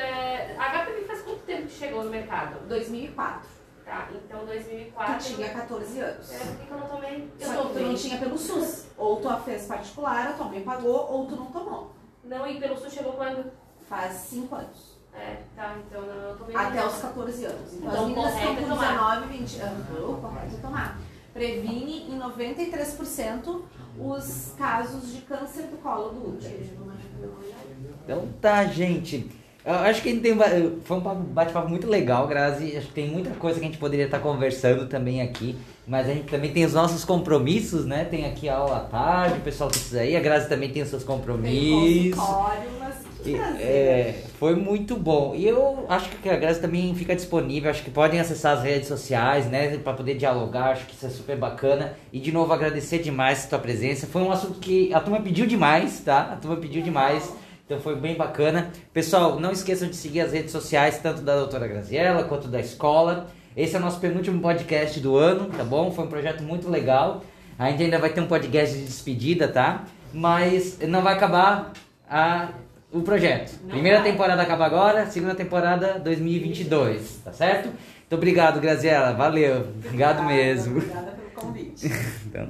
A 0.59 0.83
HPV 0.83 1.03
faz 1.05 1.21
quanto 1.21 1.39
tempo 1.39 1.63
que 1.63 1.73
chegou 1.73 2.03
no 2.03 2.09
mercado? 2.09 2.67
2004. 2.67 3.57
Tá, 3.85 4.09
então 4.13 4.41
Tu 4.41 4.45
2004. 4.47 5.35
tinha 5.35 5.49
14 5.49 5.99
anos. 6.01 6.31
É, 6.33 6.37
por 6.39 6.57
que 6.57 6.71
eu 6.71 6.77
não 6.77 6.87
tomei? 6.87 7.31
Eu 7.39 7.47
Só 7.47 7.63
tu 7.65 7.79
não 7.79 7.95
tinha 7.95 8.17
pelo 8.17 8.37
SUS. 8.37 8.85
Ou 8.97 9.21
tu 9.21 9.29
a 9.29 9.37
fez 9.37 9.65
particular, 9.65 10.27
a 10.27 10.33
tua 10.33 10.47
mãe 10.47 10.61
pagou, 10.61 11.09
ou 11.09 11.25
tu 11.25 11.35
não 11.37 11.45
tomou. 11.47 11.93
Não, 12.25 12.45
e 12.45 12.59
pelo 12.59 12.77
sul 12.77 12.89
chegou 12.89 13.13
quando? 13.13 13.49
Faz 13.87 14.11
5 14.13 14.53
anos. 14.53 14.97
É, 15.13 15.37
tá, 15.55 15.75
então 15.87 16.01
não, 16.01 16.13
eu 16.31 16.37
tomei. 16.37 16.55
Até 16.55 16.85
os 16.85 16.95
14 17.01 17.45
anos. 17.45 17.73
Então, 17.73 17.87
Então, 17.89 18.01
as 18.03 18.07
meninas 18.09 18.35
estão 18.35 18.51
é 18.51 18.55
com 18.57 18.67
tomar. 18.67 19.19
19, 19.21 19.37
20 19.37 19.59
anos. 19.61 19.87
Correto 20.21 20.55
é 20.55 20.59
tomar. 20.59 20.97
Previne 21.37 22.05
em 22.09 22.17
93% 22.19 23.61
os 23.99 24.53
casos 24.57 25.13
de 25.13 25.21
câncer 25.21 25.63
do 25.67 25.77
colo 25.77 26.09
do 26.09 26.29
útero. 26.29 26.59
Então 28.03 28.27
tá, 28.41 28.65
gente. 28.65 29.29
Eu 29.65 29.73
acho 29.73 30.01
que 30.01 30.09
a 30.09 30.11
gente 30.13 30.21
tem, 30.21 30.35
foi 30.85 30.97
um 30.97 31.01
papo- 31.01 31.21
bate-papo 31.23 31.67
muito 31.69 31.87
legal, 31.87 32.25
Grazi. 32.25 32.75
Acho 32.77 32.87
que 32.87 32.93
tem 32.93 33.09
muita 33.09 33.31
coisa 33.31 33.59
que 33.59 33.65
a 33.65 33.67
gente 33.67 33.77
poderia 33.77 34.05
estar 34.05 34.19
conversando 34.19 34.87
também 34.87 35.21
aqui. 35.21 35.57
Mas 35.85 36.07
a 36.09 36.13
gente 36.13 36.27
também 36.29 36.53
tem 36.53 36.63
os 36.65 36.73
nossos 36.73 37.03
compromissos, 37.03 37.85
né? 37.85 38.05
Tem 38.05 38.25
aqui 38.25 38.47
a 38.47 38.55
aula 38.55 38.77
à 38.77 38.79
tarde, 38.81 39.39
o 39.39 39.41
pessoal 39.41 39.69
que 39.69 39.77
precisa 39.77 40.05
ir. 40.05 40.15
A 40.15 40.21
Grazi 40.21 40.47
também 40.47 40.71
tem 40.71 40.81
os 40.81 40.89
seus 40.89 41.03
Tem 41.03 41.15
compromissos. 41.15 42.15
consultório, 42.17 42.69
mas 42.79 42.95
E, 43.27 43.35
é, 43.35 44.23
foi 44.39 44.55
muito 44.55 44.95
bom. 44.95 45.33
E 45.35 45.47
eu 45.47 45.85
acho 45.89 46.09
que 46.09 46.29
a 46.29 46.35
Grazi 46.37 46.61
também 46.61 46.93
fica 46.95 47.15
disponível. 47.15 47.69
Acho 47.69 47.83
que 47.83 47.91
podem 47.91 48.19
acessar 48.19 48.57
as 48.57 48.63
redes 48.63 48.87
sociais, 48.87 49.47
né? 49.47 49.77
Para 49.77 49.93
poder 49.93 50.15
dialogar. 50.15 50.71
Acho 50.71 50.85
que 50.85 50.95
isso 50.95 51.05
é 51.05 51.09
super 51.09 51.37
bacana. 51.37 51.93
E 52.13 52.19
de 52.19 52.31
novo 52.31 52.53
agradecer 52.53 52.99
demais 52.99 53.45
a 53.45 53.49
tua 53.49 53.59
presença. 53.59 54.07
Foi 54.07 54.21
um 54.21 54.31
assunto 54.31 54.59
que 54.59 54.93
a 54.93 54.99
turma 54.99 55.21
pediu 55.21 55.45
demais, 55.45 55.99
tá? 55.99 56.21
A 56.33 56.35
turma 56.35 56.57
pediu 56.57 56.81
demais. 56.81 57.33
Então 57.65 57.81
foi 57.81 57.95
bem 57.95 58.15
bacana. 58.15 58.71
Pessoal, 58.93 59.39
não 59.39 59.51
esqueçam 59.51 59.89
de 59.89 59.95
seguir 59.95 60.21
as 60.21 60.31
redes 60.31 60.51
sociais, 60.51 60.99
tanto 60.99 61.21
da 61.21 61.35
doutora 61.35 61.67
Graziella 61.67 62.23
quanto 62.23 62.47
da 62.47 62.61
escola. 62.61 63.27
Esse 63.57 63.75
é 63.75 63.79
o 63.79 63.81
nosso 63.81 63.99
penúltimo 63.99 64.39
podcast 64.39 64.99
do 65.01 65.17
ano, 65.17 65.49
tá 65.49 65.63
bom? 65.63 65.91
Foi 65.91 66.05
um 66.05 66.07
projeto 66.07 66.43
muito 66.43 66.69
legal. 66.69 67.23
A 67.59 67.69
gente 67.69 67.83
ainda 67.83 67.99
vai 67.99 68.11
ter 68.11 68.21
um 68.21 68.27
podcast 68.27 68.77
de 68.77 68.85
despedida, 68.85 69.47
tá? 69.47 69.83
Mas 70.13 70.79
não 70.87 71.01
vai 71.01 71.15
acabar 71.15 71.73
a, 72.09 72.49
o 72.91 73.01
projeto. 73.01 73.53
Não 73.63 73.69
Primeira 73.71 73.99
vai. 74.01 74.11
temporada 74.11 74.41
acaba 74.41 74.65
agora, 74.65 75.05
segunda 75.07 75.35
temporada 75.35 75.99
2022, 75.99 77.21
tá 77.23 77.33
certo? 77.33 77.65
Muito 77.67 78.13
obrigado, 78.15 78.59
Graziella. 78.61 79.13
Valeu. 79.13 79.67
Obrigado 79.85 80.21
Obrigada, 80.21 80.23
mesmo. 80.23 80.77
Obrigada 80.77 81.11
pelo 81.11 81.29
convite. 81.31 81.91
Então, 82.27 82.45